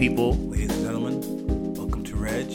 people. 0.00 0.32
Ladies 0.32 0.70
and 0.70 0.84
gentlemen, 0.86 1.74
welcome 1.74 2.02
to 2.02 2.16
Reg 2.16 2.50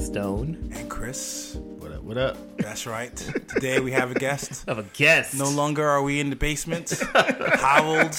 Stone. 0.00 0.72
and 0.74 0.90
Chris. 0.90 1.54
What 1.78 1.92
up? 1.92 2.02
What 2.02 2.18
up? 2.18 2.56
That's 2.56 2.84
right. 2.84 3.14
Today 3.14 3.78
we 3.78 3.92
have 3.92 4.10
a 4.10 4.14
guest. 4.14 4.64
Of 4.68 4.78
a 4.78 4.82
guest. 4.82 5.38
No 5.38 5.48
longer 5.48 5.88
are 5.88 6.02
we 6.02 6.18
in 6.18 6.30
the 6.30 6.34
basement, 6.36 6.92
howled 7.14 8.16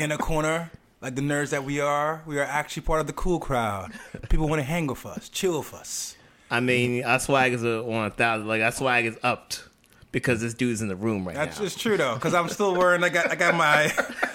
in 0.00 0.12
a 0.12 0.16
corner 0.16 0.70
like 1.02 1.14
the 1.14 1.20
nerds 1.20 1.50
that 1.50 1.64
we 1.64 1.78
are. 1.78 2.22
We 2.24 2.38
are 2.38 2.44
actually 2.44 2.84
part 2.84 3.02
of 3.02 3.06
the 3.06 3.12
cool 3.12 3.38
crowd. 3.38 3.92
People 4.30 4.48
want 4.48 4.60
to 4.60 4.64
hang 4.64 4.86
with 4.86 5.04
us, 5.04 5.28
chill 5.28 5.58
with 5.58 5.74
us. 5.74 6.16
I 6.50 6.60
mean, 6.60 7.04
our 7.04 7.20
swag 7.20 7.52
is 7.52 7.64
a, 7.64 7.82
on 7.82 8.06
a 8.06 8.10
thousand. 8.10 8.48
Like 8.48 8.62
our 8.62 8.72
swag 8.72 9.04
is 9.04 9.18
upped 9.22 9.62
because 10.16 10.40
this 10.40 10.54
dude's 10.54 10.80
in 10.80 10.88
the 10.88 10.96
room 10.96 11.26
right 11.26 11.36
That's 11.36 11.58
now. 11.58 11.64
That's 11.64 11.74
just 11.74 11.82
true 11.82 11.98
though, 11.98 12.14
because 12.14 12.32
I'm 12.32 12.48
still 12.48 12.74
wearing. 12.74 13.04
I 13.04 13.10
got 13.10 13.30
I 13.30 13.34
got 13.34 13.54
my 13.54 13.92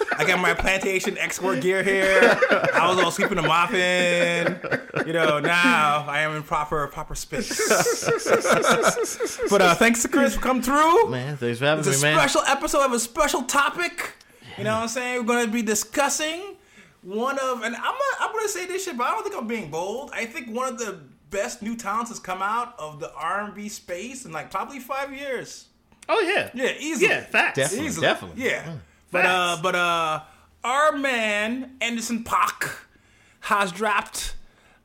I 0.15 0.23
got 0.25 0.39
my 0.39 0.53
plantation 0.53 1.17
export 1.17 1.59
gear 1.59 1.81
here. 1.81 2.39
I 2.75 2.87
was 2.87 3.03
all 3.03 3.09
sweeping 3.09 3.39
and 3.39 3.47
mopping. 3.47 4.59
You 5.07 5.13
know, 5.13 5.39
now 5.39 6.05
I 6.07 6.19
am 6.19 6.35
in 6.35 6.43
proper 6.43 6.85
proper 6.85 7.15
space. 7.15 7.49
but 9.49 9.61
uh, 9.63 9.73
thanks 9.73 10.03
to 10.03 10.07
Chris 10.07 10.35
for 10.35 10.41
coming 10.41 10.61
through. 10.61 11.09
Man, 11.09 11.35
thanks 11.37 11.57
for 11.57 11.65
having 11.65 11.83
It's 11.83 11.99
a 11.99 12.05
me, 12.05 12.13
man. 12.13 12.19
special 12.19 12.41
episode 12.47 12.85
of 12.85 12.93
a 12.93 12.99
special 12.99 13.41
topic. 13.41 14.13
You 14.59 14.65
know 14.65 14.75
what 14.75 14.83
I'm 14.83 14.87
saying? 14.87 15.21
We're 15.21 15.33
going 15.33 15.47
to 15.47 15.51
be 15.51 15.63
discussing 15.63 16.57
one 17.01 17.39
of, 17.39 17.63
and 17.63 17.75
I'm 17.75 17.81
gonna, 17.81 18.17
I'm 18.19 18.31
going 18.33 18.45
to 18.45 18.49
say 18.49 18.67
this 18.67 18.85
shit, 18.85 18.97
but 18.97 19.07
I 19.07 19.11
don't 19.11 19.23
think 19.23 19.35
I'm 19.35 19.47
being 19.47 19.71
bold. 19.71 20.11
I 20.13 20.25
think 20.25 20.55
one 20.55 20.67
of 20.71 20.77
the 20.77 20.99
best 21.31 21.63
new 21.63 21.75
talents 21.75 22.11
has 22.11 22.19
come 22.19 22.43
out 22.43 22.75
of 22.77 22.99
the 22.99 23.11
R&B 23.15 23.69
space 23.69 24.25
in 24.25 24.31
like 24.31 24.51
probably 24.51 24.79
five 24.79 25.11
years. 25.11 25.69
Oh 26.13 26.19
yeah. 26.19 26.49
Yeah, 26.53 26.73
easily. 26.77 27.09
Yeah, 27.09 27.21
facts. 27.21 27.55
Definitely. 27.55 27.87
Easily. 27.87 28.05
definitely. 28.07 28.43
Yeah. 28.43 28.73
But 29.11 29.25
uh, 29.25 29.57
but 29.63 29.75
uh, 29.75 30.21
our 30.63 30.91
man 30.91 31.77
Anderson 31.79 32.23
Paak 32.25 32.69
has 33.41 33.71
dropped 33.71 34.35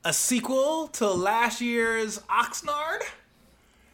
a 0.05 0.13
sequel 0.13 0.87
to 0.89 1.09
last 1.09 1.61
year's 1.61 2.21
Oxnard 2.31 3.01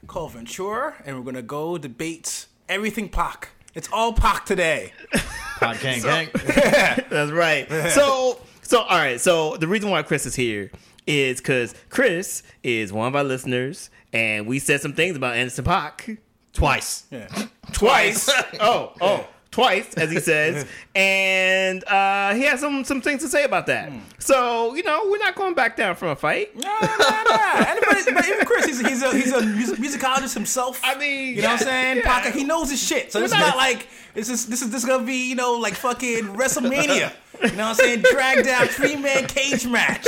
called 0.07 0.33
Ventura, 0.33 0.95
and 1.07 1.17
we're 1.17 1.25
gonna 1.25 1.41
go 1.41 1.79
debate 1.79 2.47
everything 2.69 3.09
Paak. 3.09 3.47
It's 3.75 3.89
all 3.91 4.12
Paak 4.12 4.45
today. 4.45 4.92
Pod 5.59 5.81
gang 5.81 6.03
gang. 6.03 6.29
That's 6.35 7.31
right. 7.33 7.67
So, 7.91 8.41
so 8.61 8.81
all 8.81 8.98
right. 8.98 9.19
So 9.20 9.57
the 9.57 9.69
reason 9.69 9.91
why 9.91 10.03
Chris 10.03 10.27
is 10.27 10.35
here 10.35 10.70
is 11.07 11.39
because 11.41 11.75
Chris 11.89 12.42
is 12.62 12.92
one 12.92 13.09
of 13.09 13.17
our 13.17 13.25
listeners, 13.25 13.89
and 14.12 14.47
we 14.47 14.59
said 14.59 14.83
some 14.83 14.92
things 14.92 15.17
about 15.17 15.35
Anderson 15.37 15.64
Paak 15.64 16.19
Twice. 16.53 17.05
Yeah. 17.11 17.28
twice. 17.72 18.28
oh, 18.61 18.92
oh, 19.00 19.27
twice, 19.50 19.92
as 19.95 20.11
he 20.11 20.19
says, 20.20 20.67
and 20.95 21.83
uh, 21.84 22.34
he 22.34 22.42
has 22.42 22.61
some 22.61 22.84
some 22.84 23.00
things 23.00 23.22
to 23.22 23.28
say 23.28 23.45
about 23.45 23.67
that. 23.67 23.91
So 24.19 24.75
you 24.75 24.83
know, 24.83 25.03
we're 25.11 25.19
not 25.19 25.34
going 25.34 25.55
back 25.55 25.77
down 25.77 25.95
from 25.97 26.08
a 26.08 26.17
fight. 26.17 26.55
Nah, 26.56 26.69
nah. 26.70 27.64
Anybody, 27.69 28.12
but 28.12 28.27
even 28.28 28.47
Chris, 28.47 28.67
he's 28.67 28.80
a, 28.83 28.89
he's 28.89 29.03
a 29.03 29.12
he's 29.12 29.33
a 29.33 29.42
music, 29.47 29.78
musicologist 29.78 30.34
himself. 30.34 30.80
I 30.84 30.95
mean, 30.98 31.36
you 31.36 31.42
know 31.42 31.48
what 31.48 31.61
I'm 31.62 31.67
saying? 31.67 31.97
yeah. 31.98 32.03
Pac, 32.23 32.34
he 32.34 32.45
knows 32.45 32.70
his 32.70 32.83
shit. 32.83 33.12
So 33.12 33.20
this 33.20 33.30
is 33.33 33.39
not- 33.39 33.48
not 33.48 33.56
like 33.56 33.89
this 34.14 34.28
is 34.28 34.47
this 34.47 34.62
is 34.62 34.70
this 34.70 34.83
is 34.83 34.89
gonna 34.89 35.05
be 35.05 35.28
you 35.28 35.34
know 35.34 35.55
like 35.55 35.75
fucking 35.75 36.25
WrestleMania. 36.36 37.12
You 37.41 37.49
know 37.53 37.69
what 37.69 37.71
I'm 37.71 37.75
saying? 37.75 38.05
Drag 38.13 38.45
down 38.45 38.67
three 38.69 38.97
man 38.97 39.27
cage 39.27 39.67
match. 39.67 40.07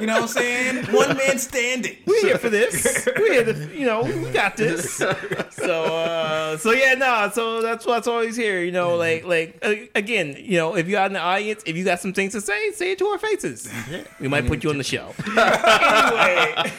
You 0.00 0.06
know 0.06 0.14
what 0.14 0.22
I'm 0.22 0.28
saying? 0.28 0.86
One 0.86 1.16
man 1.16 1.38
standing. 1.38 1.96
We're 2.06 2.20
here 2.22 2.38
for 2.38 2.50
this. 2.50 3.06
We're 3.06 3.32
here 3.32 3.44
to, 3.44 3.78
you 3.78 3.86
know, 3.86 4.02
we 4.02 4.30
got 4.30 4.56
this. 4.56 4.94
So, 4.94 5.84
uh, 5.84 6.56
so 6.58 6.72
yeah, 6.72 6.94
no. 6.94 7.30
So 7.32 7.62
that's 7.62 7.86
what's 7.86 8.06
always 8.06 8.36
here. 8.36 8.62
You 8.62 8.72
know, 8.72 8.96
like, 8.96 9.24
like 9.24 9.58
uh, 9.62 9.74
again, 9.94 10.36
you 10.38 10.58
know, 10.58 10.76
if 10.76 10.88
you're 10.88 11.00
out 11.00 11.06
in 11.06 11.14
the 11.14 11.20
audience, 11.20 11.62
if 11.66 11.76
you 11.76 11.84
got 11.84 12.00
some 12.00 12.12
things 12.12 12.32
to 12.32 12.40
say, 12.40 12.72
say 12.72 12.92
it 12.92 12.98
to 12.98 13.06
our 13.06 13.18
faces. 13.18 13.72
We 14.20 14.28
might 14.28 14.46
put 14.46 14.64
you 14.64 14.70
on 14.70 14.78
the 14.78 14.84
show. 14.84 15.14
anyway, 15.36 16.70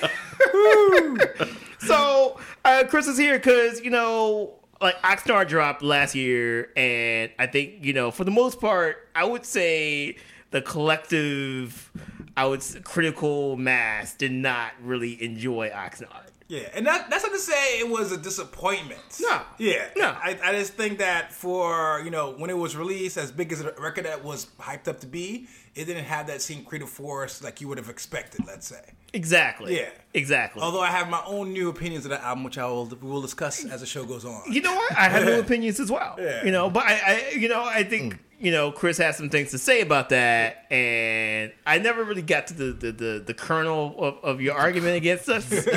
so 1.80 2.40
uh, 2.64 2.84
Chris 2.88 3.08
is 3.08 3.18
here 3.18 3.38
because 3.38 3.82
you 3.82 3.90
know, 3.90 4.54
like 4.86 5.02
Oxnard 5.02 5.48
dropped 5.48 5.82
last 5.82 6.16
year, 6.16 6.70
and 6.76 7.32
I 7.40 7.48
think 7.48 7.84
you 7.84 7.94
know, 7.94 8.12
for 8.12 8.24
the 8.24 8.32
most 8.32 8.62
part, 8.62 9.10
I 9.16 9.26
would 9.26 9.46
say 9.46 10.18
the 10.52 10.62
collective, 10.62 11.92
I 12.38 12.46
would 12.46 12.64
critical 12.84 13.58
mass 13.58 14.14
did 14.14 14.32
not 14.32 14.74
really 14.82 15.22
enjoy 15.24 15.70
Oxnard. 15.70 16.30
Yeah, 16.48 16.70
and 16.76 16.86
that, 16.86 17.10
that's 17.10 17.24
not 17.24 17.32
to 17.32 17.40
say 17.40 17.80
it 17.80 17.90
was 17.90 18.12
a 18.12 18.18
disappointment. 18.18 19.02
No. 19.20 19.42
Yeah. 19.58 19.88
No. 19.98 20.10
I, 20.10 20.38
I 20.44 20.52
just 20.52 20.74
think 20.74 21.00
that 21.00 21.34
for, 21.34 22.02
you 22.06 22.12
know, 22.12 22.34
when 22.38 22.52
it 22.52 22.58
was 22.58 22.76
released, 22.76 23.18
as 23.18 23.32
big 23.32 23.52
as 23.52 23.62
a 23.62 23.72
record 23.80 24.06
that 24.06 24.24
was 24.24 24.46
hyped 24.60 24.88
up 24.88 25.00
to 25.00 25.08
be, 25.08 25.48
it 25.74 25.86
didn't 25.86 26.06
have 26.06 26.28
that 26.28 26.44
same 26.44 26.64
creative 26.64 26.90
force 26.90 27.44
like 27.44 27.62
you 27.62 27.68
would 27.68 27.80
have 27.80 27.90
expected, 27.90 28.46
let's 28.46 28.68
say. 28.68 28.94
Exactly. 29.14 29.76
Yeah. 29.78 29.90
Exactly. 30.14 30.62
Although 30.62 30.82
I 30.82 30.92
have 30.92 31.10
my 31.10 31.24
own 31.26 31.52
new 31.52 31.70
opinions 31.70 32.06
of 32.06 32.12
that 32.12 32.22
album, 32.22 32.44
which 32.44 32.60
I 32.60 32.66
will 32.68 32.86
we 32.86 33.10
will 33.10 33.22
discuss 33.22 33.66
as 33.66 33.82
the 33.82 33.88
show 33.88 34.06
goes 34.06 34.24
on. 34.24 34.44
you 34.52 34.62
know 34.62 34.76
what? 34.76 34.92
I 34.92 35.10
have 35.10 35.26
new 35.26 35.40
opinions 35.40 35.80
as 35.80 35.92
well. 35.92 36.16
Yeah. 36.20 36.46
You 36.46 36.52
know, 36.52 36.70
but 36.70 36.84
I, 36.84 36.94
I, 36.94 37.36
you 37.36 37.50
know, 37.50 37.64
I 37.64 37.84
think 37.84 38.14
mm. 38.14 38.20
You 38.46 38.52
know 38.52 38.72
Chris 38.72 39.00
has 39.00 39.18
some 39.18 39.32
things 39.32 39.50
to 39.52 39.58
say 39.58 39.82
about 39.82 40.10
that, 40.10 40.72
and 40.72 41.52
I 41.66 41.80
never 41.80 42.04
really 42.04 42.22
got 42.22 42.46
to 42.48 42.54
the 42.54 42.66
the 42.74 42.92
the, 42.92 43.24
the 43.26 43.34
kernel 43.34 43.96
of, 43.98 44.24
of 44.24 44.40
your 44.40 44.54
argument 44.54 44.98
against 44.98 45.28
us. 45.28 45.68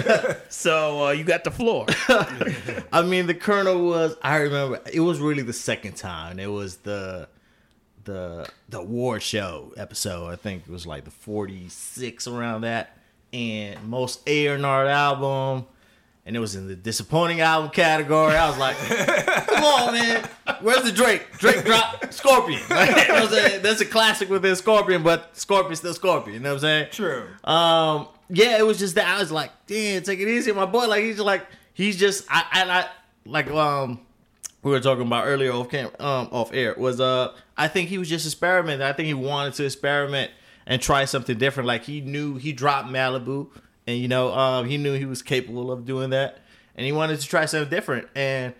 so 0.50 1.06
uh, 1.06 1.10
you 1.12 1.24
got 1.24 1.44
the 1.44 1.50
floor. 1.50 1.86
I 2.92 3.00
mean, 3.00 3.26
the 3.26 3.34
kernel 3.34 3.86
was. 3.86 4.16
I 4.20 4.36
remember 4.36 4.82
it 4.92 5.00
was 5.00 5.18
really 5.18 5.42
the 5.42 5.54
second 5.54 5.96
time. 5.96 6.38
It 6.38 6.52
was 6.52 6.76
the 6.78 7.30
the 8.04 8.46
the 8.68 8.82
war 8.82 9.18
show 9.18 9.72
episode. 9.78 10.28
I 10.28 10.36
think 10.36 10.64
it 10.68 10.70
was 10.70 10.86
like 10.86 11.06
the 11.06 11.10
forty 11.10 11.70
six 11.70 12.26
around 12.26 12.60
that, 12.62 12.98
and 13.32 13.82
most 13.88 14.20
A 14.28 14.48
and 14.48 14.66
R 14.66 14.84
album. 14.84 15.64
And 16.28 16.36
it 16.36 16.40
was 16.40 16.54
in 16.54 16.68
the 16.68 16.76
disappointing 16.76 17.40
album 17.40 17.70
category. 17.70 18.36
I 18.36 18.46
was 18.50 18.58
like, 18.58 18.76
"Come 19.46 19.64
on, 19.64 19.94
man, 19.94 20.28
where's 20.60 20.82
the 20.82 20.92
Drake? 20.92 21.26
Drake 21.38 21.64
drop 21.64 22.12
Scorpion. 22.12 22.60
Like, 22.70 23.08
was 23.08 23.32
a- 23.32 23.58
that's 23.60 23.80
a 23.80 23.86
classic 23.86 24.28
within 24.28 24.54
Scorpion, 24.54 25.02
but 25.02 25.34
Scorpion's 25.38 25.78
still 25.78 25.94
Scorpion. 25.94 26.34
You 26.34 26.40
know 26.40 26.50
what 26.50 26.56
I'm 26.56 26.60
saying? 26.60 26.88
True. 26.92 27.28
Um, 27.44 28.08
yeah, 28.28 28.58
it 28.58 28.66
was 28.66 28.78
just 28.78 28.96
that 28.96 29.08
I 29.08 29.18
was 29.18 29.32
like, 29.32 29.50
damn, 29.66 30.02
take 30.02 30.20
it 30.20 30.28
easy, 30.28 30.52
my 30.52 30.66
boy. 30.66 30.86
Like 30.86 31.02
he's 31.02 31.14
just 31.16 31.24
like 31.24 31.46
he's 31.72 31.96
just 31.96 32.26
I 32.28 32.44
and 32.52 32.70
I 32.70 32.88
like 33.24 33.50
um 33.50 34.00
we 34.62 34.70
were 34.70 34.80
talking 34.80 35.06
about 35.06 35.26
earlier 35.26 35.50
off 35.52 35.70
cam 35.70 35.86
um 35.98 36.28
off 36.30 36.52
air 36.52 36.74
was 36.76 37.00
uh 37.00 37.32
I 37.56 37.68
think 37.68 37.88
he 37.88 37.96
was 37.96 38.08
just 38.10 38.26
experimenting. 38.26 38.82
I 38.86 38.92
think 38.92 39.06
he 39.06 39.14
wanted 39.14 39.54
to 39.54 39.64
experiment 39.64 40.30
and 40.66 40.82
try 40.82 41.06
something 41.06 41.38
different. 41.38 41.66
Like 41.66 41.84
he 41.84 42.02
knew 42.02 42.36
he 42.36 42.52
dropped 42.52 42.90
Malibu 42.90 43.48
and 43.88 43.98
you 43.98 44.06
know 44.06 44.32
um 44.32 44.66
he 44.68 44.76
knew 44.76 44.92
he 44.94 45.04
was 45.06 45.22
capable 45.22 45.72
of 45.72 45.84
doing 45.84 46.10
that. 46.10 46.38
And 46.76 46.86
he 46.86 46.92
wanted 46.92 47.18
to 47.20 47.26
try 47.26 47.44
something 47.46 47.68
different. 47.70 48.06
And 48.14 48.54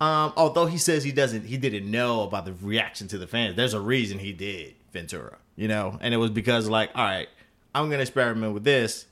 um 0.00 0.32
although 0.36 0.66
he 0.66 0.78
says 0.78 1.04
he 1.04 1.12
doesn't 1.12 1.44
he 1.44 1.56
didn't 1.56 1.88
know 1.88 2.22
about 2.22 2.44
the 2.44 2.54
reaction 2.54 3.06
to 3.08 3.18
the 3.18 3.26
fans. 3.28 3.54
There's 3.54 3.74
a 3.74 3.80
reason 3.80 4.18
he 4.18 4.32
did 4.32 4.74
Ventura 4.92 5.38
you 5.56 5.68
know? 5.68 5.96
And 6.00 6.12
it 6.12 6.16
was 6.16 6.30
because 6.30 6.68
like 6.68 6.90
all 6.94 7.04
right 7.04 7.28
I'm 7.74 7.88
gonna 7.90 8.02
experiment 8.02 8.54
with 8.54 8.64
this 8.64 9.06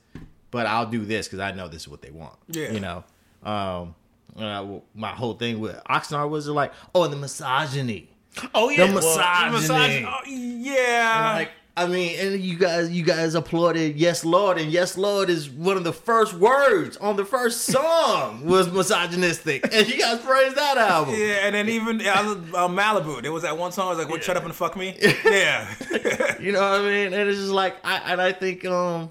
but 0.51 0.65
I'll 0.65 0.85
do 0.87 1.05
this 1.05 1.27
because 1.27 1.39
I 1.39 1.51
know 1.51 1.67
this 1.69 1.83
is 1.83 1.87
what 1.87 2.01
they 2.01 2.11
want 2.11 2.35
Yeah. 2.49 2.71
you 2.71 2.79
know? 2.79 3.03
Um 3.43 3.95
uh, 4.35 4.79
my 4.95 5.09
whole 5.09 5.35
thing 5.35 5.59
with 5.59 5.79
Oxnard 5.89 6.29
was 6.29 6.47
like 6.49 6.73
oh 6.95 7.07
the 7.07 7.15
misogyny. 7.15 8.09
Oh 8.55 8.69
yeah, 8.69 8.87
The 8.87 8.93
well, 8.95 9.51
misogyny. 9.51 10.05
Oh, 10.07 10.19
yeah. 10.25 11.33
like 11.35 11.51
I 11.75 11.87
mean, 11.87 12.15
and 12.19 12.39
you 12.39 12.55
guys, 12.55 12.91
you 12.91 13.03
guys 13.03 13.33
applauded 13.33 13.95
"Yes 13.97 14.23
Lord," 14.23 14.59
and 14.59 14.71
"Yes 14.71 14.95
Lord" 14.95 15.31
is 15.31 15.49
one 15.49 15.75
of 15.75 15.83
the 15.83 15.91
first 15.93 16.35
words 16.35 16.97
on 16.97 17.15
the 17.15 17.25
first 17.25 17.61
song 17.61 18.45
was 18.53 18.71
misogynistic, 18.71 19.67
and 19.73 19.87
you 19.87 19.97
guys 19.99 20.19
praised 20.19 20.55
that 20.55 20.77
album. 20.77 21.15
yeah, 21.17 21.47
and 21.47 21.55
then 21.55 21.69
even 21.69 21.99
uh, 22.01 22.11
uh, 22.11 22.67
Malibu, 22.67 23.23
there 23.23 23.31
was 23.31 23.41
that 23.41 23.57
one 23.57 23.71
song. 23.71 23.87
I 23.87 23.89
was 23.89 23.97
like, 23.97 24.09
"What? 24.09 24.23
Shut 24.23 24.37
up 24.37 24.45
and 24.45 24.53
fuck 24.53 24.75
me." 24.77 24.95
Yeah, 25.25 25.67
You 26.39 26.51
know 26.51 26.61
what 26.61 26.81
I 26.81 26.83
mean? 26.83 27.11
And 27.13 27.27
it's 27.27 27.39
just 27.39 27.51
like, 27.51 27.77
I 27.83 27.97
and 28.11 28.21
I 28.21 28.33
think 28.33 28.65
um, 28.65 29.09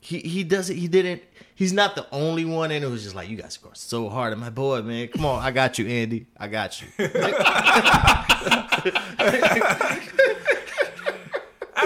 he 0.00 0.18
he 0.18 0.42
doesn't, 0.42 0.74
he 0.76 0.88
didn't, 0.88 1.22
he's 1.54 1.72
not 1.72 1.94
the 1.94 2.08
only 2.10 2.44
one, 2.44 2.72
and 2.72 2.84
it 2.84 2.88
was 2.88 3.04
just 3.04 3.14
like, 3.14 3.28
you 3.28 3.36
guys 3.36 3.56
go 3.58 3.70
so 3.74 4.08
hard 4.08 4.32
at 4.32 4.40
my 4.40 4.50
boy, 4.50 4.82
man. 4.82 5.06
Come 5.06 5.24
on, 5.24 5.40
I 5.40 5.52
got 5.52 5.78
you, 5.78 5.86
Andy, 5.86 6.26
I 6.36 6.48
got 6.48 6.82
you. 6.82 6.88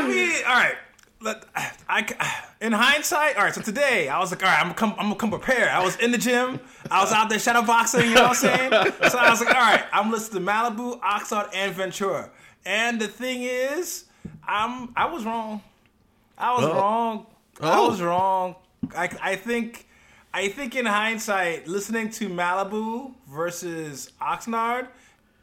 I 0.05 0.09
mean, 0.09 0.33
all 0.47 0.55
right. 0.55 0.75
Let, 1.23 1.45
I, 1.89 2.07
in 2.63 2.73
hindsight, 2.73 3.37
all 3.37 3.45
right. 3.45 3.55
So 3.55 3.61
today, 3.61 4.09
I 4.09 4.19
was 4.21 4.31
like, 4.31 4.43
all 4.43 4.49
right, 4.49 4.59
I'm 4.59 4.69
gonna 4.69 4.75
come, 4.75 4.91
I'm 4.93 5.07
gonna 5.07 5.17
come 5.17 5.31
prepared. 5.31 5.69
I 5.69 5.85
was 5.85 5.97
in 5.97 6.13
the 6.13 6.19
gym. 6.19 6.59
I 6.91 7.03
was 7.03 7.13
out 7.13 7.29
there 7.29 7.39
shadow 7.39 7.63
boxing. 7.63 8.07
You 8.09 8.15
know 8.15 8.23
what 8.29 8.31
I'm 8.31 8.35
saying? 8.37 8.71
So 9.11 9.19
I 9.19 9.29
was 9.31 9.41
like, 9.41 9.55
all 9.55 9.61
right, 9.61 9.85
I'm 9.93 10.11
listening 10.11 10.47
to 10.47 10.51
Malibu, 10.51 10.99
Oxnard, 11.01 11.51
and 11.55 11.75
Ventura. 11.75 12.31
And 12.65 12.99
the 13.01 13.07
thing 13.09 13.43
is, 13.43 14.05
I'm, 14.49 14.93
I 14.97 15.07
was 15.07 15.25
wrong. 15.27 15.61
I 16.39 16.55
was 16.55 16.65
Oh. 16.65 16.73
wrong. 16.75 17.27
I 17.61 17.77
Oh. 17.79 17.89
was 17.91 18.01
wrong. 18.01 18.55
I, 18.97 19.11
I 19.23 19.37
think, 19.37 19.87
I 20.33 20.49
think 20.49 20.75
in 20.75 20.87
hindsight, 20.87 21.69
listening 21.69 22.09
to 22.13 22.31
Malibu 22.31 23.13
versus 23.29 24.11
Oxnard, 24.23 24.89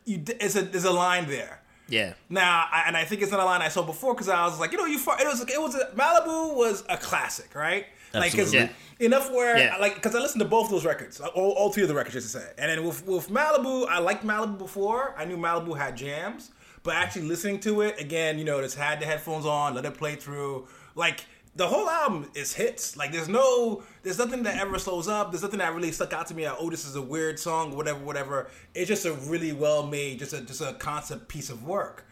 you, 0.06 0.24
it's 0.40 0.56
a, 0.56 0.64
there's 0.64 0.86
a 0.86 0.92
line 0.92 1.28
there. 1.28 1.62
Yeah. 1.90 2.14
Now, 2.30 2.66
I, 2.72 2.84
and 2.88 2.98
I 2.98 3.06
think 3.06 3.22
it's 3.22 3.32
not 3.32 3.40
a 3.40 3.46
line 3.46 3.62
I 3.62 3.70
saw 3.70 3.82
before 3.84 4.14
because 4.14 4.30
I 4.30 4.46
was 4.46 4.60
like, 4.60 4.72
you 4.72 4.78
know, 4.78 4.86
you 4.86 4.98
far, 5.00 5.20
it 5.22 5.26
was 5.28 5.42
it 5.42 5.62
was 5.62 5.76
a, 5.76 5.86
Malibu 5.96 6.56
was 6.56 6.84
a 6.90 6.98
classic, 6.98 7.56
right? 7.56 7.86
Like, 8.14 8.32
'cause 8.32 8.54
Absolutely. 8.54 8.76
enough 9.06 9.32
where 9.32 9.58
Yeah. 9.58 9.78
like 9.78 9.96
because 9.96 10.16
I 10.16 10.20
listened 10.20 10.42
to 10.42 10.48
both 10.48 10.70
those 10.70 10.86
records, 10.86 11.22
uh, 11.22 11.28
all, 11.28 11.52
all 11.52 11.72
three 11.72 11.84
of 11.84 11.90
the 11.90 11.96
records, 11.96 12.16
just 12.16 12.34
to 12.34 12.40
say. 12.40 12.50
And 12.58 12.70
then 12.72 12.86
with 12.86 13.06
with 13.06 13.30
Malibu, 13.30 13.88
I 13.88 14.00
liked 14.00 14.26
Malibu 14.26 14.58
before. 14.58 15.14
I 15.18 15.26
knew 15.26 15.38
Malibu 15.38 15.78
had 15.78 15.96
jams, 15.96 16.52
but 16.84 16.96
actually 16.96 17.24
listening 17.24 17.60
to 17.62 17.82
it 17.82 18.00
again, 18.02 18.40
you 18.40 18.46
know, 18.46 18.62
just 18.62 18.78
had 18.78 19.00
the 19.00 19.06
headphones 19.06 19.46
on, 19.46 19.74
let 19.76 19.86
it 19.86 19.94
play 19.96 20.16
through, 20.16 20.68
like. 20.96 21.26
The 21.58 21.68
whole 21.68 21.90
album 21.90 22.30
is 22.36 22.54
hits. 22.54 22.96
Like 22.96 23.12
there's 23.12 23.28
no, 23.28 23.84
there's 24.04 24.18
nothing 24.20 24.44
that 24.44 24.58
ever 24.60 24.78
slows 24.80 25.08
up. 25.08 25.32
There's 25.32 25.42
nothing 25.44 25.60
that 25.60 25.74
really 25.76 25.92
stuck 25.92 26.14
out 26.14 26.28
to 26.28 26.36
me. 26.36 26.48
Like, 26.48 26.58
oh, 26.60 26.70
this 26.70 26.86
is 26.88 26.96
a 26.96 27.02
weird 27.02 27.40
song, 27.40 27.76
whatever, 27.76 28.00
whatever. 28.00 28.48
It's 28.76 28.88
just 28.88 29.06
a 29.06 29.14
really 29.14 29.52
well 29.54 29.86
made, 29.86 30.20
just 30.20 30.34
a 30.34 30.42
just 30.42 30.62
a 30.62 30.74
concept 30.74 31.28
piece 31.28 31.50
of 31.50 31.64
work. 31.64 32.06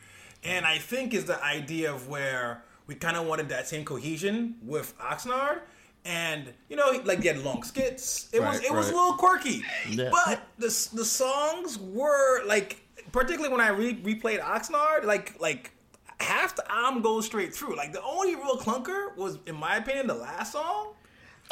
And 0.43 0.65
I 0.65 0.77
think 0.79 1.13
is 1.13 1.25
the 1.25 1.41
idea 1.43 1.93
of 1.93 2.07
where 2.07 2.63
we 2.87 2.95
kind 2.95 3.17
of 3.17 3.25
wanted 3.25 3.49
that 3.49 3.67
same 3.67 3.85
cohesion 3.85 4.55
with 4.63 4.97
Oxnard. 4.99 5.59
And 6.05 6.53
you 6.69 6.75
know, 6.75 7.01
like 7.03 7.21
they 7.21 7.29
had 7.29 7.39
long 7.43 7.63
skits. 7.63 8.29
It 8.33 8.39
was 8.39 8.57
Right, 8.57 8.65
it 8.65 8.71
was 8.73 8.89
a 8.89 8.93
little 8.93 9.13
quirky, 9.13 9.63
Yeah. 9.89 10.09
but 10.11 10.41
the 10.57 10.67
the 10.93 11.05
songs 11.05 11.77
were 11.79 12.43
like, 12.45 12.81
particularly 13.11 13.49
when 13.55 13.61
I 13.61 13.69
re- 13.69 13.95
replayed 14.03 14.39
Oxnard, 14.41 15.03
like 15.05 15.39
like 15.39 15.71
half 16.19 16.55
the 16.55 16.69
album 16.71 17.01
goes 17.01 17.25
straight 17.25 17.53
through. 17.53 17.75
Like 17.75 17.93
the 17.93 18.01
only 18.03 18.35
real 18.35 18.57
clunker 18.57 19.15
was, 19.17 19.37
in 19.45 19.55
my 19.55 19.77
opinion, 19.77 20.07
the 20.07 20.15
last 20.15 20.53
song. 20.53 20.93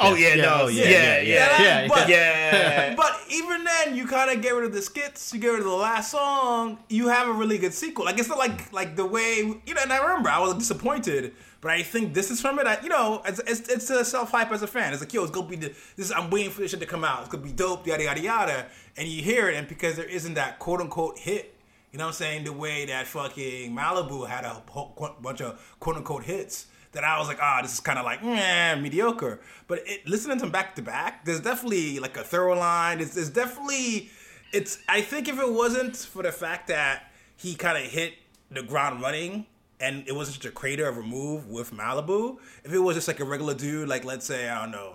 Oh 0.00 0.14
yeah, 0.14 0.34
Yeah, 0.34 0.42
no, 0.42 0.66
yeah, 0.66 0.84
yeah, 0.84 0.90
yeah, 0.90 1.22
yeah, 1.22 1.22
yeah, 1.22 1.80
yeah. 1.82 1.88
but, 1.88 2.08
yeah. 2.08 2.94
but 2.96 3.20
even 3.30 3.62
then, 3.62 3.94
you 3.94 4.06
kind 4.08 4.28
of 4.30 4.42
get 4.42 4.54
rid 4.54 4.64
of 4.64 4.72
the 4.72 4.82
skits. 4.82 5.32
You 5.32 5.38
get 5.38 5.50
rid 5.50 5.60
of 5.60 5.66
the 5.66 5.70
last 5.70 6.10
song. 6.10 6.78
You 6.88 7.08
have 7.08 7.28
a 7.28 7.32
really 7.32 7.58
good 7.58 7.72
sequel. 7.72 8.04
Like 8.04 8.18
it's 8.18 8.28
not 8.28 8.38
like 8.38 8.72
like 8.72 8.96
the 8.96 9.06
way 9.06 9.36
you 9.36 9.74
know. 9.74 9.82
And 9.82 9.92
I 9.92 9.98
remember 9.98 10.30
I 10.30 10.40
was 10.40 10.54
disappointed, 10.54 11.34
but 11.60 11.70
I 11.70 11.84
think 11.84 12.12
this 12.12 12.32
is 12.32 12.40
from 12.40 12.58
it. 12.58 12.66
I, 12.66 12.80
you 12.82 12.88
know, 12.88 13.22
it's 13.24 13.38
it's, 13.46 13.68
it's 13.68 13.88
a 13.90 14.04
self 14.04 14.32
hype 14.32 14.50
as 14.50 14.62
a 14.62 14.66
fan. 14.66 14.92
It's 14.92 15.00
like 15.00 15.14
yo, 15.14 15.22
it's 15.22 15.30
gonna 15.30 15.46
be 15.46 15.56
the, 15.56 15.72
this. 15.96 16.10
I'm 16.10 16.28
waiting 16.28 16.50
for 16.50 16.60
this 16.60 16.72
shit 16.72 16.80
to 16.80 16.86
come 16.86 17.04
out. 17.04 17.20
It's 17.20 17.28
gonna 17.30 17.44
be 17.44 17.52
dope. 17.52 17.86
Yada 17.86 18.02
yada 18.02 18.20
yada. 18.20 18.66
And 18.96 19.06
you 19.06 19.22
hear 19.22 19.48
it, 19.48 19.54
and 19.54 19.68
because 19.68 19.94
there 19.94 20.06
isn't 20.06 20.34
that 20.34 20.58
quote 20.58 20.80
unquote 20.80 21.20
hit. 21.20 21.53
You 21.94 21.98
know 21.98 22.06
what 22.06 22.14
I'm 22.14 22.14
saying? 22.14 22.42
The 22.42 22.52
way 22.52 22.86
that 22.86 23.06
fucking 23.06 23.72
Malibu 23.72 24.26
had 24.26 24.44
a 24.44 24.60
whole 24.68 25.16
bunch 25.20 25.40
of 25.40 25.76
quote 25.78 25.94
unquote 25.94 26.24
hits 26.24 26.66
that 26.90 27.04
I 27.04 27.20
was 27.20 27.28
like, 27.28 27.38
ah, 27.40 27.60
this 27.62 27.72
is 27.72 27.78
kind 27.78 28.00
of 28.00 28.04
like 28.04 28.20
meh, 28.20 28.74
mediocre. 28.74 29.40
But 29.68 29.84
it, 29.86 30.04
listening 30.04 30.38
to 30.38 30.42
them 30.42 30.50
back 30.50 30.74
to 30.74 30.82
back, 30.82 31.24
there's 31.24 31.38
definitely 31.38 32.00
like 32.00 32.16
a 32.16 32.24
thorough 32.24 32.58
line. 32.58 33.00
It's, 33.00 33.16
it's 33.16 33.28
definitely, 33.28 34.10
it's. 34.52 34.80
I 34.88 35.02
think 35.02 35.28
if 35.28 35.38
it 35.38 35.52
wasn't 35.52 35.96
for 35.96 36.24
the 36.24 36.32
fact 36.32 36.66
that 36.66 37.12
he 37.36 37.54
kind 37.54 37.78
of 37.78 37.84
hit 37.84 38.14
the 38.50 38.64
ground 38.64 39.00
running 39.00 39.46
and 39.78 40.02
it 40.08 40.16
wasn't 40.16 40.38
such 40.38 40.46
a 40.46 40.50
crater 40.50 40.88
of 40.88 40.98
a 40.98 41.02
move 41.02 41.46
with 41.48 41.72
Malibu, 41.72 42.38
if 42.64 42.72
it 42.72 42.80
was 42.80 42.96
just 42.96 43.06
like 43.06 43.20
a 43.20 43.24
regular 43.24 43.54
dude, 43.54 43.86
like 43.88 44.04
let's 44.04 44.26
say 44.26 44.48
I 44.48 44.62
don't 44.62 44.72
know, 44.72 44.94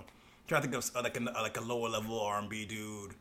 trying 0.50 0.63
to 0.63 0.68
think 0.68 0.84
of 0.84 0.96
like 1.01 1.18
a 1.18 1.24
like 1.42 1.56
a 1.56 1.62
lower 1.62 1.88
level 1.88 2.19
R&B 2.19 2.66
dude 2.66 3.13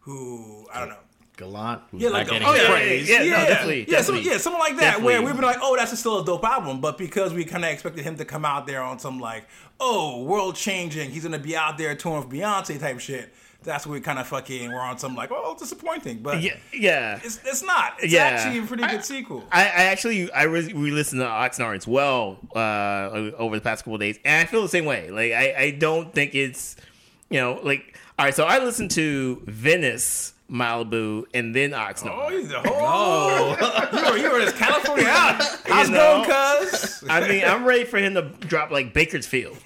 who 0.00 0.66
I 0.72 0.80
don't 0.80 0.88
know. 0.88 1.00
Gallant. 1.36 1.82
who's 1.90 2.02
Yeah, 2.02 2.08
not 2.08 2.14
like 2.18 2.28
getting 2.28 2.48
oh, 2.48 2.54
yeah, 2.54 2.68
praise. 2.70 3.08
yeah, 3.10 3.18
no, 3.18 3.24
definitely, 3.46 3.86
yeah, 3.88 4.00
some- 4.02 4.16
yeah, 4.16 4.38
something 4.38 4.58
like 4.60 4.76
that. 4.78 5.02
Where 5.02 5.20
we've 5.22 5.34
been 5.34 5.44
like, 5.44 5.58
oh, 5.60 5.76
that's 5.76 5.98
still 5.98 6.20
a 6.20 6.24
dope 6.24 6.44
album, 6.44 6.80
but 6.80 6.96
because 6.98 7.32
we 7.34 7.44
kind 7.44 7.64
of 7.64 7.70
expected 7.70 8.04
him 8.04 8.16
to 8.16 8.24
come 8.24 8.44
out 8.44 8.66
there 8.66 8.82
on 8.82 8.98
some 8.98 9.20
like, 9.20 9.46
oh, 9.78 10.22
world 10.24 10.56
changing, 10.56 11.10
he's 11.10 11.24
gonna 11.24 11.38
be 11.38 11.54
out 11.56 11.76
there 11.78 11.94
touring 11.94 12.28
with 12.28 12.38
Beyonce 12.38 12.78
type 12.80 13.00
shit. 13.00 13.32
That's 13.62 13.84
where 13.84 13.94
we 13.94 14.00
kind 14.00 14.18
of 14.20 14.28
fucking 14.28 14.70
were 14.70 14.78
on 14.78 14.96
some 14.96 15.16
like, 15.16 15.30
oh, 15.32 15.56
disappointing, 15.58 16.18
but 16.18 16.40
yeah, 16.40 16.56
yeah. 16.72 17.18
it's 17.24 17.40
it's 17.44 17.64
not. 17.64 17.94
It's 18.00 18.12
Yeah. 18.12 18.22
actually 18.24 18.58
a 18.60 18.62
pretty 18.62 18.86
good 18.86 19.04
sequel. 19.04 19.44
I, 19.50 19.62
I 19.62 19.66
actually 19.86 20.30
I 20.30 20.44
re- 20.44 20.72
re-listened 20.72 21.20
to 21.20 21.26
Oxnard 21.26 21.76
as 21.76 21.86
well 21.86 22.38
uh, 22.54 23.32
over 23.36 23.56
the 23.56 23.62
past 23.62 23.82
couple 23.82 23.94
of 23.96 24.00
days, 24.00 24.20
and 24.24 24.46
I 24.46 24.48
feel 24.50 24.62
the 24.62 24.68
same 24.68 24.84
way. 24.84 25.10
Like 25.10 25.32
I, 25.32 25.54
I 25.58 25.70
don't 25.72 26.14
think 26.14 26.34
it's 26.36 26.76
you 27.28 27.40
know 27.40 27.58
like 27.62 27.98
all 28.18 28.26
right. 28.26 28.34
So 28.34 28.44
I 28.44 28.62
listened 28.62 28.92
to 28.92 29.42
Venice, 29.46 30.32
Malibu, 30.50 31.24
and 31.34 31.54
then 31.54 31.70
Oxnard. 31.72 32.12
Oh, 32.12 32.28
he's 32.28 32.48
the 32.48 32.60
whole. 32.64 33.50
you 33.98 34.10
were 34.10 34.16
you 34.18 34.32
were 34.32 34.40
just 34.40 34.56
California 34.56 35.06
out. 35.08 35.42
How's 35.66 35.88
it 35.88 35.92
know? 35.92 36.24
going, 36.26 36.68
cuz? 36.68 37.04
I 37.08 37.26
mean, 37.28 37.44
I'm 37.44 37.64
ready 37.64 37.84
for 37.84 37.98
him 37.98 38.14
to 38.14 38.22
drop 38.22 38.70
like 38.70 38.92
Bakersfield, 38.92 39.58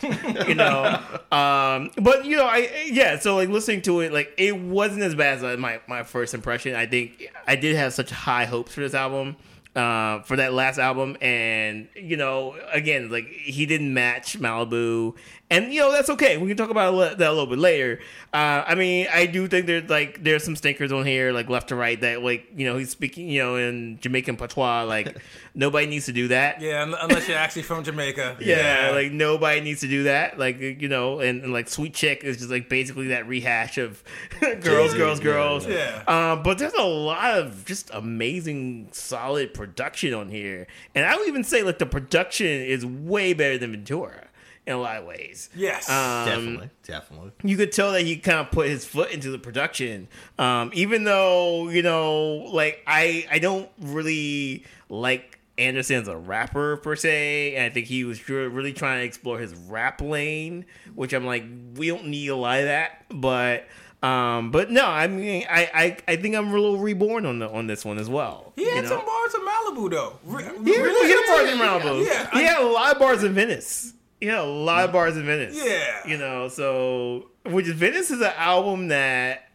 you 0.46 0.54
know. 0.54 1.00
Um, 1.30 1.92
but 1.96 2.24
you 2.24 2.36
know, 2.36 2.44
I 2.44 2.86
yeah. 2.90 3.16
So 3.20 3.36
like 3.36 3.48
listening 3.48 3.82
to 3.82 4.00
it, 4.00 4.12
like 4.12 4.34
it 4.36 4.58
wasn't 4.58 5.02
as 5.02 5.14
bad 5.14 5.44
as 5.44 5.58
my 5.58 5.80
my 5.86 6.02
first 6.02 6.34
impression. 6.34 6.74
I 6.74 6.86
think 6.86 7.30
I 7.46 7.54
did 7.54 7.76
have 7.76 7.92
such 7.92 8.10
high 8.10 8.46
hopes 8.46 8.74
for 8.74 8.80
this 8.80 8.94
album, 8.94 9.36
uh, 9.76 10.22
for 10.22 10.34
that 10.36 10.52
last 10.52 10.78
album, 10.78 11.16
and 11.20 11.86
you 11.94 12.16
know, 12.16 12.56
again, 12.72 13.10
like 13.10 13.28
he 13.28 13.64
didn't 13.64 13.94
match 13.94 14.40
Malibu, 14.40 15.14
and 15.50 15.72
you 15.72 15.80
know 15.80 15.90
that's 15.90 16.08
okay. 16.10 16.36
We 16.36 16.48
can 16.48 16.56
talk 16.56 16.70
about 16.70 17.18
that 17.18 17.28
a 17.28 17.32
little 17.32 17.46
bit 17.46 17.58
later. 17.58 17.98
Uh, 18.32 18.62
I 18.66 18.76
mean, 18.76 19.08
I 19.12 19.26
do 19.26 19.48
think 19.48 19.66
there's 19.66 19.90
like 19.90 20.22
there's 20.22 20.44
some 20.44 20.54
stinkers 20.54 20.92
on 20.92 21.04
here, 21.04 21.32
like 21.32 21.50
left 21.50 21.68
to 21.68 21.74
right, 21.74 22.00
that 22.00 22.22
like 22.22 22.46
you 22.54 22.66
know 22.66 22.78
he's 22.78 22.90
speaking, 22.90 23.28
you 23.28 23.42
know, 23.42 23.56
in 23.56 23.98
Jamaican 24.00 24.36
patois, 24.36 24.84
like 24.84 25.16
nobody 25.54 25.88
needs 25.88 26.06
to 26.06 26.12
do 26.12 26.28
that. 26.28 26.60
Yeah, 26.60 26.84
unless 27.00 27.26
you're 27.26 27.36
actually 27.36 27.62
from 27.62 27.82
Jamaica. 27.84 28.38
Yeah, 28.50 28.90
like 28.92 29.12
nobody 29.12 29.60
needs 29.60 29.80
to 29.80 29.88
do 29.88 30.04
that. 30.04 30.38
Like 30.38 30.60
you 30.60 30.88
know, 30.88 31.20
and, 31.20 31.42
and 31.42 31.52
like 31.52 31.68
Sweet 31.68 31.94
Chick 31.94 32.24
is 32.24 32.38
just 32.38 32.50
like 32.50 32.68
basically 32.68 33.08
that 33.08 33.28
rehash 33.28 33.78
of 33.78 34.02
girls, 34.60 34.94
girls, 34.94 35.20
girls. 35.20 35.66
Yeah. 35.66 36.02
Um, 36.06 36.42
but 36.42 36.58
there's 36.58 36.74
a 36.74 36.84
lot 36.84 37.38
of 37.38 37.64
just 37.64 37.90
amazing, 37.92 38.88
solid 38.92 39.52
production 39.54 40.14
on 40.14 40.28
here, 40.30 40.66
and 40.94 41.04
I 41.04 41.16
would 41.16 41.28
even 41.28 41.44
say 41.44 41.62
like 41.62 41.78
the 41.78 41.86
production 41.86 42.46
is 42.46 42.84
way 42.86 43.34
better 43.34 43.58
than 43.58 43.72
Ventura 43.72 44.29
in 44.70 44.76
a 44.76 44.80
lot 44.80 44.96
of 44.98 45.04
ways. 45.04 45.50
Yes. 45.54 45.88
Um, 45.90 46.24
Definitely, 46.26 46.70
definitely. 46.84 47.32
you 47.42 47.56
could 47.56 47.72
tell 47.72 47.92
that 47.92 48.02
he 48.02 48.16
kind 48.16 48.38
of 48.38 48.50
put 48.50 48.68
his 48.68 48.84
foot 48.84 49.10
into 49.10 49.30
the 49.30 49.38
production 49.38 50.08
um, 50.38 50.70
even 50.74 51.04
though 51.04 51.68
you 51.68 51.82
know 51.82 52.48
like 52.52 52.82
i 52.86 53.26
i 53.30 53.38
don't 53.38 53.68
really 53.80 54.64
like 54.88 55.38
anderson 55.58 55.96
as 55.96 56.08
a 56.08 56.16
rapper 56.16 56.76
per 56.78 56.96
se 56.96 57.54
and 57.56 57.64
i 57.66 57.70
think 57.70 57.86
he 57.86 58.04
was 58.04 58.26
really 58.28 58.72
trying 58.72 59.00
to 59.00 59.04
explore 59.04 59.38
his 59.38 59.54
rap 59.68 60.00
lane 60.00 60.64
which 60.94 61.12
i'm 61.12 61.26
like 61.26 61.44
we 61.76 61.88
don't 61.88 62.06
need 62.06 62.28
a 62.28 62.36
lot 62.36 62.60
of 62.60 62.66
that 62.66 63.04
but 63.10 63.66
um 64.02 64.50
but 64.50 64.70
no 64.70 64.86
i 64.86 65.06
mean 65.06 65.44
i 65.50 65.70
i, 65.74 65.96
I 66.12 66.16
think 66.16 66.34
i'm 66.34 66.48
a 66.48 66.52
little 66.52 66.78
reborn 66.78 67.26
on 67.26 67.38
the 67.40 67.48
on 67.50 67.66
this 67.66 67.84
one 67.84 67.98
as 67.98 68.08
well 68.08 68.52
He 68.56 68.64
had 68.64 68.76
you 68.76 68.82
know? 68.82 68.88
some 68.88 69.04
bars 69.04 69.34
in 69.34 69.40
Malibu 69.42 69.90
though. 69.90 70.18
Re- 70.24 70.44
he 70.64 70.80
really 70.80 71.08
hit 71.08 71.26
bars 71.26 71.50
in 71.50 71.58
yeah, 71.58 71.80
Malibu. 71.80 72.06
Yeah, 72.06 72.30
he 72.38 72.42
had 72.44 72.60
a 72.62 72.66
lot 72.66 72.92
of 72.94 72.98
bars 72.98 73.22
in 73.22 73.34
Venice. 73.34 73.92
Had 74.22 74.38
a 74.38 74.44
lot 74.44 74.84
of 74.84 74.92
bars 74.92 75.16
in 75.16 75.24
Venice. 75.26 75.60
Yeah. 75.64 76.06
you 76.06 76.16
know, 76.18 76.48
so 76.48 77.28
which 77.44 77.66
is 77.66 77.74
Venice 77.74 78.10
is 78.10 78.20
an 78.20 78.32
album 78.36 78.88
that 78.88 79.48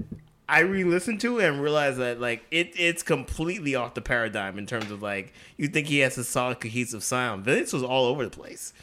I 0.48 0.60
re-listened 0.60 1.22
to 1.22 1.40
and 1.40 1.62
realized 1.62 1.98
that 1.98 2.20
like 2.20 2.44
it 2.52 2.74
it's 2.76 3.04
completely 3.04 3.76
off 3.76 3.94
the 3.94 4.02
paradigm 4.02 4.58
in 4.58 4.66
terms 4.66 4.92
of 4.92 5.02
like 5.02 5.34
you 5.58 5.68
think 5.68 5.88
he 5.88 6.00
has 6.00 6.18
a 6.18 6.24
solid 6.24 6.60
cohesive 6.60 7.04
sound. 7.04 7.46
Venice 7.46 7.74
was 7.74 7.84
all 7.84 8.06
over 8.06 8.24
the 8.24 8.32
place. 8.32 8.74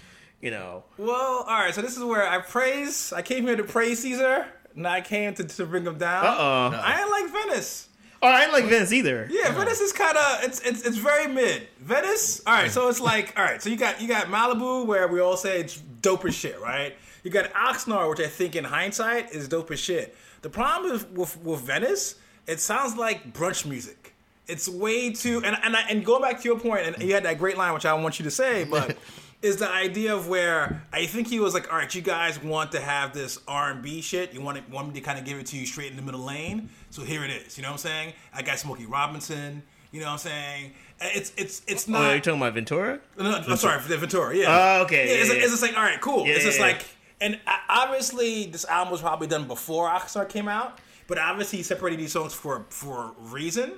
You 0.40 0.50
know, 0.50 0.82
Well, 0.98 1.44
all 1.46 1.58
right. 1.60 1.72
So 1.72 1.82
this 1.82 1.96
is 1.96 2.02
where 2.02 2.26
I 2.28 2.40
praise. 2.40 3.12
I 3.12 3.22
came 3.22 3.44
here 3.44 3.54
to 3.54 3.62
praise 3.62 4.00
Caesar, 4.02 4.46
and 4.74 4.88
I 4.88 5.00
came 5.00 5.34
to, 5.34 5.44
to 5.44 5.66
bring 5.66 5.84
him 5.84 5.98
down. 5.98 6.26
Uh-oh. 6.26 6.80
I 6.82 7.00
ain't 7.00 7.10
like 7.10 7.44
Venice. 7.48 7.86
Oh, 8.22 8.28
I 8.28 8.40
didn't 8.40 8.52
like 8.52 8.64
Venice 8.66 8.92
either. 8.92 9.28
Yeah, 9.30 9.52
Venice 9.52 9.80
is 9.80 9.92
kind 9.92 10.16
of 10.16 10.44
it's 10.44 10.60
it's 10.60 10.82
it's 10.82 10.96
very 10.96 11.26
mid. 11.26 11.68
Venice. 11.80 12.40
All 12.46 12.54
right, 12.54 12.70
so 12.70 12.88
it's 12.88 13.00
like 13.00 13.34
all 13.36 13.44
right. 13.44 13.60
So 13.60 13.68
you 13.68 13.76
got 13.76 14.00
you 14.00 14.08
got 14.08 14.26
Malibu 14.26 14.86
where 14.86 15.08
we 15.08 15.20
all 15.20 15.36
say 15.36 15.60
it's 15.60 15.76
dope 15.76 16.24
as 16.24 16.34
shit, 16.34 16.60
right? 16.60 16.96
You 17.22 17.30
got 17.30 17.52
Oxnard, 17.52 18.08
which 18.10 18.20
I 18.20 18.28
think 18.28 18.56
in 18.56 18.64
hindsight 18.64 19.32
is 19.32 19.48
dope 19.48 19.70
as 19.70 19.80
shit. 19.80 20.16
The 20.42 20.50
problem 20.50 20.92
with 20.92 21.10
with, 21.10 21.42
with 21.42 21.60
Venice, 21.60 22.16
it 22.46 22.60
sounds 22.60 22.96
like 22.96 23.32
brunch 23.32 23.66
music. 23.66 24.14
It's 24.46 24.68
way 24.68 25.12
too 25.12 25.42
and 25.44 25.56
and 25.62 25.76
I, 25.76 25.82
and 25.88 26.04
going 26.04 26.22
back 26.22 26.40
to 26.40 26.48
your 26.48 26.58
point, 26.58 26.86
and 26.86 27.02
you 27.02 27.14
had 27.14 27.24
that 27.24 27.38
great 27.38 27.56
line 27.56 27.74
which 27.74 27.86
I 27.86 27.94
want 27.94 28.18
you 28.18 28.24
to 28.24 28.30
say, 28.30 28.64
but. 28.64 28.96
Is 29.42 29.56
the 29.56 29.68
idea 29.68 30.14
of 30.14 30.28
where 30.28 30.84
I 30.92 31.06
think 31.06 31.26
he 31.26 31.40
was 31.40 31.52
like, 31.52 31.70
all 31.72 31.76
right, 31.76 31.92
you 31.92 32.00
guys 32.00 32.40
want 32.40 32.72
to 32.72 32.80
have 32.80 33.12
this 33.12 33.40
R 33.48 33.72
and 33.72 33.82
B 33.82 34.00
shit. 34.00 34.32
You 34.32 34.40
want 34.40 34.58
it, 34.58 34.70
want 34.70 34.86
me 34.88 34.94
to 34.94 35.00
kind 35.00 35.18
of 35.18 35.24
give 35.24 35.36
it 35.36 35.46
to 35.46 35.56
you 35.56 35.66
straight 35.66 35.90
in 35.90 35.96
the 35.96 36.02
middle 36.02 36.24
lane. 36.24 36.70
So 36.90 37.02
here 37.02 37.24
it 37.24 37.30
is. 37.30 37.58
You 37.58 37.62
know 37.62 37.70
what 37.70 37.72
I'm 37.72 37.78
saying? 37.78 38.12
I 38.32 38.42
got 38.42 38.60
Smokey 38.60 38.86
Robinson. 38.86 39.64
You 39.90 40.00
know 40.00 40.06
what 40.06 40.12
I'm 40.12 40.18
saying? 40.18 40.72
It's 41.00 41.32
it's 41.36 41.62
it's 41.66 41.88
oh, 41.88 41.92
not. 41.92 41.98
Oh, 41.98 42.02
not. 42.04 42.10
you're 42.12 42.20
talking 42.20 42.40
about 42.40 42.54
Ventura? 42.54 43.00
No, 43.18 43.24
no, 43.24 43.36
I'm 43.36 43.56
sorry, 43.56 43.80
Ventura. 43.80 44.34
Yeah. 44.34 44.78
Oh, 44.78 44.84
okay, 44.84 45.08
Yeah, 45.08 45.20
it's, 45.20 45.28
yeah, 45.28 45.34
it's 45.34 45.44
yeah. 45.44 45.50
just 45.50 45.62
like, 45.62 45.76
all 45.76 45.82
right, 45.82 46.00
cool. 46.00 46.26
Yeah, 46.26 46.34
it's 46.34 46.44
just 46.44 46.60
like, 46.60 46.84
and 47.20 47.38
obviously 47.68 48.46
this 48.46 48.64
album 48.64 48.92
was 48.92 49.00
probably 49.00 49.26
done 49.26 49.46
before 49.46 49.88
Oxnard 49.88 50.28
came 50.28 50.48
out, 50.48 50.78
but 51.08 51.18
obviously 51.18 51.58
he 51.58 51.62
separated 51.62 51.98
these 51.98 52.12
songs 52.12 52.32
for 52.32 52.64
for 52.70 53.14
a 53.18 53.22
reason. 53.22 53.72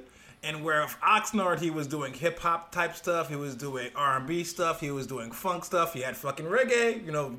And 0.44 0.62
where 0.62 0.86
Oxnard 1.02 1.60
he 1.60 1.70
was 1.70 1.86
doing 1.86 2.12
hip 2.12 2.38
hop 2.38 2.70
type 2.70 2.94
stuff, 2.94 3.30
he 3.30 3.36
was 3.36 3.54
doing 3.54 3.88
R 3.96 4.18
and 4.18 4.26
B 4.26 4.44
stuff, 4.44 4.80
he 4.80 4.90
was 4.90 5.06
doing 5.06 5.30
funk 5.30 5.64
stuff, 5.64 5.94
he 5.94 6.00
had 6.00 6.16
fucking 6.16 6.46
reggae, 6.46 7.04
you 7.04 7.12
know, 7.12 7.36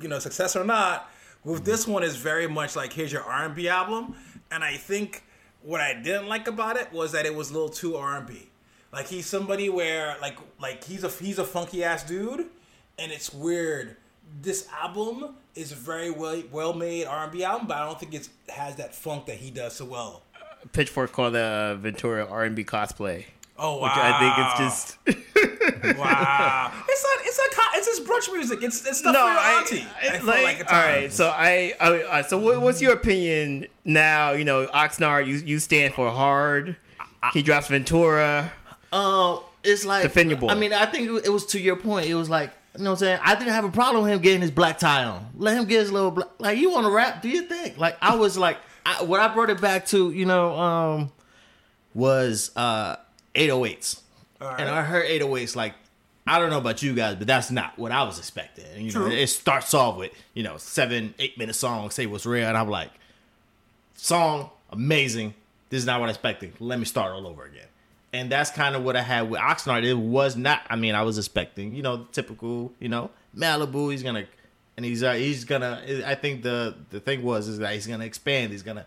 you 0.00 0.08
know, 0.08 0.20
success 0.20 0.54
or 0.54 0.64
not. 0.64 1.10
With 1.44 1.64
this 1.64 1.86
one 1.86 2.02
is 2.02 2.16
very 2.16 2.46
much 2.46 2.76
like 2.76 2.92
here's 2.92 3.12
your 3.12 3.22
R 3.22 3.46
and 3.46 3.54
B 3.54 3.68
album, 3.68 4.14
and 4.50 4.62
I 4.62 4.76
think 4.76 5.24
what 5.62 5.80
I 5.80 5.94
didn't 5.94 6.28
like 6.28 6.46
about 6.46 6.76
it 6.76 6.92
was 6.92 7.12
that 7.12 7.26
it 7.26 7.34
was 7.34 7.50
a 7.50 7.52
little 7.52 7.68
too 7.68 7.96
R 7.96 8.16
and 8.16 8.26
B. 8.26 8.48
Like 8.92 9.08
he's 9.08 9.26
somebody 9.26 9.68
where 9.68 10.16
like 10.20 10.38
like 10.60 10.84
he's 10.84 11.02
a 11.02 11.08
he's 11.08 11.38
a 11.38 11.44
funky 11.44 11.82
ass 11.82 12.04
dude, 12.04 12.46
and 12.98 13.12
it's 13.12 13.32
weird. 13.34 13.96
This 14.40 14.68
album 14.80 15.34
is 15.54 15.72
very 15.72 16.10
well 16.10 16.42
well 16.52 16.72
made 16.72 17.06
R 17.06 17.24
and 17.24 17.32
B 17.32 17.42
album, 17.42 17.66
but 17.66 17.76
I 17.76 17.84
don't 17.84 17.98
think 17.98 18.14
it 18.14 18.28
has 18.48 18.76
that 18.76 18.94
funk 18.94 19.26
that 19.26 19.36
he 19.36 19.50
does 19.50 19.74
so 19.74 19.84
well. 19.84 20.22
Pitchfork 20.72 21.12
called 21.12 21.34
the 21.34 21.76
Ventura 21.80 22.26
R 22.26 22.44
and 22.44 22.56
B 22.56 22.64
cosplay. 22.64 23.26
Oh 23.58 23.78
wow! 23.78 23.82
Which 23.84 23.92
I 23.96 24.18
think 24.20 24.38
it's 24.38 24.58
just 24.58 25.96
wow. 25.98 26.72
It's 26.88 27.04
not. 27.04 27.26
It's 27.26 27.56
not. 27.56 27.66
It's 27.74 27.86
just 27.86 28.04
brunch 28.04 28.32
music. 28.32 28.62
It's 28.62 28.86
it's 28.86 28.98
stuff 28.98 29.14
no. 29.14 29.20
for 29.20 29.32
your 29.32 29.38
I, 29.38 29.58
auntie. 29.58 29.86
I- 30.02 30.08
I 30.08 30.18
feel 30.18 30.26
like, 30.26 30.58
like 30.58 30.72
all 30.72 30.78
right. 30.78 31.12
So 31.12 31.28
I, 31.34 31.74
I 31.80 32.22
so 32.22 32.38
what, 32.38 32.60
what's 32.60 32.80
your 32.80 32.92
opinion 32.92 33.66
now? 33.84 34.32
You 34.32 34.44
know, 34.44 34.66
Oxnard, 34.66 35.26
you 35.26 35.36
you 35.36 35.58
stand 35.58 35.94
for 35.94 36.10
hard. 36.10 36.76
He 37.32 37.42
drops 37.42 37.68
Ventura. 37.68 38.52
Um, 38.92 39.40
it's 39.64 39.84
like 39.84 40.02
Defend 40.02 40.30
your 40.30 40.38
boy. 40.38 40.48
I 40.48 40.54
mean, 40.54 40.72
I 40.72 40.86
think 40.86 41.24
it 41.24 41.30
was 41.30 41.46
to 41.46 41.60
your 41.60 41.76
point. 41.76 42.06
It 42.06 42.14
was 42.14 42.30
like 42.30 42.52
you 42.76 42.84
know 42.84 42.90
what 42.90 42.96
I'm 42.96 42.98
saying. 42.98 43.20
I 43.22 43.34
didn't 43.34 43.52
have 43.52 43.64
a 43.64 43.70
problem 43.70 44.04
with 44.04 44.12
him 44.12 44.20
getting 44.20 44.42
his 44.42 44.50
black 44.50 44.78
tie 44.78 45.04
on. 45.04 45.26
Let 45.36 45.56
him 45.56 45.64
get 45.64 45.80
his 45.80 45.92
little 45.92 46.10
black. 46.10 46.28
Like 46.38 46.58
you 46.58 46.70
want 46.70 46.86
to 46.86 46.92
rap? 46.92 47.22
Do 47.22 47.28
you 47.28 47.42
think? 47.42 47.78
Like 47.78 47.96
I 48.00 48.16
was 48.16 48.36
like, 48.36 48.58
I, 48.86 49.02
what 49.02 49.20
I 49.20 49.28
brought 49.28 49.50
it 49.50 49.60
back 49.60 49.86
to, 49.86 50.10
you 50.10 50.24
know, 50.24 50.56
um, 50.56 51.12
was 51.94 52.50
uh 52.56 52.96
808s, 53.34 54.00
Alright. 54.40 54.60
and 54.60 54.70
I 54.70 54.82
heard 54.82 55.06
808s 55.06 55.56
like. 55.56 55.74
I 56.28 56.40
don't 56.40 56.50
know 56.50 56.58
about 56.58 56.82
you 56.82 56.92
guys, 56.92 57.14
but 57.14 57.28
that's 57.28 57.52
not 57.52 57.78
what 57.78 57.92
I 57.92 58.02
was 58.02 58.18
expecting. 58.18 58.64
And, 58.74 58.82
you 58.82 58.92
know, 58.92 59.06
it 59.06 59.28
starts 59.28 59.72
off 59.74 59.96
with 59.96 60.10
you 60.34 60.42
know 60.42 60.56
seven, 60.56 61.14
eight 61.20 61.38
minute 61.38 61.54
song, 61.54 61.90
say 61.90 62.06
what's 62.06 62.26
real, 62.26 62.48
and 62.48 62.56
I'm 62.56 62.68
like, 62.68 62.90
song 63.94 64.50
amazing. 64.70 65.34
This 65.70 65.80
is 65.80 65.86
not 65.86 66.00
what 66.00 66.08
I 66.08 66.10
expected. 66.10 66.54
Let 66.60 66.78
me 66.78 66.84
start 66.84 67.12
all 67.12 67.26
over 67.26 67.44
again. 67.44 67.66
And 68.12 68.30
that's 68.30 68.50
kind 68.50 68.74
of 68.74 68.82
what 68.82 68.96
I 68.96 69.02
had 69.02 69.28
with 69.30 69.40
Oxnard. 69.40 69.84
It 69.84 69.94
was 69.94 70.36
not. 70.36 70.62
I 70.70 70.76
mean, 70.76 70.94
I 70.94 71.02
was 71.02 71.18
expecting, 71.18 71.74
you 71.74 71.82
know, 71.82 71.98
the 71.98 72.04
typical, 72.12 72.72
you 72.80 72.88
know, 72.88 73.10
Malibu. 73.36 73.90
He's 73.92 74.02
gonna, 74.02 74.26
and 74.76 74.84
he's 74.84 75.02
uh, 75.02 75.12
he's 75.12 75.44
gonna. 75.44 75.82
I 76.06 76.14
think 76.14 76.42
the 76.42 76.76
the 76.90 77.00
thing 77.00 77.22
was 77.22 77.48
is 77.48 77.58
that 77.58 77.72
he's 77.74 77.86
gonna 77.86 78.04
expand. 78.04 78.52
He's 78.52 78.62
gonna 78.62 78.86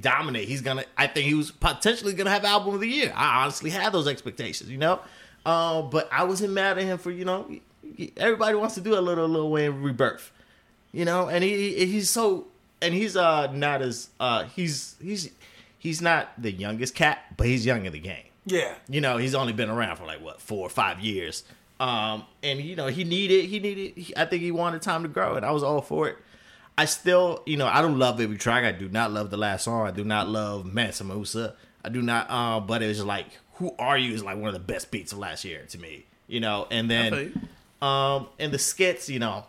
dominate. 0.00 0.48
He's 0.48 0.62
gonna. 0.62 0.84
I 0.96 1.06
think 1.06 1.26
he 1.26 1.34
was 1.34 1.50
potentially 1.50 2.12
gonna 2.12 2.30
have 2.30 2.44
album 2.44 2.74
of 2.74 2.80
the 2.80 2.88
year. 2.88 3.12
I 3.14 3.42
honestly 3.42 3.70
had 3.70 3.92
those 3.92 4.08
expectations, 4.08 4.70
you 4.70 4.78
know. 4.78 5.00
Uh, 5.46 5.82
but 5.82 6.08
I 6.12 6.24
wasn't 6.24 6.52
mad 6.52 6.78
at 6.78 6.84
him 6.84 6.98
for 6.98 7.10
you 7.10 7.24
know. 7.24 7.50
Everybody 8.16 8.54
wants 8.56 8.74
to 8.74 8.80
do 8.80 8.98
a 8.98 9.00
little 9.00 9.28
Lil 9.28 9.50
Wayne 9.50 9.82
rebirth 9.82 10.32
you 10.92 11.04
know 11.04 11.28
and 11.28 11.44
he- 11.44 11.86
he's 11.86 12.10
so 12.10 12.46
and 12.80 12.94
he's 12.94 13.16
uh 13.16 13.50
not 13.52 13.82
as 13.82 14.08
uh 14.20 14.44
he's 14.44 14.96
he's 15.00 15.30
he's 15.78 16.00
not 16.00 16.30
the 16.38 16.50
youngest 16.50 16.94
cat 16.94 17.24
but 17.36 17.46
he's 17.46 17.64
young 17.66 17.84
in 17.86 17.92
the 17.92 17.98
game 17.98 18.24
yeah. 18.46 18.74
you 18.88 19.00
know 19.00 19.16
he's 19.16 19.34
only 19.34 19.52
been 19.52 19.70
around 19.70 19.96
for 19.96 20.06
like 20.06 20.20
what 20.20 20.40
four 20.40 20.66
or 20.66 20.70
five 20.70 21.00
years 21.00 21.44
um 21.80 22.24
and 22.42 22.60
you 22.60 22.74
know 22.74 22.88
he 22.88 23.04
needed 23.04 23.44
he 23.44 23.60
needed 23.60 23.96
he, 23.96 24.16
i 24.16 24.24
think 24.24 24.42
he 24.42 24.50
wanted 24.50 24.82
time 24.82 25.02
to 25.02 25.08
grow 25.08 25.36
and 25.36 25.46
i 25.46 25.50
was 25.50 25.62
all 25.62 25.80
for 25.80 26.08
it. 26.08 26.16
I 26.76 26.84
still 26.84 27.42
you 27.46 27.56
know 27.56 27.66
i 27.66 27.80
don't 27.82 27.98
love 27.98 28.20
every 28.20 28.38
track. 28.38 28.64
I 28.64 28.72
do 28.72 28.88
not 28.88 29.10
love 29.12 29.30
the 29.30 29.36
last 29.36 29.64
song. 29.64 29.86
I 29.86 29.90
do 29.90 30.04
not 30.04 30.28
love 30.28 30.64
mansa 30.64 31.04
musa 31.04 31.54
i 31.84 31.88
do 31.88 32.02
not 32.02 32.26
uh 32.30 32.60
but 32.60 32.82
it 32.82 32.88
was 32.88 33.04
like 33.04 33.26
who 33.54 33.74
are 33.78 33.98
you 33.98 34.12
is 34.12 34.22
like 34.22 34.36
one 34.36 34.48
of 34.48 34.54
the 34.54 34.60
best 34.60 34.90
beats 34.90 35.12
of 35.12 35.18
last 35.18 35.44
year 35.44 35.64
to 35.68 35.78
me 35.78 36.04
you 36.28 36.40
know? 36.40 36.66
And 36.70 36.90
then 36.90 37.48
um 37.80 38.28
and 38.38 38.52
the 38.52 38.58
skits 38.58 39.08
you 39.08 39.18
know 39.18 39.44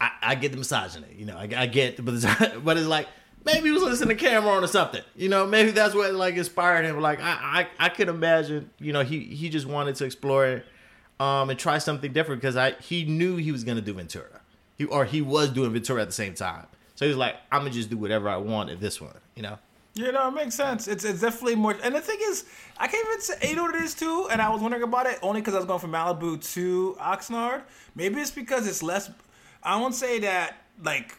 I, 0.00 0.10
I 0.22 0.34
get 0.34 0.52
the 0.52 0.58
misogyny, 0.58 1.08
you 1.16 1.26
know. 1.26 1.36
I, 1.36 1.48
I 1.54 1.66
get, 1.66 2.02
but 2.02 2.14
it's, 2.14 2.24
but 2.64 2.76
it's 2.76 2.86
like 2.86 3.06
maybe 3.44 3.68
he 3.68 3.72
was 3.72 3.82
listening 3.82 4.16
to 4.16 4.24
Cam'ron 4.24 4.62
or 4.62 4.66
something, 4.66 5.02
you 5.14 5.28
know. 5.28 5.46
Maybe 5.46 5.70
that's 5.72 5.94
what 5.94 6.14
like 6.14 6.36
inspired 6.36 6.84
him. 6.84 7.00
Like 7.00 7.20
I, 7.20 7.66
I, 7.78 7.86
I 7.86 7.88
could 7.90 8.08
imagine, 8.08 8.70
you 8.78 8.92
know, 8.92 9.02
he 9.02 9.20
he 9.20 9.48
just 9.50 9.66
wanted 9.66 9.96
to 9.96 10.04
explore, 10.04 10.62
um, 11.20 11.50
and 11.50 11.58
try 11.58 11.78
something 11.78 12.12
different 12.12 12.40
because 12.40 12.56
I 12.56 12.72
he 12.80 13.04
knew 13.04 13.36
he 13.36 13.52
was 13.52 13.62
gonna 13.62 13.82
do 13.82 13.92
Ventura, 13.92 14.40
he 14.76 14.86
or 14.86 15.04
he 15.04 15.22
was 15.22 15.50
doing 15.50 15.72
Ventura 15.72 16.02
at 16.02 16.08
the 16.08 16.14
same 16.14 16.34
time. 16.34 16.66
So 16.96 17.04
he 17.04 17.10
was 17.10 17.18
like, 17.18 17.36
I'm 17.52 17.60
gonna 17.60 17.70
just 17.70 17.90
do 17.90 17.98
whatever 17.98 18.28
I 18.28 18.38
want 18.38 18.70
at 18.70 18.80
this 18.80 19.00
one, 19.00 19.14
you 19.36 19.42
know. 19.42 19.58
You 19.94 20.12
know, 20.12 20.28
it 20.28 20.32
makes 20.32 20.54
sense. 20.54 20.88
It's 20.88 21.04
it's 21.04 21.20
definitely 21.20 21.56
more. 21.56 21.76
And 21.82 21.94
the 21.94 22.00
thing 22.00 22.18
is, 22.22 22.46
I 22.78 22.86
can't 22.86 23.06
even 23.06 23.20
say 23.20 23.34
eight 23.42 23.58
what 23.58 23.74
it 23.74 23.82
is 23.82 23.94
too. 23.94 24.28
And 24.30 24.40
I 24.40 24.48
was 24.48 24.62
wondering 24.62 24.82
about 24.82 25.06
it 25.06 25.18
only 25.20 25.40
because 25.40 25.54
I 25.54 25.58
was 25.58 25.66
going 25.66 25.80
from 25.80 25.92
Malibu 25.92 26.42
to 26.54 26.96
Oxnard. 26.98 27.62
Maybe 27.94 28.20
it's 28.20 28.30
because 28.30 28.66
it's 28.66 28.82
less. 28.82 29.10
I 29.62 29.78
won't 29.78 29.94
say 29.94 30.20
that 30.20 30.56
like 30.82 31.18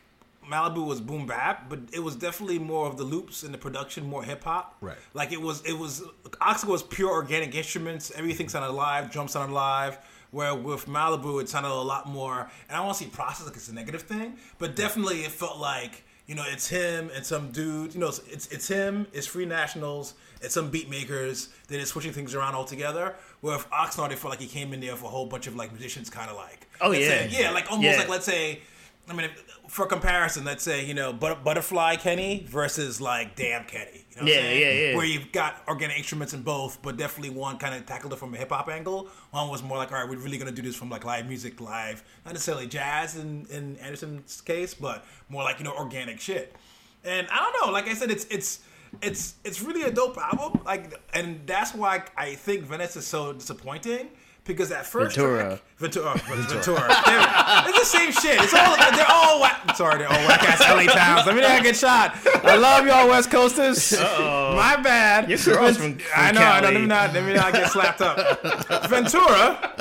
Malibu 0.52 0.86
was 0.86 1.00
boom 1.00 1.26
bap, 1.26 1.70
but 1.70 1.80
it 1.94 2.00
was 2.00 2.16
definitely 2.16 2.60
more 2.60 2.88
of 2.88 2.98
the 2.98 3.04
loops 3.04 3.44
and 3.44 3.54
the 3.54 3.58
production, 3.58 4.08
more 4.08 4.24
hip 4.24 4.44
hop. 4.44 4.78
Right. 4.82 4.98
Like 5.14 5.32
it 5.32 5.42
was. 5.42 5.64
It 5.66 5.78
was 5.78 6.04
Oxnard 6.42 6.68
was 6.68 6.84
pure 6.84 7.10
organic 7.10 7.56
instruments. 7.56 8.12
Everything 8.16 8.48
mm-hmm. 8.48 8.52
sounded 8.52 8.74
live. 8.74 9.12
Drums 9.12 9.32
sounded 9.32 9.54
live. 9.54 9.98
Where 10.32 10.56
with 10.56 10.86
Malibu, 10.86 11.42
it 11.42 11.50
sounded 11.50 11.72
a 11.72 11.74
lot 11.74 12.08
more. 12.08 12.40
And 12.40 12.72
I 12.72 12.76
don't 12.76 12.86
want 12.86 12.98
to 12.98 13.04
see 13.04 13.10
process 13.10 13.46
like 13.46 13.56
it's 13.56 13.68
a 13.68 13.74
negative 13.74 14.04
thing, 14.04 14.38
but 14.60 14.76
definitely 14.76 15.22
it 15.22 15.32
felt 15.32 15.60
like 15.60 16.04
you 16.32 16.36
know, 16.36 16.46
it's 16.48 16.70
him 16.70 17.12
and 17.14 17.26
some 17.26 17.52
dude. 17.52 17.94
You 17.94 18.00
know, 18.00 18.08
it's 18.08 18.20
it's, 18.20 18.48
it's 18.48 18.68
him. 18.68 19.06
It's 19.12 19.28
Free 19.28 19.46
Nationals. 19.46 20.14
It's 20.42 20.54
some 20.54 20.70
beat 20.70 20.90
makers. 20.90 21.50
They're 21.68 21.80
just 21.80 21.92
switching 21.92 22.14
things 22.14 22.34
around 22.34 22.56
altogether. 22.56 23.16
Where 23.42 23.56
if 23.56 23.70
Oxnard, 23.70 24.12
it 24.12 24.20
felt 24.20 24.32
like 24.32 24.40
he 24.40 24.48
came 24.48 24.72
in 24.72 24.80
there 24.80 24.96
for 24.96 25.08
a 25.08 25.10
whole 25.10 25.26
bunch 25.26 25.48
of 25.48 25.58
like 25.58 25.72
musicians, 25.74 26.10
kind 26.10 26.30
of 26.30 26.38
like. 26.38 26.68
Oh, 26.80 26.92
yeah. 26.92 27.08
say- 27.08 27.30
yeah, 27.32 27.52
like 27.52 27.70
almost 27.70 27.86
Yeah. 27.86 27.98
like 27.98 28.08
let's 28.08 28.26
say. 28.26 28.62
I 29.10 29.14
mean, 29.14 29.26
if, 29.26 29.60
for 29.72 29.86
comparison, 29.86 30.44
let's 30.44 30.64
say 30.64 30.86
you 30.86 30.94
know, 30.94 31.14
but, 31.14 31.46
Butterfly 31.46 31.96
Kenny 31.96 32.46
versus 32.50 33.00
like 33.00 33.38
Damn 33.38 33.64
Kenny. 33.64 34.06
You 34.10 34.18
know 34.18 34.24
what 34.24 34.32
Yeah, 34.34 34.36
I'm 34.40 34.44
saying? 34.44 34.62
yeah, 34.62 34.90
yeah. 34.92 34.98
Where 34.98 35.06
you've 35.06 35.32
got 35.32 35.64
organic 35.70 35.98
instruments 35.98 36.34
in 36.34 36.42
both, 36.42 36.82
but 36.82 36.98
definitely 36.98 37.30
one 37.30 37.58
kind 37.58 37.74
of 37.74 37.86
tackled 37.86 38.12
it 38.12 38.18
from 38.20 38.34
a 38.34 38.38
hip 38.38 38.50
hop 38.50 38.68
angle. 38.68 39.08
One 39.32 39.48
was 39.50 39.64
more 39.64 39.78
like, 39.78 39.94
all 39.94 39.98
right, 40.00 40.10
we're 40.10 40.18
really 40.18 40.38
gonna 40.38 40.52
do 40.52 40.62
this 40.62 40.76
from 40.76 40.90
like 40.90 41.06
live 41.06 41.26
music, 41.26 41.62
live, 41.62 42.04
not 42.26 42.34
necessarily 42.34 42.68
jazz 42.68 43.16
in 43.16 43.46
in 43.50 43.78
Anderson's 43.78 44.42
case, 44.42 44.74
but 44.74 45.06
more 45.30 45.44
like 45.44 45.58
you 45.60 45.64
know 45.64 45.74
organic 45.74 46.20
shit. 46.20 46.54
And 47.06 47.26
I 47.32 47.38
don't 47.38 47.66
know, 47.68 47.72
like 47.72 47.88
I 47.88 47.94
said, 47.94 48.12
it's 48.12 48.26
it's 48.30 48.60
it's 49.02 49.36
it's 49.46 49.62
really 49.62 49.84
a 49.84 49.92
dope 49.92 50.18
album. 50.18 50.62
Like, 50.66 50.94
and 51.14 51.48
that's 51.48 51.74
why 51.74 52.04
I 52.18 52.36
think 52.36 52.66
Venice 52.66 52.98
is 52.98 53.08
so 53.08 53.32
disappointing. 53.32 54.10
Because 54.44 54.70
that 54.70 54.88
first 54.88 55.16
Ventura. 55.16 55.44
track, 55.44 55.62
Ventura, 55.78 56.18
Ventura, 56.18 56.88
Damn 57.06 57.68
it. 57.68 57.70
it's 57.70 57.80
the 57.80 57.86
same 57.98 58.12
shit. 58.12 58.42
It's 58.42 58.54
all 58.56 58.76
they're 58.76 59.06
all 59.08 59.40
whack. 59.40 59.76
Sorry, 59.76 60.00
they're 60.00 60.08
all 60.08 60.28
whack 60.28 60.44
ass 60.44 60.60
LA 60.62 60.92
towns. 60.92 61.28
Let 61.28 61.36
me 61.36 61.42
not 61.42 61.62
get 61.64 61.76
shot. 61.76 62.16
I 62.44 62.56
love 62.56 62.88
y'all 62.88 63.08
West 63.08 63.30
Coasters. 63.30 63.92
My 64.00 64.80
bad. 64.84 65.30
Your 65.30 65.38
girl's 65.38 65.78
from- 65.78 66.00
from 66.00 66.08
I 66.16 66.32
know. 66.32 66.42
I 66.42 66.60
know. 66.60 66.68
Let 66.72 66.74
me 66.82 66.88
not. 66.88 67.14
Let 67.14 67.24
me 67.24 67.34
not 67.34 67.54
get 67.54 67.70
slapped 67.70 68.02
up. 68.02 68.90
Ventura. 68.90 69.72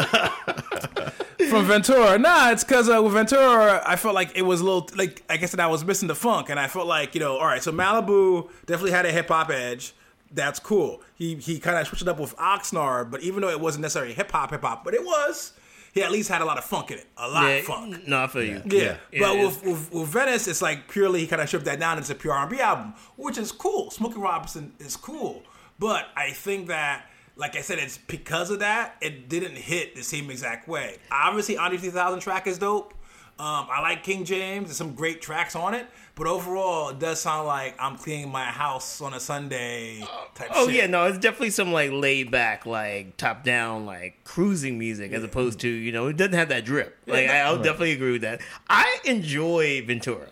From 1.48 1.64
Ventura, 1.64 2.18
nah, 2.18 2.50
it's 2.50 2.62
because 2.62 2.88
uh, 2.88 3.02
with 3.02 3.14
Ventura, 3.14 3.82
I 3.86 3.96
felt 3.96 4.14
like 4.14 4.36
it 4.36 4.42
was 4.42 4.60
a 4.60 4.64
little 4.64 4.88
like 4.94 5.22
I 5.28 5.36
guess 5.38 5.52
that 5.52 5.58
I 5.60 5.66
was 5.68 5.84
missing 5.84 6.06
the 6.06 6.14
funk, 6.14 6.50
and 6.50 6.60
I 6.60 6.68
felt 6.68 6.86
like 6.86 7.14
you 7.14 7.20
know, 7.20 7.38
all 7.38 7.46
right, 7.46 7.62
so 7.62 7.72
Malibu 7.72 8.48
definitely 8.66 8.92
had 8.92 9.06
a 9.06 9.10
hip 9.10 9.28
hop 9.28 9.50
edge. 9.50 9.94
That's 10.32 10.60
cool. 10.60 11.02
He 11.14 11.34
he 11.37 11.58
kind 11.58 11.76
of 11.78 11.87
switched 11.87 12.02
it 12.02 12.08
up 12.08 12.20
with 12.20 12.37
Oxnard, 12.37 13.10
but 13.10 13.20
even 13.22 13.40
though 13.42 13.49
it 13.49 13.60
wasn't 13.60 13.82
necessarily 13.82 14.14
hip 14.14 14.30
hop, 14.30 14.50
hip 14.50 14.62
hop, 14.62 14.84
but 14.84 14.94
it 14.94 15.02
was, 15.04 15.52
he 15.92 16.02
at 16.02 16.12
least 16.12 16.28
had 16.28 16.40
a 16.40 16.44
lot 16.44 16.56
of 16.56 16.64
funk 16.64 16.90
in 16.92 16.99
it, 16.99 17.08
a 17.16 17.28
lot 17.28 17.44
Yeah, 17.49 17.54
of 17.54 17.64
funk. 17.64 18.06
No, 18.06 18.22
I 18.22 18.26
feel 18.28 18.44
you. 18.44 18.62
Yeah, 18.66 18.96
Yeah, 19.12 19.20
but 19.20 19.37
it 19.37 19.44
with, 19.44 19.64
with 19.64 19.92
with 19.92 20.08
Venice, 20.08 20.46
it's 20.46 20.62
like 20.62 20.88
purely 20.88 21.20
he 21.20 21.26
kind 21.26 21.42
of 21.42 21.49
stripped 21.49 21.64
that 21.66 21.80
down. 21.80 21.99
It's 21.99 22.10
a 22.10 22.14
pure 22.14 22.32
R&B 22.32 22.60
album, 22.60 22.94
which 23.16 23.38
is 23.38 23.50
cool. 23.50 23.90
Smokey 23.90 24.18
Robinson 24.18 24.72
is 24.78 24.96
cool, 24.96 25.42
but 25.80 26.06
I 26.14 26.30
think 26.30 26.68
that, 26.68 27.06
like 27.34 27.56
I 27.56 27.60
said, 27.62 27.78
it's 27.80 27.99
because 27.99 28.50
of 28.50 28.60
that 28.60 28.96
it 29.00 29.28
didn't 29.28 29.56
hit 29.56 29.96
the 29.96 30.04
same 30.04 30.30
exact 30.30 30.68
way. 30.68 30.99
Obviously, 31.10 31.56
Andre 31.58 31.78
3000 31.78 32.20
track 32.20 32.46
is 32.46 32.58
dope. 32.58 32.94
Um, 33.40 33.68
I 33.73 33.80
like 33.80 34.02
King 34.04 34.26
James. 34.26 34.66
There's 34.66 34.76
some 34.76 34.94
great 34.94 35.23
tracks 35.23 35.56
on 35.56 35.73
it, 35.73 35.87
but 36.14 36.26
overall, 36.26 36.90
it 36.90 36.99
does 36.99 37.23
sound 37.23 37.47
like 37.47 37.75
I'm 37.78 37.97
cleaning 37.97 38.30
my 38.30 38.44
house 38.44 39.00
on 39.00 39.14
a 39.14 39.20
Sunday 39.20 40.04
type. 40.35 40.50
Oh 40.54 40.66
shit. 40.66 40.76
yeah, 40.76 40.87
no, 40.87 41.06
it's 41.06 41.16
definitely 41.16 41.49
some 41.49 41.73
like 41.73 41.90
laid 41.90 42.30
back, 42.30 42.66
like 42.66 43.16
top 43.16 43.42
down, 43.42 43.87
like 43.87 44.23
cruising 44.25 44.78
music, 44.78 45.12
as 45.12 45.25
opposed 45.25 45.59
to 45.61 45.68
you 45.70 45.90
know 45.90 46.09
it 46.09 46.18
doesn't 46.18 46.35
have 46.35 46.50
that 46.50 46.66
drip. 46.66 46.99
Like 47.06 47.30
I, 47.30 47.38
I'll 47.40 47.56
definitely 47.56 47.92
agree 47.92 48.12
with 48.12 48.23
that. 48.23 48.42
I 48.68 48.99
enjoy 49.06 49.82
Ventura, 49.87 50.28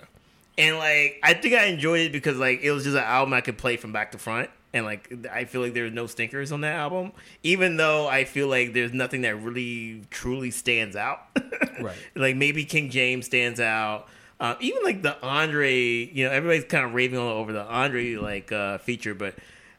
and 0.59 0.77
like 0.77 1.19
I 1.23 1.33
think 1.33 1.55
I 1.55 1.65
enjoyed 1.65 2.00
it 2.03 2.12
because 2.12 2.37
like 2.37 2.61
it 2.61 2.73
was 2.73 2.85
just 2.85 2.97
an 2.97 3.05
album 3.05 3.33
I 3.33 3.41
could 3.41 3.57
play 3.57 3.79
from 3.79 3.91
back 3.91 4.12
to 4.12 4.19
front, 4.19 4.50
and 4.75 4.85
like 4.85 5.11
I 5.33 5.45
feel 5.45 5.61
like 5.61 5.75
there's 5.75 5.93
no 5.93 6.07
stinkers 6.07 6.53
on 6.53 6.61
that 6.63 6.75
album, 6.77 7.13
even 7.43 7.77
though 7.77 8.07
I 8.09 8.25
feel 8.25 8.49
like 8.49 8.73
there's 8.75 8.93
nothing 8.93 9.23
that 9.23 9.37
really 9.37 10.03
truly 10.11 10.51
stands 10.51 10.97
out. 10.97 11.21
Right. 11.81 11.95
like 12.17 12.35
maybe 12.35 12.65
King 12.65 12.91
James 12.91 13.27
stands 13.27 13.61
out. 13.61 14.09
Uh, 14.41 14.57
even 14.59 14.83
like 14.83 15.01
the 15.03 15.17
Andre, 15.25 15.73
you 15.79 16.25
know, 16.25 16.31
everybody's 16.33 16.65
kind 16.65 16.85
of 16.85 16.93
raving 16.93 17.19
all 17.21 17.29
over 17.29 17.53
the 17.53 17.63
Andre 17.63 18.17
like 18.17 18.51
uh, 18.51 18.79
feature, 18.79 19.15
but 19.15 19.37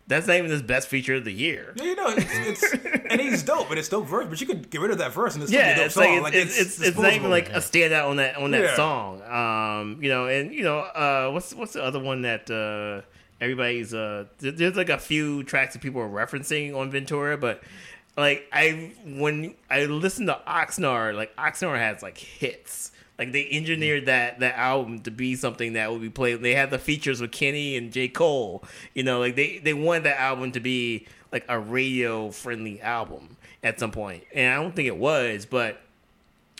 that's 0.07 0.25
not 0.25 0.37
even 0.37 0.49
his 0.49 0.61
best 0.61 0.87
feature 0.87 1.15
of 1.15 1.25
the 1.25 1.33
year. 1.33 1.73
Yeah, 1.75 1.83
you 1.83 1.95
know, 1.97 2.07
it's, 2.07 2.63
it's 2.63 2.85
and 3.09 3.19
he's 3.19 3.43
dope, 3.43 3.67
but 3.67 3.77
it's 3.77 3.89
dope 3.89 4.07
verse. 4.07 4.27
But 4.29 4.39
you 4.39 4.47
could 4.47 4.69
get 4.69 4.79
rid 4.79 4.91
of 4.91 4.97
that 4.99 5.13
verse 5.13 5.33
and 5.35 5.43
it's 5.43 5.51
still 5.51 5.61
be 5.61 5.67
a 5.67 5.69
Yeah, 5.71 5.75
dope 5.75 5.85
it's 5.87 5.95
song. 5.95 6.21
like 6.21 6.33
it's 6.33 6.57
it's, 6.57 6.79
it's, 6.81 6.97
not 6.97 7.11
even 7.13 7.29
disposable. 7.29 7.29
like 7.31 7.49
a 7.49 7.57
standout 7.59 8.09
on 8.09 8.15
that 8.15 8.37
on 8.37 8.51
that 8.51 8.61
Yeah. 8.63 8.75
song. 8.77 9.21
Um, 9.23 10.01
you 10.01 10.07
know, 10.09 10.27
and 10.27 10.53
you 10.53 10.63
know, 10.63 10.79
uh, 10.79 11.29
what's 11.31 11.53
what's 11.53 11.73
the 11.73 11.83
other 11.83 11.99
one 11.99 12.21
that 12.21 12.49
uh, 12.49 13.01
everybody's 13.41 13.93
uh, 13.93 14.25
there's 14.39 14.75
like 14.75 14.89
a 14.89 14.97
few 14.97 15.43
tracks 15.43 15.73
that 15.73 15.81
people 15.81 16.01
are 16.01 16.09
referencing 16.09 16.75
on 16.75 16.91
Ventura, 16.91 17.37
but 17.37 17.63
like 18.17 18.47
I 18.51 18.93
when 19.05 19.55
I 19.69 19.85
listen 19.85 20.25
to 20.27 20.39
Oxnard, 20.47 21.15
like 21.15 21.35
Oxnard 21.35 21.77
has 21.77 22.01
like 22.01 22.17
hits. 22.17 22.91
Like 23.17 23.33
they 23.33 23.49
engineered 23.51 24.05
that 24.05 24.39
that 24.39 24.55
album 24.55 25.01
to 25.01 25.11
be 25.11 25.35
something 25.35 25.73
that 25.73 25.91
would 25.91 26.01
be 26.01 26.09
played. 26.09 26.41
They 26.41 26.55
had 26.55 26.71
the 26.71 26.79
features 26.79 27.19
with 27.19 27.31
Kenny 27.31 27.75
and 27.75 27.91
J 27.91 28.07
Cole. 28.07 28.63
You 28.93 29.03
know, 29.03 29.19
like 29.19 29.35
they 29.35 29.57
they 29.57 29.73
wanted 29.73 30.03
that 30.03 30.19
album 30.19 30.53
to 30.53 30.59
be 30.59 31.05
like 31.31 31.45
a 31.49 31.59
radio 31.59 32.31
friendly 32.31 32.81
album 32.81 33.35
at 33.61 33.79
some 33.79 33.91
point, 33.91 34.23
and 34.33 34.53
I 34.53 34.61
don't 34.61 34.73
think 34.73 34.87
it 34.87 34.97
was, 34.97 35.45
but 35.45 35.81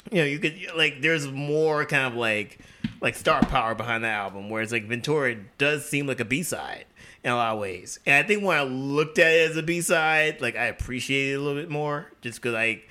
you 0.11 0.17
know, 0.19 0.25
you 0.25 0.39
could 0.39 0.57
like 0.75 1.01
there's 1.01 1.27
more 1.27 1.85
kind 1.85 2.05
of 2.05 2.15
like 2.15 2.59
like 3.01 3.15
star 3.15 3.41
power 3.41 3.75
behind 3.75 4.03
the 4.03 4.09
album, 4.09 4.49
whereas 4.49 4.71
like 4.71 4.85
Ventura 4.85 5.35
does 5.57 5.87
seem 5.87 6.07
like 6.07 6.19
a 6.19 6.25
B 6.25 6.43
side 6.43 6.85
in 7.23 7.31
a 7.31 7.35
lot 7.35 7.53
of 7.53 7.59
ways. 7.59 7.99
And 8.05 8.23
I 8.23 8.27
think 8.27 8.43
when 8.43 8.57
I 8.57 8.63
looked 8.63 9.19
at 9.19 9.31
it 9.31 9.51
as 9.51 9.57
a 9.57 9.63
B 9.63 9.81
side, 9.81 10.41
like 10.41 10.55
I 10.55 10.65
appreciate 10.65 11.33
it 11.33 11.35
a 11.35 11.39
little 11.39 11.61
bit 11.61 11.69
more, 11.69 12.11
just 12.21 12.41
because 12.41 12.53
like 12.53 12.89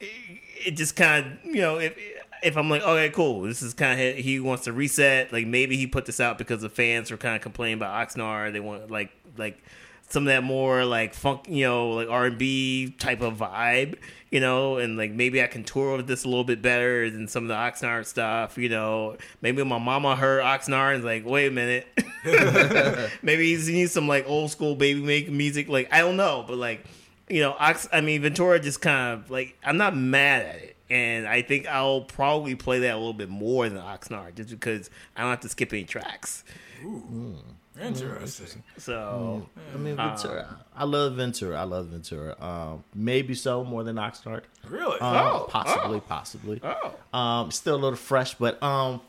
it, 0.00 0.10
it 0.66 0.70
just 0.72 0.96
kind 0.96 1.26
of 1.26 1.44
you 1.44 1.60
know 1.60 1.78
if 1.78 1.96
if 2.42 2.56
I'm 2.56 2.68
like 2.68 2.82
okay 2.82 3.10
cool, 3.10 3.42
this 3.42 3.62
is 3.62 3.74
kind 3.74 4.00
of 4.00 4.16
he 4.16 4.40
wants 4.40 4.64
to 4.64 4.72
reset. 4.72 5.32
Like 5.32 5.46
maybe 5.46 5.76
he 5.76 5.86
put 5.86 6.06
this 6.06 6.20
out 6.20 6.38
because 6.38 6.62
the 6.62 6.70
fans 6.70 7.10
were 7.10 7.16
kind 7.16 7.36
of 7.36 7.42
complaining 7.42 7.74
about 7.74 8.08
Oxnard. 8.08 8.52
They 8.52 8.60
want 8.60 8.90
like 8.90 9.10
like 9.36 9.62
some 10.10 10.24
of 10.24 10.26
that 10.26 10.42
more 10.42 10.84
like 10.84 11.14
funk, 11.14 11.46
you 11.48 11.64
know, 11.64 11.90
like 11.90 12.08
R 12.08 12.26
and 12.26 12.38
B 12.38 12.90
type 12.98 13.20
of 13.20 13.38
vibe, 13.38 13.96
you 14.30 14.40
know, 14.40 14.76
and 14.76 14.96
like 14.96 15.12
maybe 15.12 15.42
I 15.42 15.46
can 15.46 15.64
tour 15.64 15.96
with 15.96 16.06
this 16.06 16.24
a 16.24 16.28
little 16.28 16.44
bit 16.44 16.60
better 16.60 17.08
than 17.08 17.28
some 17.28 17.44
of 17.44 17.48
the 17.48 17.54
Oxnard 17.54 18.06
stuff, 18.06 18.58
you 18.58 18.68
know. 18.68 19.16
Maybe 19.40 19.62
my 19.64 19.78
mama 19.78 20.16
heard 20.16 20.42
Oxnard 20.42 20.94
and 20.94 20.98
is 20.98 21.04
like, 21.04 21.24
wait 21.24 21.46
a 21.46 21.50
minute, 21.50 21.86
maybe 23.22 23.56
he 23.56 23.72
needs 23.72 23.92
some 23.92 24.08
like 24.08 24.28
old 24.28 24.50
school 24.50 24.74
baby 24.74 25.00
make 25.00 25.30
music. 25.30 25.68
Like 25.68 25.92
I 25.92 26.00
don't 26.00 26.16
know, 26.16 26.44
but 26.46 26.58
like 26.58 26.84
you 27.28 27.40
know, 27.40 27.54
Ox. 27.58 27.88
I 27.92 28.00
mean, 28.00 28.20
Ventura 28.22 28.58
just 28.60 28.82
kind 28.82 29.14
of 29.14 29.30
like 29.30 29.56
I'm 29.64 29.76
not 29.76 29.96
mad 29.96 30.46
at 30.46 30.56
it. 30.56 30.76
And 30.90 31.28
I 31.28 31.42
think 31.42 31.68
I'll 31.68 32.00
probably 32.00 32.56
play 32.56 32.80
that 32.80 32.94
a 32.94 32.96
little 32.96 33.12
bit 33.12 33.28
more 33.28 33.68
than 33.68 33.78
Oxnard, 33.78 34.34
just 34.34 34.50
because 34.50 34.90
I 35.16 35.20
don't 35.20 35.30
have 35.30 35.40
to 35.40 35.48
skip 35.48 35.72
any 35.72 35.84
tracks. 35.84 36.42
Hmm. 36.82 37.34
Interesting. 37.80 38.62
So 38.78 39.46
I 39.74 39.78
mean, 39.78 39.96
Ventura. 39.96 40.58
I 40.76 40.84
love 40.84 41.14
Ventura. 41.14 41.58
I 41.60 41.64
love 41.64 41.86
Ventura. 41.86 42.36
Um, 42.40 42.84
maybe 42.94 43.34
so 43.34 43.64
more 43.64 43.82
than 43.84 43.96
Oxnard. 43.96 44.42
Really? 44.68 44.98
Um, 45.00 45.16
Oh, 45.16 45.46
possibly, 45.48 45.96
oh. 45.98 46.00
possibly. 46.00 46.60
Oh. 46.62 47.18
Um, 47.18 47.50
still 47.50 47.74
a 47.74 47.80
little 47.82 47.96
fresh, 47.96 48.34
but 48.34 48.62
um, 48.62 49.00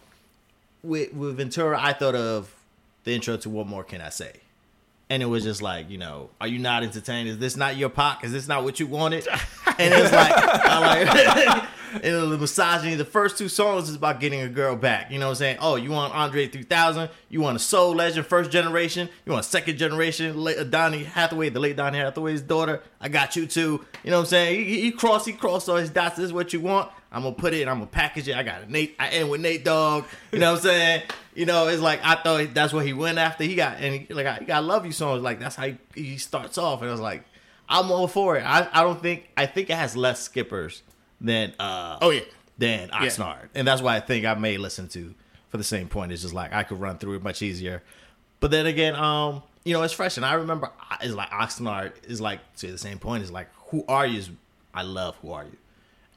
with 0.83 1.13
with 1.13 1.37
Ventura, 1.37 1.77
I 1.81 1.93
thought 1.93 2.15
of 2.15 2.53
the 3.03 3.13
intro 3.13 3.37
to 3.37 3.49
"What 3.49 3.67
More 3.67 3.83
Can 3.83 4.01
I 4.01 4.09
Say," 4.09 4.33
and 5.09 5.21
it 5.21 5.27
was 5.27 5.43
just 5.43 5.61
like, 5.61 5.89
you 5.89 5.97
know, 5.97 6.29
are 6.39 6.47
you 6.47 6.59
not 6.59 6.83
entertained? 6.83 7.27
Is 7.29 7.37
this 7.39 7.55
not 7.57 7.75
your 7.77 7.89
pop? 7.89 8.23
Is 8.23 8.31
this 8.31 8.47
not 8.47 8.63
what 8.63 8.79
you 8.79 8.87
wanted? 8.87 9.27
And 9.79 9.93
it's 9.95 10.11
like, 10.11 10.33
I 10.35 10.79
like. 11.55 11.63
And 11.93 12.31
the 12.31 12.37
misogyny, 12.37 12.95
the 12.95 13.05
first 13.05 13.37
two 13.37 13.49
songs 13.49 13.89
is 13.89 13.95
about 13.95 14.19
getting 14.19 14.41
a 14.41 14.49
girl 14.49 14.75
back. 14.75 15.11
You 15.11 15.19
know 15.19 15.27
what 15.27 15.31
I'm 15.31 15.35
saying? 15.35 15.57
Oh, 15.59 15.75
you 15.75 15.91
want 15.91 16.13
Andre 16.13 16.47
3000? 16.47 17.09
You 17.29 17.41
want 17.41 17.57
a 17.57 17.59
soul 17.59 17.95
legend, 17.95 18.25
first 18.25 18.49
generation? 18.49 19.09
You 19.25 19.33
want 19.33 19.45
second 19.45 19.77
generation? 19.77 20.47
Uh, 20.47 20.63
Donny 20.63 21.03
Hathaway, 21.03 21.49
the 21.49 21.59
late 21.59 21.75
Donny 21.75 21.97
Hathaway's 21.97 22.41
daughter. 22.41 22.81
I 22.99 23.09
got 23.09 23.35
you 23.35 23.45
too. 23.45 23.85
You 24.03 24.11
know 24.11 24.17
what 24.17 24.23
I'm 24.23 24.27
saying? 24.27 24.65
He, 24.65 24.81
he 24.81 24.91
crossed, 24.91 25.25
he 25.25 25.33
crossed 25.33 25.67
all 25.67 25.75
his 25.75 25.89
dots. 25.89 26.15
This 26.15 26.25
is 26.25 26.33
what 26.33 26.53
you 26.53 26.61
want. 26.61 26.91
I'm 27.11 27.23
gonna 27.23 27.35
put 27.35 27.53
it. 27.53 27.67
I'm 27.67 27.79
gonna 27.79 27.87
package 27.87 28.29
it. 28.29 28.37
I 28.37 28.43
got 28.43 28.63
a 28.63 28.71
Nate. 28.71 28.95
I 28.97 29.09
end 29.09 29.29
with 29.29 29.41
Nate 29.41 29.65
Dogg. 29.65 30.05
You 30.31 30.39
know 30.39 30.51
what 30.51 30.59
I'm 30.59 30.63
saying? 30.63 31.03
You 31.35 31.45
know, 31.45 31.67
it's 31.67 31.81
like 31.81 31.99
I 32.03 32.15
thought 32.15 32.53
that's 32.53 32.71
what 32.71 32.85
he 32.85 32.93
went 32.93 33.17
after. 33.17 33.43
He 33.43 33.55
got 33.55 33.77
and 33.79 33.95
he, 33.95 34.13
like 34.13 34.25
I, 34.25 34.35
he 34.35 34.45
got 34.45 34.63
love 34.63 34.85
you 34.85 34.93
songs. 34.93 35.21
Like 35.21 35.39
that's 35.39 35.55
how 35.55 35.67
he, 35.67 35.77
he 35.93 36.17
starts 36.17 36.57
off. 36.57 36.79
And 36.81 36.89
I 36.89 36.91
was 36.91 37.01
like, 37.01 37.25
I'm 37.67 37.91
all 37.91 38.07
for 38.07 38.37
it. 38.37 38.43
I, 38.43 38.67
I 38.71 38.83
don't 38.83 39.01
think 39.01 39.29
I 39.35 39.45
think 39.45 39.69
it 39.69 39.75
has 39.75 39.97
less 39.97 40.21
skippers 40.21 40.83
than 41.21 41.53
uh 41.59 41.97
Oh 42.01 42.09
yeah. 42.09 42.21
than 42.57 42.89
Oxnard, 42.89 43.49
and 43.55 43.65
that's 43.67 43.81
why 43.81 43.95
I 43.95 43.99
think 44.01 44.25
I 44.25 44.33
may 44.33 44.57
listen 44.57 44.87
to 44.89 45.13
for 45.49 45.57
the 45.57 45.63
same 45.63 45.87
point. 45.87 46.11
It's 46.11 46.21
just 46.23 46.33
like 46.33 46.51
I 46.53 46.63
could 46.63 46.79
run 46.79 46.97
through 46.97 47.15
it 47.15 47.23
much 47.23 47.41
easier. 47.41 47.81
But 48.39 48.51
then 48.51 48.65
again, 48.65 48.95
um, 48.95 49.43
you 49.63 49.73
know, 49.73 49.83
it's 49.83 49.93
fresh, 49.93 50.17
and 50.17 50.25
I 50.25 50.33
remember 50.33 50.69
it's 51.01 51.13
like 51.13 51.29
Oxnard 51.29 51.93
is 52.07 52.19
like 52.19 52.39
to 52.57 52.71
the 52.71 52.77
same 52.77 52.97
point. 52.99 53.21
It's 53.23 53.31
like 53.31 53.49
who 53.67 53.85
are 53.87 54.05
you? 54.05 54.23
I 54.73 54.81
love 54.83 55.15
who 55.21 55.31
are 55.31 55.43
you, 55.43 55.57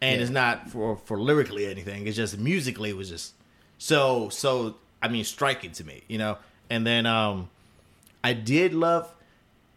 and 0.00 0.16
Yeah. 0.16 0.22
it's 0.22 0.30
not 0.30 0.70
for 0.70 0.96
for 0.96 1.20
lyrically 1.20 1.66
anything. 1.66 2.06
It's 2.06 2.16
just 2.16 2.38
musically 2.38 2.90
it 2.90 2.96
was 2.96 3.08
just 3.10 3.34
so 3.78 4.28
so. 4.30 4.76
I 5.02 5.08
mean, 5.08 5.24
striking 5.24 5.72
to 5.72 5.84
me, 5.84 6.02
you 6.08 6.16
know. 6.16 6.38
And 6.70 6.86
then 6.86 7.04
um, 7.04 7.50
I 8.22 8.32
did 8.32 8.72
love. 8.72 9.12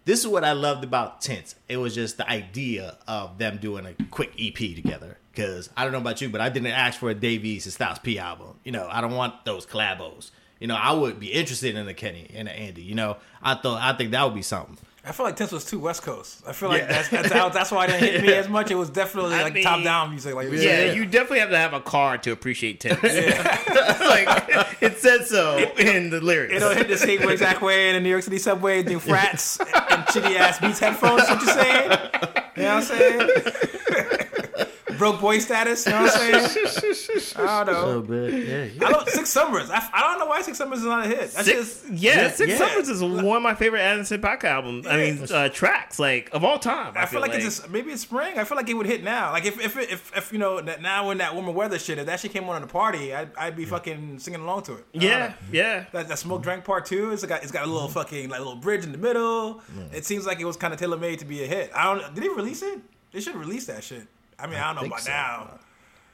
This 0.08 0.22
is 0.22 0.28
what 0.28 0.46
I 0.46 0.54
loved 0.54 0.86
about 0.86 1.20
Tints. 1.20 1.56
It 1.68 1.76
was 1.76 1.94
just 1.94 2.16
the 2.16 2.30
idea 2.30 2.98
of 3.10 3.40
them 3.40 3.58
doing 3.58 3.86
a 3.86 3.94
quick 4.06 4.32
EP 4.40 4.56
together. 4.56 5.18
Because 5.34 5.70
I 5.76 5.84
don't 5.84 5.92
know 5.92 5.98
about 5.98 6.22
you, 6.22 6.30
but 6.30 6.40
I 6.40 6.48
didn't 6.48 6.68
ask 6.68 6.98
for 6.98 7.10
a 7.10 7.14
Davies 7.14 7.66
and 7.66 7.74
Styles 7.74 8.00
P 8.00 8.18
album. 8.18 8.58
You 8.64 8.72
know, 8.72 8.88
I 8.90 9.02
don't 9.02 9.12
want 9.12 9.44
those 9.44 9.66
collabos. 9.66 10.32
You 10.62 10.68
know, 10.68 10.76
I 10.76 10.94
would 10.94 11.20
be 11.20 11.34
interested 11.34 11.76
in 11.76 11.86
a 11.90 11.94
Kenny 11.94 12.32
and 12.34 12.48
an 12.48 12.56
Andy. 12.56 12.84
You 12.84 12.96
know, 12.96 13.18
I 13.44 13.56
thought 13.56 13.82
I 13.82 13.98
think 13.98 14.12
that 14.12 14.24
would 14.24 14.34
be 14.34 14.44
something. 14.44 14.78
I 15.08 15.14
feel 15.14 15.26
like 15.26 15.38
Tints 15.38 15.54
was 15.54 15.64
too 15.64 15.80
West 15.80 16.04
Coast. 16.04 16.44
I 16.46 16.52
feel 16.52 16.68
like 16.70 16.82
Yeah. 16.82 16.88
that's, 16.88 17.10
that's 17.10 17.32
how, 17.32 17.48
that's 17.50 17.72
why 17.72 17.86
it 17.86 17.92
didn't 17.92 18.12
hit 18.12 18.22
me 18.24 18.34
as 18.34 18.50
much. 18.50 18.70
It 18.72 18.76
was 18.76 18.90
definitely 18.90 19.36
I 19.36 19.44
like 19.44 19.54
mean, 19.54 19.64
top 19.64 19.82
down 19.84 20.10
music. 20.12 20.36
Like 20.36 20.50
we 20.50 20.64
Yeah, 20.66 20.92
you 20.92 21.06
definitely 21.06 21.40
have 21.40 21.50
to 21.52 21.58
have 21.58 21.74
a 21.74 21.80
car 21.80 22.18
to 22.18 22.32
appreciate 22.32 22.82
Tints. 22.82 23.02
like 23.04 24.28
it 24.82 24.98
said 24.98 25.26
so 25.26 25.58
in 25.78 26.10
the 26.10 26.20
lyrics. 26.22 26.56
It'll 26.56 26.74
hit 26.74 26.88
the 26.90 26.98
same 26.98 27.22
exact 27.30 27.62
way 27.62 27.90
in 27.90 27.96
the 27.96 28.02
New 28.02 28.10
York 28.10 28.24
City 28.24 28.38
subway, 28.38 28.84
do 28.84 29.00
frats 29.00 29.60
and 29.60 29.70
shitty 30.08 30.36
ass 30.38 30.60
Beats 30.60 30.80
headphones. 30.80 31.24
What 31.30 31.42
you 31.42 31.48
saying? 31.54 31.92
You 32.58 32.64
know 32.64 32.76
what 32.76 32.78
I'm 32.78 32.82
saying? 32.84 33.30
Broke 34.98 35.22
boy 35.22 35.40
status. 35.40 35.86
You 35.86 35.92
know 35.94 36.04
what 36.04 36.14
I'm 36.16 36.50
saying? 36.50 37.34
I 37.38 37.64
don't 37.64 37.74
know. 37.74 38.02
but 38.02 38.34
yeah, 38.34 38.88
I 38.88 38.92
don't 38.92 39.08
Six 39.10 39.30
Summers. 39.30 39.70
I, 39.70 39.88
I 39.94 40.02
don't 40.02 40.20
know 40.20 40.26
why 40.26 40.42
Six 40.42 40.58
Summers 40.58 40.80
is 40.80 40.86
not 40.86 41.06
a 41.06 41.10
hit. 41.10 41.32
That's 41.32 41.46
Six, 41.46 41.82
just 41.82 41.90
yeah, 41.92 42.22
yeah, 42.22 42.32
Six 42.32 42.52
yeah. 42.52 42.58
Summers 42.58 42.90
is 42.90 43.02
one 43.04 43.38
of 43.38 43.44
my 43.44 43.56
favorite 43.56 43.82
Anderson 43.82 44.22
Paak 44.22 44.44
albums. 44.44 44.88
I 44.88 44.98
mean, 44.98 45.24
uh, 45.32 45.50
tracks 45.50 46.00
like 46.00 46.30
of 46.34 46.44
all 46.44 46.60
time. 46.60 46.94
I, 46.96 47.04
I 47.04 47.06
feel 47.06 47.22
like, 47.22 47.34
it's 47.34 47.44
just 47.44 47.70
maybe 47.70 47.92
it's 47.92 48.02
spring. 48.02 48.38
I 48.38 48.44
feel 48.44 48.58
like 48.58 48.70
it 48.70 48.74
would 48.74 48.86
hit 48.86 49.04
now. 49.04 49.32
Like 49.32 49.46
if 49.46 49.60
if 49.60 49.78
if, 49.78 50.18
if 50.18 50.34
you 50.34 50.40
know 50.40 50.62
that 50.62 50.82
now 50.82 51.08
when 51.08 51.20
that 51.20 51.34
warmer 51.34 51.52
weather 51.52 51.80
shit, 51.80 51.98
if 51.98 52.06
that 52.06 52.20
shit 52.20 52.32
came 52.32 52.48
on 52.50 52.56
in 52.56 52.62
the 52.62 52.68
party, 52.68 53.14
I'd, 53.14 53.36
I'd 53.38 53.56
be 53.56 53.66
fucking 53.66 54.20
singing 54.20 54.42
along 54.42 54.64
to 54.64 54.76
it. 54.76 54.86
Yeah, 54.94 55.28
know. 55.28 55.34
yeah. 55.52 55.86
That, 55.92 56.08
that 56.08 56.20
smoke 56.20 56.44
drank 56.44 56.66
part 56.66 56.86
two. 56.86 57.12
It's 57.12 57.26
got 57.26 57.44
it's 57.44 57.52
got 57.52 57.68
a 57.68 57.72
little 57.72 57.90
fucking 57.90 58.30
like 58.30 58.40
little 58.40 58.56
bridge 58.56 58.84
in 58.84 58.92
the 58.92 58.98
middle. 58.98 59.62
It 59.94 60.06
seems 60.06 60.26
like 60.26 60.40
it 60.40 60.46
was 60.46 60.58
kind 60.58 60.74
of 60.74 60.80
tailor 60.80 60.98
made 60.98 61.20
to 61.20 61.26
be 61.26 61.44
a 61.44 61.48
hit. 61.48 61.72
I 61.76 61.84
don't. 61.94 62.14
Did 62.14 62.24
he 62.24 62.30
release 62.30 62.62
it? 62.62 62.80
They 63.12 63.22
should 63.22 63.36
release 63.36 63.66
that 63.68 63.84
shit. 63.84 64.06
I 64.40 64.48
mean, 64.48 64.56
I, 64.60 64.68
don't 64.68 64.76
know 64.76 64.82
think 64.82 64.94
about 64.94 65.02
so. 65.04 65.12
now. 65.12 65.60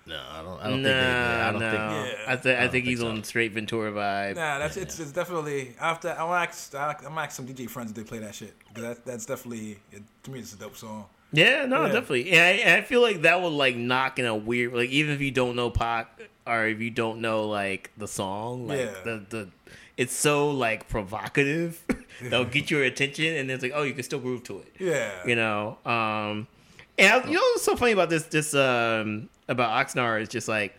no, 0.06 0.22
I 0.32 0.42
don't. 0.42 0.60
I 0.62 0.70
don't 0.70 0.82
No, 0.82 0.90
think 0.90 0.96
they. 0.98 1.42
I 1.42 1.52
don't 1.52 1.60
no. 1.62 1.70
think. 1.72 2.18
Yeah. 2.18 2.24
I, 2.28 2.36
th- 2.36 2.58
I, 2.58 2.62
don't 2.62 2.72
think 2.72 2.86
he's 2.86 3.00
think 3.00 3.10
so. 3.10 3.16
on 3.18 3.24
straight 3.24 3.52
Ventura 3.54 3.92
vibe. 3.92 4.36
Nah, 4.36 4.60
that's 4.60 4.78
it's, 4.78 5.00
it's 5.00 5.12
definitely. 5.12 5.76
after. 5.80 6.10
I'm 6.12 6.30
ask. 6.32 6.74
I'm 6.76 6.96
gonna 7.02 7.22
ask 7.22 7.32
some 7.36 7.48
DJ 7.48 7.70
friends 7.70 7.92
if 7.92 7.98
they 7.98 8.04
play 8.04 8.20
that 8.20 8.34
shit. 8.36 8.54
'Cause 8.74 8.84
That, 8.84 9.06
that's 9.06 9.26
definitely 9.26 9.80
it, 9.92 10.04
to 10.24 10.32
me. 10.32 10.40
It's 10.40 10.54
a 10.54 10.58
dope 10.58 10.76
song. 10.78 11.06
Yeah, 11.32 11.66
no, 11.66 11.86
Yeah. 11.86 11.94
definitely. 11.94 12.32
And 12.32 12.42
I, 12.70 12.78
I 12.78 12.82
feel 12.84 13.02
like 13.02 13.24
that 13.24 13.42
would 13.42 13.50
like 13.54 13.76
knock 13.76 14.20
in 14.20 14.26
a 14.26 14.36
weird 14.36 14.74
like 14.74 14.90
even 14.90 15.14
if 15.16 15.22
you 15.22 15.32
don't 15.32 15.56
know 15.56 15.72
Paak 15.72 16.06
or 16.46 16.68
if 16.68 16.80
you 16.80 16.92
don't 16.92 17.22
know 17.22 17.46
like 17.48 17.90
the 17.98 18.08
song, 18.08 18.68
like 18.68 18.80
Yeah. 18.80 18.92
the 19.04 19.26
the 19.30 19.50
it's 19.98 20.14
so 20.16 20.50
like 20.52 20.88
provocative. 20.90 21.82
That'll 22.22 22.46
get 22.46 22.70
your 22.72 22.84
attention 22.84 23.34
and 23.36 23.50
it's 23.52 23.64
like, 23.64 23.72
oh, 23.76 23.82
you 23.84 23.94
can 23.94 24.04
still 24.04 24.20
groove 24.20 24.44
to 24.44 24.60
it. 24.60 24.74
Yeah. 24.80 25.26
You 25.26 25.36
know. 25.36 25.78
Um 25.86 26.48
and 26.98 27.14
I, 27.14 27.26
you 27.28 27.34
know 27.34 27.40
what's 27.40 27.64
so 27.64 27.76
funny 27.76 27.92
about 27.92 28.10
this 28.10 28.24
this 28.24 28.54
um 28.54 29.30
about 29.48 29.86
Oxnard 29.88 30.22
is 30.22 30.30
just 30.30 30.48
like 30.48 30.74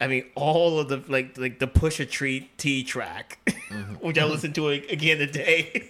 I 0.00 0.08
mean, 0.08 0.24
all 0.34 0.80
of 0.80 0.88
the 0.88 1.00
like 1.06 1.38
like 1.38 1.60
the 1.60 1.68
push 1.68 2.00
a 2.00 2.06
Tree 2.06 2.50
T 2.56 2.82
track, 2.82 3.38
which 4.00 4.18
I 4.18 4.24
listened 4.24 4.56
to 4.56 4.68
again 4.70 5.18
today. 5.18 5.88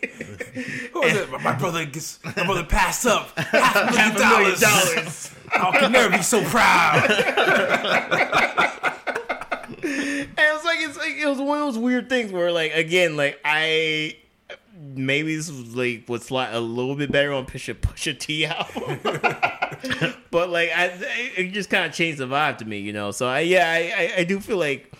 Who 0.93 1.01
was 1.01 1.15
it? 1.15 1.31
My 1.31 1.55
brother 1.55 1.87
gets. 1.87 2.19
My 2.23 2.33
brother 2.45 2.65
passed 2.65 3.07
up 3.07 3.31
half 3.39 3.75
a 3.75 3.87
million 3.87 3.95
Half 3.97 4.17
a 4.17 4.19
million 4.19 4.61
dollars. 4.61 4.61
dollars. 4.61 5.31
How 5.49 5.73
can 5.73 5.93
never 5.93 6.15
be 6.15 6.23
so 6.23 6.43
proud? 6.45 7.09
And 9.85 10.39
it 10.39 10.55
was 10.55 10.65
like 10.65 10.79
it's 10.81 10.97
like 10.97 11.15
it 11.17 11.27
was 11.27 11.39
one 11.39 11.59
of 11.59 11.67
those 11.67 11.79
weird 11.79 12.09
things 12.09 12.31
where 12.33 12.53
like 12.53 12.73
again 12.75 13.17
like 13.17 13.41
I 13.45 14.17
maybe 14.83 15.37
this 15.37 15.51
was 15.51 15.77
like 15.77 16.05
what's 16.07 16.31
like 16.31 16.51
a 16.53 16.59
little 16.59 16.97
bit 16.97 17.13
better 17.13 17.33
on 17.33 17.47
Pusha 17.47 17.75
Pusha 17.75 18.19
T 18.19 18.47
album, 18.47 19.01
but 20.31 20.51
like 20.51 20.71
I 20.75 20.93
it 21.37 21.53
just 21.53 21.71
kind 21.71 21.87
of 21.87 21.93
changed 21.93 22.19
the 22.19 22.27
vibe 22.27 22.59
to 22.59 22.65
me, 22.65 22.81
you 22.81 22.93
know. 22.93 23.11
So 23.11 23.29
I 23.29 23.41
yeah 23.41 23.71
I, 23.71 23.77
I 23.97 24.13
I 24.19 24.25
do 24.25 24.41
feel 24.41 24.59
like. 24.59 24.93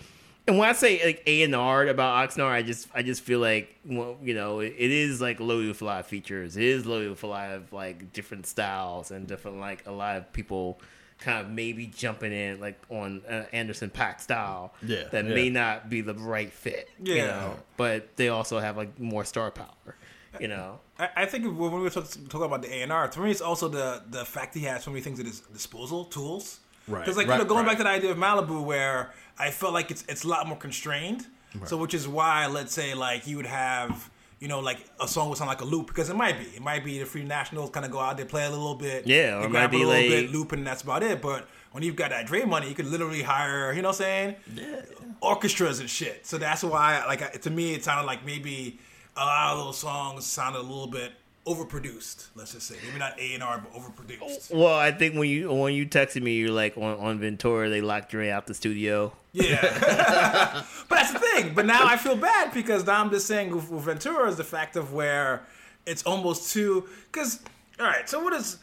And 0.45 0.57
when 0.57 0.67
I 0.67 0.73
say 0.73 1.01
like 1.05 1.23
A 1.25 1.43
and 1.43 1.55
R 1.55 1.87
about 1.87 2.29
Oxnard, 2.29 2.51
I 2.51 2.63
just 2.63 2.89
I 2.93 3.01
just 3.01 3.21
feel 3.21 3.39
like 3.39 3.77
well, 3.85 4.17
you 4.21 4.33
know 4.33 4.59
it, 4.59 4.73
it 4.77 4.91
is 4.91 5.21
like 5.21 5.39
loaded 5.39 5.69
with 5.69 5.81
a 5.81 5.85
lot 5.85 6.01
of 6.01 6.07
features. 6.07 6.57
It 6.57 6.63
is 6.63 6.85
loaded 6.85 7.11
with 7.11 7.23
a 7.23 7.27
lot 7.27 7.51
of 7.51 7.71
like 7.71 8.11
different 8.11 8.45
styles 8.45 9.09
and 9.09 9.25
different 9.25 9.61
like 9.61 9.87
a 9.87 9.91
lot 9.91 10.17
of 10.17 10.33
people 10.33 10.81
kind 11.23 11.45
of 11.45 11.51
maybe 11.51 11.87
jumping 11.87 12.31
in 12.31 12.59
like 12.59 12.79
on 12.89 13.21
uh, 13.29 13.43
Anderson 13.53 13.89
Paak 13.89 14.19
style 14.21 14.73
Yeah, 14.81 15.03
that 15.11 15.25
yeah. 15.25 15.33
may 15.33 15.49
not 15.49 15.89
be 15.89 16.01
the 16.01 16.13
right 16.13 16.51
fit. 16.51 16.89
You 17.01 17.17
know, 17.17 17.55
but 17.77 18.15
they 18.17 18.29
also 18.29 18.59
have 18.59 18.77
like 18.77 18.99
more 18.99 19.23
star 19.25 19.51
power. 19.51 19.95
You 20.39 20.47
know, 20.47 20.79
I, 20.97 21.09
I 21.15 21.25
think 21.25 21.45
when 21.45 21.71
we 21.71 21.79
were 21.79 21.89
talk, 21.91 22.05
talking 22.29 22.43
about 22.43 22.63
the 22.63 22.73
A 22.73 22.81
and 22.81 22.91
R, 22.91 23.07
to 23.07 23.19
me, 23.19 23.31
it's 23.31 23.41
also 23.41 23.67
the 23.67 24.01
the 24.09 24.25
fact 24.25 24.55
he 24.55 24.61
has 24.61 24.83
so 24.83 24.91
many 24.91 25.01
things 25.01 25.19
at 25.19 25.25
his 25.25 25.41
disposal, 25.41 26.05
tools. 26.05 26.59
Right. 26.87 27.01
Because 27.01 27.17
like 27.17 27.27
Right, 27.27 27.37
you 27.37 27.43
know, 27.43 27.47
going 27.47 27.65
right. 27.65 27.71
back 27.71 27.77
to 27.77 27.83
the 27.83 27.89
idea 27.89 28.11
of 28.11 28.17
Malibu, 28.17 28.63
where 28.63 29.11
I 29.37 29.51
felt 29.51 29.73
like 29.73 29.91
it's 29.91 30.03
it's 30.09 30.23
a 30.23 30.27
lot 30.27 30.47
more 30.47 30.57
constrained. 30.57 31.27
So 31.65 31.77
which 31.77 31.93
is 31.93 32.07
why, 32.07 32.47
let's 32.47 32.73
say, 32.73 32.95
like 32.95 33.27
you 33.27 33.37
would 33.37 33.45
have. 33.45 34.09
You 34.43 34.49
know, 34.49 34.59
like 34.59 34.79
a 34.99 35.07
song 35.07 35.29
would 35.29 35.37
sound 35.37 35.47
like 35.47 35.61
a 35.61 35.65
loop 35.65 35.87
because 35.87 36.09
it 36.09 36.17
might 36.17 36.37
be. 36.37 36.43
It 36.57 36.61
might 36.61 36.83
be 36.83 36.99
the 36.99 37.05
Free 37.05 37.23
Nationals 37.23 37.69
kind 37.69 37.85
of 37.85 37.93
go 37.93 37.99
out 37.99 38.17
there, 38.17 38.25
play 38.25 38.43
a 38.45 38.49
little 38.49 38.75
bit, 38.75 39.07
Yeah, 39.07 39.39
or 39.41 39.47
grab 39.47 39.71
a 39.73 39.77
little 39.77 39.87
like- 39.93 40.09
bit, 40.09 40.31
loop, 40.31 40.51
and 40.51 40.67
that's 40.67 40.81
about 40.81 41.01
it. 41.01 41.21
But 41.21 41.47
when 41.71 41.81
you've 41.81 41.95
got 41.95 42.09
that 42.09 42.27
Dre 42.27 42.43
money, 42.43 42.67
you 42.67 42.75
could 42.75 42.87
literally 42.87 43.21
hire, 43.23 43.71
you 43.71 43.81
know 43.81 43.87
what 43.89 44.01
I'm 44.01 44.03
saying? 44.03 44.35
Yeah. 44.53 44.81
orchestras 45.21 45.79
and 45.79 45.89
shit. 45.89 46.27
So 46.27 46.37
that's 46.37 46.61
why, 46.61 47.05
like, 47.05 47.41
to 47.43 47.49
me, 47.49 47.73
it 47.73 47.85
sounded 47.85 48.05
like 48.05 48.25
maybe 48.25 48.79
a 49.15 49.23
lot 49.23 49.53
of 49.53 49.59
those 49.65 49.77
songs 49.77 50.25
sounded 50.25 50.59
a 50.59 50.61
little 50.61 50.87
bit 50.87 51.13
overproduced. 51.45 52.27
Let's 52.35 52.53
just 52.53 52.67
say 52.67 52.75
maybe 52.85 52.99
not 52.99 53.19
A 53.19 53.33
and 53.33 53.43
R, 53.43 53.63
but 53.63 53.73
overproduced. 53.79 54.53
well, 54.53 54.73
I 54.73 54.91
think 54.91 55.15
when 55.15 55.29
you 55.29 55.51
when 55.51 55.73
you 55.73 55.85
texted 55.85 56.21
me, 56.21 56.33
you're 56.33 56.51
like 56.51 56.77
on, 56.77 56.97
on 56.99 57.19
Ventura, 57.19 57.69
they 57.69 57.81
locked 57.81 58.11
Dre 58.11 58.29
out 58.29 58.47
the 58.47 58.53
studio. 58.53 59.13
Yeah, 59.33 59.61
but 60.89 60.95
that's 60.95 61.13
the 61.13 61.19
thing. 61.19 61.53
But 61.53 61.65
now 61.65 61.85
I 61.85 61.97
feel 61.97 62.15
bad 62.15 62.53
because 62.53 62.85
now 62.85 63.01
I'm 63.01 63.09
just 63.09 63.27
saying 63.27 63.53
with, 63.53 63.69
with 63.69 63.83
Ventura 63.83 64.29
is 64.29 64.37
the 64.37 64.43
fact 64.43 64.75
of 64.75 64.93
where 64.93 65.45
it's 65.85 66.03
almost 66.03 66.53
too. 66.53 66.87
Because 67.11 67.39
all 67.79 67.85
right, 67.85 68.07
so 68.07 68.23
what 68.23 68.33
is? 68.33 68.57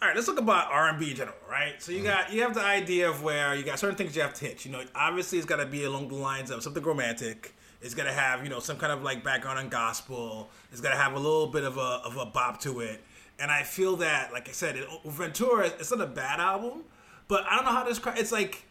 All 0.00 0.08
right, 0.08 0.14
let's 0.14 0.26
talk 0.26 0.38
about 0.38 0.72
R 0.72 0.88
and 0.88 0.98
B 0.98 1.10
in 1.10 1.16
general, 1.16 1.36
right? 1.50 1.82
So 1.82 1.92
you 1.92 1.98
mm-hmm. 1.98 2.06
got 2.06 2.32
you 2.32 2.42
have 2.42 2.54
the 2.54 2.64
idea 2.64 3.10
of 3.10 3.22
where 3.22 3.54
you 3.54 3.62
got 3.62 3.78
certain 3.78 3.96
things 3.96 4.16
you 4.16 4.22
have 4.22 4.34
to 4.34 4.46
hit. 4.46 4.64
You 4.64 4.72
know, 4.72 4.82
obviously 4.94 5.38
it's 5.38 5.46
got 5.46 5.56
to 5.56 5.66
be 5.66 5.84
along 5.84 6.08
the 6.08 6.14
lines 6.14 6.50
of 6.50 6.62
something 6.62 6.82
romantic. 6.82 7.54
It's 7.82 7.94
to 8.06 8.12
have 8.12 8.44
you 8.44 8.50
know 8.50 8.60
some 8.60 8.76
kind 8.76 8.92
of 8.92 9.02
like 9.02 9.24
background 9.24 9.58
on 9.58 9.68
gospel. 9.68 10.48
It's 10.70 10.80
to 10.94 11.00
have 11.00 11.14
a 11.14 11.18
little 11.18 11.46
bit 11.46 11.64
of 11.64 11.78
a 11.78 12.02
of 12.04 12.16
a 12.16 12.26
bop 12.26 12.60
to 12.62 12.80
it. 12.80 13.02
And 13.38 13.50
I 13.50 13.62
feel 13.62 13.96
that, 13.96 14.34
like 14.34 14.50
I 14.50 14.52
said, 14.52 14.76
it, 14.76 14.86
Ventura, 15.06 15.66
it's 15.66 15.90
not 15.90 16.02
a 16.02 16.06
bad 16.06 16.40
album, 16.40 16.84
but 17.26 17.44
I 17.48 17.56
don't 17.56 17.64
know 17.64 17.70
how 17.70 17.84
describe. 17.84 18.18
It's 18.18 18.32
like 18.32 18.64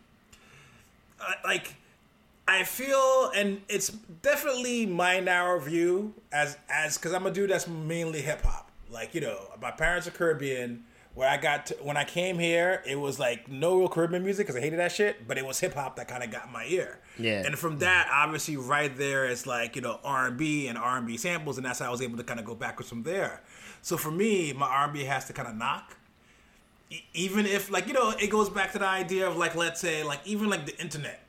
uh, 1.19 1.31
like 1.43 1.73
I 2.47 2.63
feel, 2.63 3.31
and 3.35 3.61
it's 3.67 3.89
definitely 3.89 4.85
my 4.85 5.19
narrow 5.19 5.59
view 5.59 6.13
as 6.31 6.57
as 6.69 6.97
because 6.97 7.13
I'm 7.13 7.25
a 7.25 7.31
dude 7.31 7.49
that's 7.49 7.67
mainly 7.67 8.21
hip 8.21 8.41
hop. 8.41 8.71
Like 8.89 9.13
you 9.15 9.21
know, 9.21 9.39
my 9.61 9.71
parents 9.71 10.07
are 10.07 10.11
Caribbean. 10.11 10.83
Where 11.19 11.27
I 11.27 11.36
got 11.36 11.65
to, 11.65 11.73
when 11.82 11.97
I 11.97 12.05
came 12.05 12.39
here, 12.39 12.82
it 12.88 12.95
was 12.97 13.19
like 13.19 13.49
no 13.49 13.77
real 13.77 13.89
Caribbean 13.89 14.23
music 14.23 14.47
because 14.47 14.55
I 14.55 14.62
hated 14.62 14.79
that 14.79 14.93
shit. 14.93 15.27
But 15.27 15.38
it 15.38 15.45
was 15.45 15.60
hip 15.60 15.73
hop 15.73 15.97
that 15.97 16.08
kind 16.08 16.23
of 16.23 16.32
got 16.32 16.45
in 16.45 16.53
my 16.53 16.63
ear. 16.65 16.99
Yeah. 17.17 17.43
And 17.45 17.60
from 17.60 17.79
that, 17.79 18.10
obviously, 18.10 18.55
right 18.55 18.95
there, 18.95 19.25
it's 19.25 19.45
like 19.45 19.75
you 19.75 19.82
know 19.82 19.99
R 20.05 20.27
and 20.27 20.38
B 20.38 20.67
and 20.67 20.77
R 20.77 20.97
and 20.97 21.05
B 21.05 21.17
samples, 21.17 21.58
and 21.58 21.65
that's 21.65 21.79
how 21.79 21.88
I 21.88 21.89
was 21.89 22.01
able 22.01 22.15
to 22.17 22.23
kind 22.23 22.39
of 22.39 22.45
go 22.45 22.55
backwards 22.55 22.88
from 22.89 23.03
there. 23.03 23.41
So 23.82 23.97
for 23.97 24.12
me, 24.12 24.53
my 24.53 24.65
R 24.67 24.86
and 24.86 24.93
B 24.93 25.03
has 25.03 25.25
to 25.25 25.34
kind 25.34 25.49
of 25.49 25.55
knock 25.55 25.97
e- 26.89 27.01
even 27.13 27.45
if 27.45 27.69
like 27.69 27.88
you 27.88 27.93
know 27.93 28.12
it 28.12 28.29
goes 28.29 28.49
back 28.49 28.71
to 28.71 28.79
the 28.79 28.88
idea 28.88 29.27
of 29.27 29.36
like 29.36 29.55
let's 29.55 29.82
say 29.82 30.03
like 30.03 30.21
even 30.25 30.49
like 30.49 30.65
the 30.65 30.77
internet 30.82 31.19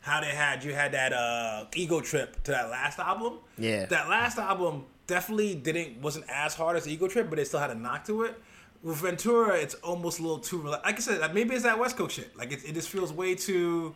how 0.00 0.20
they 0.20 0.26
had 0.28 0.62
you 0.62 0.72
had 0.74 0.92
that 0.92 1.12
uh 1.12 1.64
ego 1.74 2.00
trip 2.00 2.42
to 2.44 2.50
that 2.52 2.70
last 2.70 2.98
album 2.98 3.34
Yeah. 3.58 3.86
that 3.86 4.08
last 4.08 4.38
album 4.38 4.84
definitely 5.06 5.54
didn't 5.54 6.00
wasn't 6.00 6.26
as 6.30 6.54
hard 6.54 6.76
as 6.76 6.86
ego 6.86 7.08
trip 7.08 7.28
but 7.30 7.38
it 7.38 7.46
still 7.46 7.60
had 7.60 7.70
a 7.70 7.74
knock 7.74 8.04
to 8.06 8.22
it 8.22 8.40
with 8.82 8.96
ventura 8.98 9.56
it's 9.56 9.74
almost 9.76 10.18
a 10.18 10.22
little 10.22 10.38
too 10.38 10.58
rela- 10.60 10.82
like 10.84 10.96
i 10.96 11.00
said 11.00 11.34
maybe 11.34 11.54
it's 11.54 11.64
that 11.64 11.78
west 11.78 11.96
coast 11.96 12.14
shit 12.16 12.36
like 12.36 12.52
it, 12.52 12.60
it 12.68 12.74
just 12.74 12.88
feels 12.88 13.12
way 13.12 13.34
too 13.34 13.94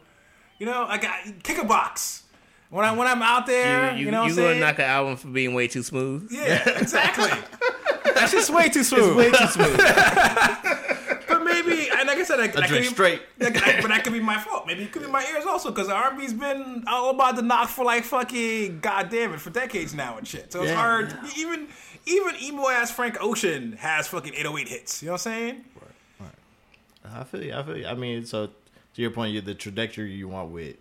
you 0.59 0.67
know 0.67 0.83
like 0.89 1.05
I, 1.05 1.33
kick 1.43 1.59
a 1.59 1.65
box 1.65 2.25
when 2.71 2.85
i 2.85 2.93
when 2.93 3.07
i'm 3.07 3.23
out 3.23 3.47
there 3.47 3.95
you, 3.97 4.07
you, 4.07 4.11
know 4.11 4.23
what 4.23 4.31
you 4.31 4.37
gonna 4.37 4.59
knock 4.59 4.79
an 4.79 4.85
album 4.87 5.17
for 5.17 5.29
being 5.29 5.55
way 5.55 5.69
too 5.69 5.83
smooth? 5.83 6.29
yeah 6.33 6.69
exactly 6.81 7.31
that's 8.15 8.33
just 8.33 8.51
way 8.53 8.69
too 8.69 8.83
smooth 8.83 9.17
Way 9.17 9.31
too 9.31 9.47
smooth. 9.47 9.77
but 11.29 11.43
maybe, 11.45 11.89
and 11.91 12.07
like 12.07 12.19
I 12.19 12.25
said, 12.25 12.39
like, 12.39 12.57
I 12.57 12.61
that 12.61 12.69
drink 12.69 12.85
could 12.85 12.91
be- 12.91 12.95
straight. 12.95 13.23
like, 13.39 13.57
I- 13.67 13.81
but 13.81 13.89
that 13.89 14.05
could 14.05 14.13
be 14.13 14.21
my 14.21 14.39
fault. 14.39 14.67
Maybe 14.67 14.83
it 14.85 14.93
could 14.93 15.03
be 15.03 15.09
my 15.09 15.25
ears 15.33 15.45
also, 15.47 15.71
because 15.71 15.89
R&B's 15.89 16.33
been 16.35 16.85
all 16.87 17.11
about 17.11 17.37
the 17.37 17.43
knock 17.43 17.69
for 17.69 17.85
like 17.85 18.05
fucking 18.05 18.81
goddamn 18.81 19.33
it 19.35 19.41
for 19.41 19.51
decades 19.51 19.95
now 19.95 20.19
and 20.19 20.27
shit. 20.27 20.53
So 20.53 20.63
it's 20.63 20.71
Yeah. 20.71 20.77
hard. 20.77 21.17
Even 21.37 21.69
even 22.07 22.35
emo 22.43 22.69
ass 22.69 22.91
Frank 22.91 23.17
Ocean 23.21 23.73
has 23.75 24.09
fucking 24.09 24.35
808 24.35 24.69
hits. 24.69 25.03
You 25.03 25.07
know 25.07 25.13
what 25.13 25.27
I'm 25.27 25.33
saying? 25.33 25.65
Right. 26.21 26.31
I 27.15 27.25
feel 27.25 27.43
you. 27.43 27.55
I 27.55 27.63
feel 27.63 27.77
you. 27.77 27.87
I 27.87 27.95
mean, 27.95 28.25
so 28.25 28.47
to 28.47 29.03
your 29.03 29.11
point, 29.11 29.33
you 29.33 29.41
the 29.41 29.55
trajectory 29.55 30.13
you 30.13 30.29
want 30.29 30.51
with 30.51 30.77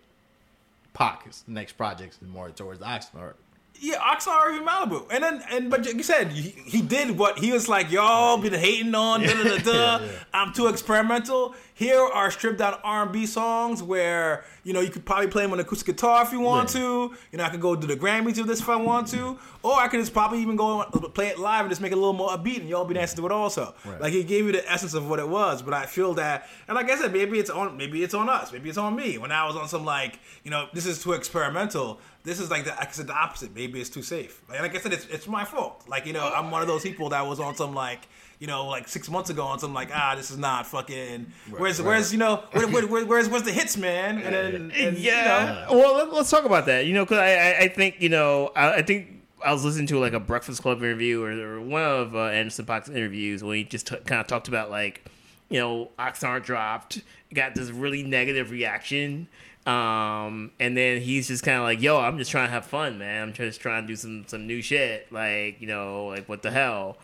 Paak, 0.94 1.42
next 1.46 1.72
projects 1.72 2.18
is 2.20 2.28
more 2.28 2.50
towards 2.50 2.80
the 2.80 2.86
Oxnard. 2.86 3.34
Yeah, 3.84 3.96
Oxnard 3.98 4.54
even 4.54 4.64
Malibu. 4.66 5.06
And 5.10 5.24
then, 5.24 5.42
and 5.50 5.68
but 5.68 5.84
you 5.92 6.04
said 6.04 6.28
he, 6.30 6.50
he 6.50 6.80
did 6.80 7.18
what 7.18 7.40
he 7.40 7.50
was 7.50 7.68
like. 7.68 7.90
Y'all 7.90 8.38
been 8.38 8.52
hating 8.54 8.94
on. 8.94 9.22
Da, 9.22 9.42
da, 9.42 9.58
da. 9.58 10.00
I'm 10.32 10.52
too 10.52 10.68
experimental. 10.68 11.56
Here 11.74 11.98
are 11.98 12.30
stripped 12.30 12.58
down 12.58 12.78
R&B 12.84 13.26
songs 13.26 13.82
where 13.82 14.44
you 14.62 14.72
know 14.72 14.78
you 14.80 14.90
could 14.90 15.04
probably 15.04 15.26
play 15.26 15.42
them 15.42 15.52
on 15.52 15.58
acoustic 15.58 15.96
guitar 15.96 16.22
if 16.22 16.30
you 16.30 16.38
want 16.38 16.72
Yeah. 16.74 16.80
to. 16.80 17.14
You 17.32 17.38
know, 17.38 17.44
I 17.44 17.48
could 17.48 17.60
go 17.60 17.74
to 17.74 17.84
the 17.84 17.96
Grammys 17.96 18.38
with 18.38 18.46
this 18.46 18.60
if 18.60 18.68
I 18.68 18.76
want 18.76 19.08
to, 19.08 19.36
or 19.64 19.72
I 19.74 19.88
could 19.88 19.98
just 19.98 20.12
probably 20.12 20.40
even 20.42 20.54
go 20.54 20.84
play 21.14 21.28
it 21.28 21.40
live 21.40 21.62
and 21.62 21.70
just 21.70 21.80
make 21.80 21.90
it 21.90 21.96
a 21.96 22.00
little 22.00 22.12
more 22.12 22.28
upbeat, 22.30 22.60
and 22.60 22.68
y'all 22.68 22.84
be 22.84 22.94
dancing 22.94 23.16
to 23.18 23.26
it 23.26 23.32
also. 23.32 23.74
Right. 23.84 24.00
Like 24.00 24.12
he 24.12 24.22
gave 24.22 24.46
you 24.46 24.52
the 24.52 24.70
essence 24.70 24.94
of 24.94 25.08
what 25.10 25.18
it 25.18 25.28
was. 25.28 25.60
But 25.60 25.74
I 25.74 25.86
feel 25.86 26.14
that, 26.14 26.48
and 26.68 26.76
like 26.76 26.88
I 26.88 26.96
said, 26.96 27.12
maybe 27.12 27.40
it's 27.40 27.50
on, 27.50 27.76
maybe 27.76 28.04
it's 28.04 28.14
on 28.14 28.28
us, 28.28 28.52
maybe 28.52 28.68
it's 28.68 28.78
on 28.78 28.94
me. 28.94 29.18
When 29.18 29.32
I 29.32 29.44
was 29.46 29.56
on 29.56 29.66
some 29.66 29.84
like, 29.84 30.20
you 30.44 30.52
know, 30.52 30.68
this 30.72 30.86
is 30.86 31.02
too 31.02 31.14
experimental. 31.14 31.98
This 32.24 32.38
is 32.40 32.50
like 32.50 32.64
the, 32.64 32.70
like 32.70 32.88
I 32.88 32.92
said, 32.92 33.06
the 33.06 33.14
opposite. 33.14 33.54
Maybe 33.54 33.80
it's 33.80 33.90
too 33.90 34.02
safe. 34.02 34.42
Like, 34.48 34.60
like 34.60 34.76
I 34.76 34.78
said, 34.78 34.92
it's, 34.92 35.06
it's 35.06 35.26
my 35.26 35.44
fault. 35.44 35.84
Like 35.88 36.06
you 36.06 36.12
know, 36.12 36.32
I'm 36.32 36.50
one 36.50 36.62
of 36.62 36.68
those 36.68 36.82
people 36.82 37.08
that 37.10 37.26
was 37.26 37.40
on 37.40 37.54
some 37.54 37.74
like. 37.74 38.08
You 38.38 38.48
know, 38.48 38.66
like 38.66 38.88
six 38.88 39.08
months 39.08 39.30
ago, 39.30 39.44
on 39.44 39.60
some 39.60 39.72
like, 39.72 39.90
ah, 39.94 40.16
this 40.16 40.32
is 40.32 40.36
not 40.36 40.66
fucking. 40.66 41.32
Where's, 41.56 41.78
right. 41.78 41.86
where's, 41.86 42.10
you 42.10 42.18
know, 42.18 42.42
where, 42.50 42.66
where, 42.66 42.86
where, 42.88 43.06
where's, 43.06 43.28
where's 43.28 43.44
the 43.44 43.52
hits, 43.52 43.76
man? 43.76 44.18
And 44.18 44.34
then, 44.34 44.72
and, 44.72 44.98
you 44.98 45.04
yeah. 45.12 45.66
know, 45.70 45.76
Well, 45.76 45.96
let, 45.98 46.12
let's 46.12 46.28
talk 46.28 46.44
about 46.44 46.66
that. 46.66 46.86
You 46.86 46.92
know, 46.92 47.04
because 47.04 47.18
I, 47.18 47.34
I, 47.34 47.58
I 47.60 47.68
think 47.68 48.00
you 48.00 48.08
know, 48.08 48.50
I, 48.56 48.78
I 48.78 48.82
think 48.82 49.22
I 49.44 49.52
was 49.52 49.64
listening 49.64 49.86
to 49.88 50.00
like 50.00 50.12
a 50.12 50.18
Breakfast 50.18 50.60
Club 50.60 50.78
interview 50.82 51.22
or, 51.22 51.30
or 51.30 51.60
one 51.60 51.82
of 51.84 52.16
uh, 52.16 52.24
Anderson 52.26 52.66
Paak's 52.66 52.88
interviews 52.88 53.44
when 53.44 53.58
he 53.58 53.62
just 53.62 53.86
t- 53.86 53.96
kind 54.06 54.20
of 54.20 54.26
talked 54.26 54.48
about 54.48 54.72
like, 54.72 55.04
you 55.52 55.58
know, 55.60 55.90
Oxnard 55.98 56.42
dropped, 56.44 57.02
got 57.32 57.54
this 57.54 57.70
really 57.70 58.02
negative 58.02 58.50
reaction. 58.50 59.28
Um, 59.66 60.50
and 60.58 60.76
then 60.76 61.00
he's 61.00 61.28
just 61.28 61.44
kind 61.44 61.58
of 61.58 61.62
like, 61.62 61.80
"Yo, 61.80 61.96
I'm 62.00 62.18
just 62.18 62.30
trying 62.32 62.48
to 62.48 62.52
have 62.52 62.66
fun, 62.66 62.98
man. 62.98 63.22
I'm 63.28 63.32
just 63.32 63.60
trying 63.60 63.82
to 63.84 63.86
do 63.86 63.94
some 63.96 64.24
some 64.26 64.46
new 64.48 64.60
shit. 64.60 65.12
Like, 65.12 65.60
you 65.60 65.68
know, 65.68 66.06
like 66.06 66.28
what 66.28 66.42
the 66.42 66.50
hell." 66.50 66.96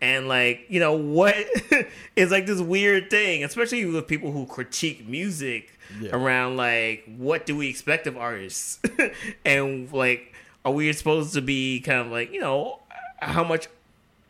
And 0.00 0.28
like, 0.28 0.66
you 0.68 0.78
know, 0.80 0.94
what 0.94 1.34
is 2.16 2.30
like 2.30 2.46
this 2.46 2.60
weird 2.60 3.10
thing, 3.10 3.44
especially 3.44 3.84
with 3.86 4.06
people 4.06 4.30
who 4.32 4.46
critique 4.46 5.06
music 5.08 5.78
Yeah. 6.00 6.10
around 6.14 6.56
like 6.56 7.04
what 7.16 7.46
do 7.46 7.56
we 7.56 7.68
expect 7.68 8.06
of 8.06 8.16
artists? 8.16 8.78
and 9.44 9.90
like 9.92 10.34
are 10.64 10.72
we 10.72 10.92
supposed 10.92 11.32
to 11.34 11.40
be 11.42 11.80
kind 11.80 12.00
of 12.00 12.08
like, 12.12 12.30
you 12.32 12.40
know, 12.40 12.80
how 13.20 13.42
much 13.44 13.68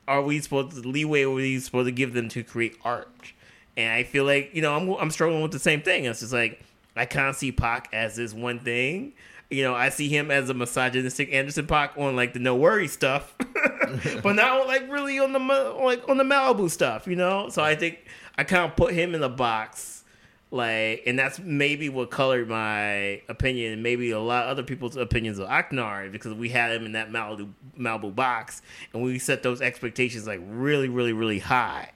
are 0.07 0.23
we 0.23 0.39
supposed 0.41 0.71
to 0.83 0.89
leeway 0.89 1.23
are 1.23 1.31
we 1.31 1.59
supposed 1.59 1.87
to 1.87 1.93
give 1.93 2.13
them 2.15 2.29
to 2.31 2.45
create 2.45 2.77
art? 2.85 3.33
And 3.77 3.93
I 3.93 4.05
feel 4.05 4.25
like, 4.25 4.55
you 4.55 4.63
know, 4.63 4.75
I'm 4.75 4.89
I'm 4.95 5.11
struggling 5.11 5.43
with 5.43 5.53
the 5.53 5.59
same 5.59 5.83
thing. 5.83 6.05
It's 6.05 6.21
just 6.21 6.33
like 6.33 6.63
I 6.97 7.05
can't 7.05 7.37
see 7.37 7.53
Paak 7.53 7.87
as 7.93 8.17
this 8.17 8.33
one 8.33 8.59
thing. 8.59 9.13
You 9.51 9.63
know, 9.63 9.75
I 9.75 9.91
see 9.91 10.09
him 10.09 10.31
as 10.31 10.51
a 10.51 10.55
misogynistic 10.55 11.33
Anderson 11.33 11.67
Paak 11.67 11.97
on 11.99 12.17
like 12.17 12.33
the 12.33 12.41
no 12.41 12.57
worry 12.57 12.89
stuff, 12.89 13.35
but 14.23 14.35
not 14.35 14.67
like 14.67 14.91
really 14.91 15.21
on 15.21 15.33
the 15.33 15.39
like 15.39 16.09
on 16.09 16.17
the 16.17 16.25
Malibu 16.25 16.69
stuff. 16.71 17.07
You 17.07 17.17
know, 17.17 17.49
so 17.49 17.63
I 17.63 17.77
think 17.77 17.99
I 18.37 18.45
kind 18.45 18.65
of 18.65 18.77
put 18.77 18.93
him 18.93 19.15
in 19.15 19.21
the 19.21 19.29
box, 19.29 20.03
like, 20.51 21.03
and 21.07 21.19
that's 21.19 21.39
maybe 21.39 21.89
what 21.89 22.11
colored 22.11 22.49
my 22.49 23.23
opinion, 23.29 23.75
and 23.75 23.83
maybe 23.83 24.11
a 24.11 24.19
lot 24.19 24.45
of 24.45 24.51
other 24.51 24.63
people's 24.65 24.97
opinions 24.97 25.39
of 25.39 25.49
Oxnard 25.49 26.11
because 26.11 26.35
we 26.35 26.49
had 26.49 26.73
him 26.73 26.85
in 26.85 26.93
that 26.93 27.11
Malibu 27.11 27.53
Malibu 27.79 28.13
box, 28.13 28.63
and 28.93 29.03
we 29.03 29.19
set 29.21 29.45
those 29.45 29.61
expectations 29.61 30.27
like 30.27 30.41
really, 30.45 30.89
really, 30.89 31.13
really 31.13 31.39
high. 31.39 31.93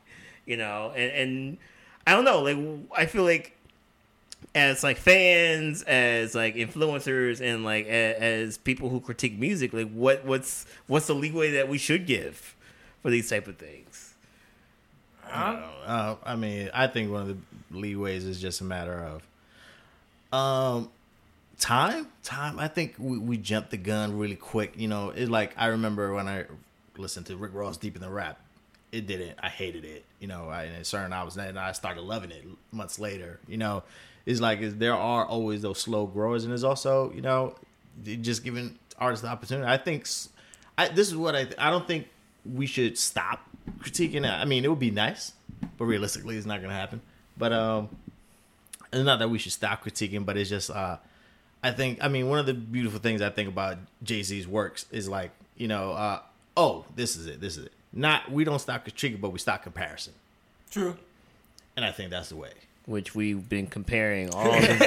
You 0.47 0.57
know, 0.57 0.93
and 0.95 1.11
and 1.13 1.59
I 2.07 2.15
don't 2.15 2.25
know, 2.25 2.43
like 2.43 2.57
I 2.97 3.07
feel 3.07 3.25
like 3.25 3.57
as 4.55 4.83
like 4.83 4.97
fans, 4.97 5.83
as 5.83 6.35
like 6.35 6.57
influencers, 6.57 7.41
and 7.41 7.65
like 7.65 7.87
as, 7.87 8.17
as 8.17 8.59
people 8.59 8.89
who 8.89 9.01
critique 9.01 9.39
music, 9.39 9.73
like 9.73 9.91
what 9.93 10.25
what's 10.25 10.67
what's 10.87 11.07
the 11.07 11.15
leeway 11.15 11.53
that 11.53 11.69
we 11.69 11.79
should 11.79 12.07
give 12.07 12.57
for 13.03 13.11
these 13.11 13.29
type 13.29 13.47
of 13.47 13.57
things? 13.57 14.15
I 15.33 15.53
don't 15.53 15.61
know. 15.61 15.67
Uh, 15.87 16.17
I 16.25 16.37
mean, 16.37 16.71
I 16.75 16.87
think 16.89 17.13
one 17.13 17.23
of 17.23 17.29
the 17.29 17.37
leeways 17.73 18.27
is 18.27 18.41
just 18.41 18.61
a 18.61 18.65
matter 18.65 19.21
of 20.33 20.37
um 20.37 20.91
time. 21.59 22.09
Time. 22.25 22.59
I 22.59 22.69
think 22.69 22.95
we, 22.99 23.19
we 23.19 23.37
jumped 23.37 23.71
the 23.71 23.77
gun 23.77 24.19
really 24.19 24.37
quick. 24.37 24.75
You 24.77 24.89
know, 24.89 25.11
it's 25.11 25.31
like 25.31 25.53
I 25.57 25.67
remember 25.67 26.13
when 26.13 26.27
I 26.27 26.47
listened 26.97 27.27
to 27.27 27.37
Rick 27.37 27.55
Ross 27.55 27.77
Deeper 27.77 27.99
Than 27.99 28.11
Rap. 28.11 28.41
It 28.93 29.07
didn't. 29.07 29.39
I 29.41 29.49
hated 29.49 29.85
it. 29.85 30.05
You 30.19 30.27
know, 30.27 30.49
I, 30.49 30.65
and 30.65 30.87
certain 30.87 31.13
I 31.13 31.23
was 31.23 31.37
and 31.37 31.59
I 31.59 31.73
started 31.73 32.03
loving 32.03 32.31
it 32.31 32.45
months 32.73 32.99
later. 32.99 33.39
You 33.47 33.57
know, 33.57 33.83
it's 34.27 34.41
like 34.41 34.61
it's, 34.61 34.75
there 34.75 34.95
are 34.95 35.25
always 35.25 35.63
those 35.63 35.81
slow 35.81 36.07
growers, 36.07 36.45
and 36.45 36.51
there's 36.51 36.65
also 36.65 37.13
you 37.13 37.23
know 37.23 37.55
just 38.03 38.43
giving 38.43 38.79
artists 38.99 39.23
the 39.23 39.29
opportunity. 39.29 39.71
I 39.71 39.77
think. 39.77 40.07
I, 40.77 40.89
this 40.89 41.09
is 41.09 41.17
what 41.17 41.37
I 41.37 41.47
I 41.59 41.71
don't 41.71 41.87
think 41.87 42.09
we 42.45 42.67
should 42.67 42.99
stop 42.99 43.41
critiquing 43.79 44.25
it. 44.25 44.31
I 44.31 44.45
mean, 44.45 44.65
it 44.65 44.69
would 44.69 44.79
be 44.79 44.91
nice, 44.91 45.33
but 45.79 45.85
realistically, 45.85 46.37
it's 46.37 46.47
not 46.47 46.61
gonna 46.61 46.75
happen. 46.75 47.01
But 47.37 47.53
um, 47.53 47.89
it's 48.93 49.05
not 49.05 49.19
that 49.21 49.31
we 49.31 49.39
should 49.39 49.53
stop 49.53 49.85
critiquing, 49.85 50.25
but 50.25 50.37
it's 50.37 50.51
just 50.51 50.71
uh, 50.71 50.97
I 51.63 51.71
think 51.73 52.03
I 52.03 52.09
mean 52.09 52.29
one 52.29 52.39
of 52.39 52.47
the 52.47 52.55
beautiful 52.55 53.01
things 53.01 53.23
I 53.23 53.31
think 53.31 53.49
about 53.49 53.79
Jay 54.03 54.23
Z's 54.23 54.47
works 54.47 54.87
is 54.91 55.09
like 55.09 55.31
you 55.57 55.69
know 55.69 55.93
uh, 55.93 56.21
oh 56.57 56.85
this 56.97 57.17
is 57.17 57.27
it 57.27 57.41
this 57.41 57.57
is 57.57 57.67
it. 57.67 57.73
Not 57.93 58.31
we 58.31 58.45
don't 58.45 58.59
stop 58.61 58.87
critiquing, 58.87 59.21
but 59.21 59.31
we 59.31 59.39
stop 59.39 59.63
comparison, 59.63 60.13
True. 60.71 60.97
and 61.77 61.85
I 61.85 61.91
think 61.91 62.11
that's 62.11 62.29
the 62.29 62.37
way. 62.37 62.51
Which 62.87 63.15
we've 63.15 63.49
been 63.49 63.67
comparing 63.67 64.31
all 64.35 64.53
his 64.53 64.81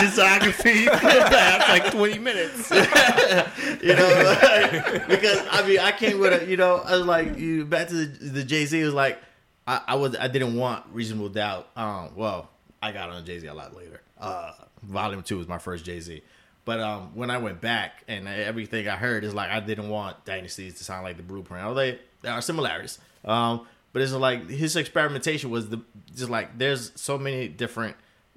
discography 0.00 0.84
for 0.84 1.06
the 1.06 1.24
past 1.28 1.68
like 1.68 1.92
20 1.92 2.18
minutes. 2.18 2.70
you 3.82 3.94
know, 3.94 4.36
like, 4.42 5.08
because 5.08 5.44
I 5.50 5.66
mean, 5.66 5.78
I 5.80 5.92
came 5.92 6.18
with 6.18 6.42
a, 6.42 6.46
you 6.46 6.56
know, 6.56 6.76
I 6.76 6.96
was 6.96 7.06
like, 7.06 7.38
you 7.38 7.64
back 7.64 7.88
to 7.88 7.94
the, 7.94 8.06
the 8.06 8.44
Jay 8.44 8.66
Z 8.66 8.82
was 8.84 8.94
like, 8.94 9.20
I, 9.66 9.80
I 9.88 9.94
was, 9.96 10.16
I 10.16 10.28
didn't 10.28 10.56
want 10.56 10.84
reasonable 10.92 11.28
doubt. 11.30 11.68
Um, 11.76 12.10
well, 12.16 12.48
I 12.82 12.92
got 12.92 13.10
on 13.10 13.24
Jay 13.24 13.38
Z 13.38 13.46
a 13.46 13.54
lot 13.54 13.74
later. 13.74 14.00
Uh, 14.20 14.52
Volume 14.82 15.22
Two 15.22 15.38
was 15.38 15.48
my 15.48 15.58
first 15.58 15.84
Jay 15.84 16.00
Z, 16.00 16.22
but 16.70 16.78
um, 16.78 17.10
when 17.14 17.30
I 17.32 17.38
went 17.38 17.60
back 17.60 18.04
and 18.06 18.28
everything 18.28 18.86
I 18.86 18.94
heard 18.94 19.24
is 19.24 19.34
like, 19.34 19.50
I 19.50 19.58
didn't 19.58 19.88
want 19.88 20.24
Dynasties 20.24 20.74
to 20.78 20.84
sound 20.84 21.02
like 21.02 21.16
the 21.16 21.24
Blueprint. 21.24 21.64
Although 21.64 21.80
they, 21.80 21.98
there 22.22 22.32
are 22.32 22.40
similarities, 22.40 23.00
um, 23.24 23.66
but 23.92 24.02
it's 24.02 24.12
like 24.12 24.48
his 24.48 24.76
experimentation 24.76 25.50
was 25.50 25.68
the 25.68 25.80
just 26.14 26.30
like 26.30 26.56
there's 26.58 26.92
so 26.94 27.18
many 27.18 27.48
different 27.48 27.96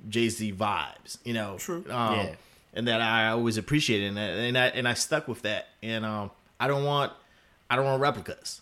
Jay 0.10 0.30
Z 0.30 0.52
vibes, 0.54 1.20
you 1.24 1.36
know. 1.36 1.58
True. 1.60 1.86
Um, 1.92 2.16
Yeah. 2.18 2.36
and 2.74 2.88
that 2.88 3.02
I 3.02 3.30
always 3.30 3.58
appreciated, 3.58 4.08
and, 4.08 4.18
and 4.18 4.58
I 4.58 4.66
and 4.70 4.88
I 4.88 4.96
stuck 4.96 5.28
with 5.28 5.44
that. 5.44 5.68
And 5.84 6.04
um, 6.04 6.32
I 6.60 6.68
don't 6.68 6.86
want, 6.86 7.14
I 7.70 7.76
don't 7.76 7.86
want 7.86 8.02
replicas. 8.02 8.62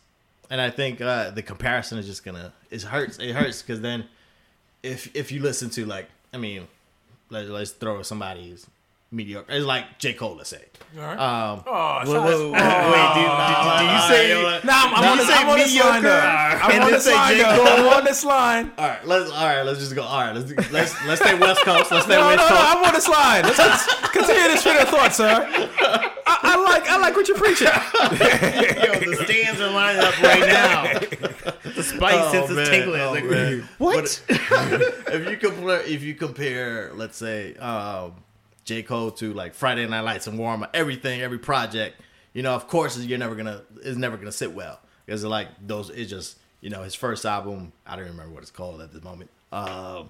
And 0.50 0.60
I 0.60 0.70
think 0.70 1.00
uh, 1.00 1.30
the 1.32 1.44
comparison 1.44 1.98
is 1.98 2.08
just 2.08 2.26
gonna 2.26 2.52
it 2.70 2.82
hurts. 2.82 3.20
It 3.20 3.32
hurts 3.34 3.62
because 3.62 3.80
then, 3.80 4.04
if 4.84 5.16
if 5.16 5.32
you 5.32 5.42
listen 5.42 5.70
to 5.70 5.86
like, 5.86 6.10
I 6.34 6.38
mean, 6.38 6.68
let, 7.30 7.48
let's 7.48 7.72
throw 7.72 8.02
somebody's 8.02 8.68
mediocre. 9.12 9.52
It's 9.52 9.66
like 9.66 10.00
J 10.00 10.14
Cole, 10.14 10.36
let's 10.36 10.50
say. 10.50 10.64
All 10.98 11.04
right. 11.04 11.18
Um, 11.20 11.64
oh, 11.68 12.00
Wait, 12.00 12.08
shots- 12.08 12.08
wait, 12.08 12.52
wait, 12.52 12.52
wait, 12.52 13.14
do, 13.16 13.22
do, 13.22 13.80
do 13.80 13.86
you 13.86 14.02
say 14.12 14.62
Nah, 14.66 14.74
I'm, 14.74 14.94
I'm 14.96 15.02
Do 15.02 15.08
on 15.08 15.12
you 15.12 15.18
this, 15.18 15.28
say 15.28 15.34
I'm 15.36 15.50
on 15.50 15.58
this 15.58 15.76
line. 15.80 16.02
mediocre 16.02 16.02
though. 16.02 16.20
I'm 16.20 16.72
and 16.72 16.84
on 16.84 16.90
then 16.90 16.92
this 16.92 17.04
say 17.06 17.14
line. 17.16 17.34
J. 17.36 17.44
though. 17.44 17.56
Cole? 17.56 17.68
I'm 17.68 17.94
on 17.98 18.04
this 18.04 18.24
line. 18.26 18.72
all 18.78 18.88
right, 18.88 19.08
let's 19.08 19.32
all 19.32 19.46
right. 19.46 19.62
Let's 19.64 19.80
just 19.80 19.96
go. 19.96 20.04
All 20.04 20.20
right, 20.22 20.36
let's 20.36 20.48
do- 20.52 20.56
let's 20.72 21.06
let's 21.06 21.22
stay 21.22 21.38
West 21.40 21.62
Coast. 21.62 21.92
Let's 21.92 22.06
stay 22.06 22.16
No, 22.16 22.22
no, 22.22 22.28
West 22.28 22.38
no, 22.40 22.48
Coast. 22.50 22.76
I'm 22.76 22.84
on 22.84 22.94
this 22.94 23.08
line. 23.08 23.44
Let's 23.44 23.58
con- 23.88 24.12
continue 24.12 24.44
this 24.50 24.64
train 24.64 24.78
of 24.82 24.90
thought, 24.90 25.14
sir. 25.14 25.48
I, 26.28 26.38
I 26.44 26.64
like, 26.64 26.90
I 26.90 26.98
like 26.98 27.16
what 27.16 27.28
you're 27.28 27.38
preaching. 27.38 27.68
Yo, 27.68 29.00
the 29.16 29.24
stands 29.26 29.62
are 29.62 29.72
lining 29.72 30.02
up 30.04 30.22
right 30.22 30.40
now. 30.42 31.00
The 31.74 31.84
spice 31.84 32.16
Oh, 32.18 32.32
sense 32.32 32.50
is 32.52 32.70
tingling. 32.70 33.02
Oh, 33.02 33.12
like, 33.12 33.26
man. 33.26 33.68
what? 33.78 34.22
if 34.30 35.30
you 35.30 35.38
compare, 35.38 35.82
if 35.84 36.04
you 36.04 36.16
compare, 36.16 36.92
let's 36.96 37.18
say, 37.18 37.56
um, 37.56 38.14
J 38.72 38.84
Cole 38.84 39.12
to 39.12 39.34
like 39.34 39.54
Friday 39.54 39.86
Night 39.86 40.02
Lights 40.02 40.28
and 40.28 40.40
Warm, 40.40 40.66
everything, 40.74 41.22
every 41.22 41.40
project, 41.40 42.00
you 42.34 42.42
know, 42.42 42.54
of 42.56 42.68
course, 42.70 42.98
you're 42.98 43.20
never 43.20 43.36
gonna, 43.36 43.64
it's 43.84 43.98
never 43.98 44.16
gonna 44.16 44.32
sit 44.32 44.54
well 44.54 44.80
because 45.06 45.26
like 45.26 45.50
those, 45.62 45.90
it's 45.90 46.10
just, 46.10 46.38
you 46.62 46.70
know, 46.70 46.82
his 46.82 46.96
first 46.96 47.26
album, 47.26 47.74
I 47.86 47.98
don't 47.98 48.06
remember 48.06 48.34
what 48.34 48.44
it's 48.44 48.52
called 48.52 48.80
at 48.80 48.94
this 48.94 49.04
moment. 49.04 49.30
Um, 49.52 50.10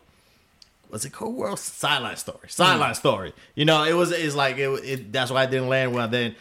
what's 0.89 1.05
it 1.05 1.11
called? 1.11 1.35
World 1.35 1.57
Sideline 1.57 2.17
Story. 2.17 2.49
Sideline 2.49 2.93
Story. 2.93 3.33
You 3.55 3.65
know, 3.65 3.83
it 3.83 3.93
was, 3.93 4.11
it's 4.11 4.35
like 4.35 4.57
it, 4.59 4.69
it. 4.83 5.11
That's 5.11 5.31
why 5.31 5.41
I 5.41 5.45
didn't 5.47 5.69
land 5.69 5.95
well. 5.95 6.07
Then, 6.07 6.35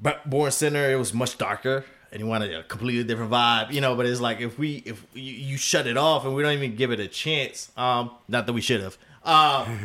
but 0.00 0.28
Born 0.28 0.50
Sinner, 0.50 0.90
it 0.90 0.96
was 0.96 1.14
much 1.14 1.38
darker. 1.38 1.84
And 2.12 2.22
he 2.22 2.28
wanted 2.28 2.54
a 2.54 2.62
completely 2.62 3.04
different 3.04 3.30
vibe, 3.30 3.72
you 3.72 3.80
know. 3.80 3.94
But 3.94 4.06
it's 4.06 4.20
like 4.20 4.40
if 4.40 4.58
we 4.58 4.76
if 4.86 5.04
you, 5.12 5.32
you 5.32 5.56
shut 5.56 5.86
it 5.86 5.96
off 5.96 6.24
and 6.24 6.34
we 6.34 6.42
don't 6.42 6.54
even 6.54 6.74
give 6.74 6.90
it 6.90 7.00
a 7.00 7.08
chance, 7.08 7.70
um, 7.76 8.10
not 8.26 8.46
that 8.46 8.52
we 8.52 8.60
should 8.60 8.80
have, 8.80 8.96
um, 9.26 9.80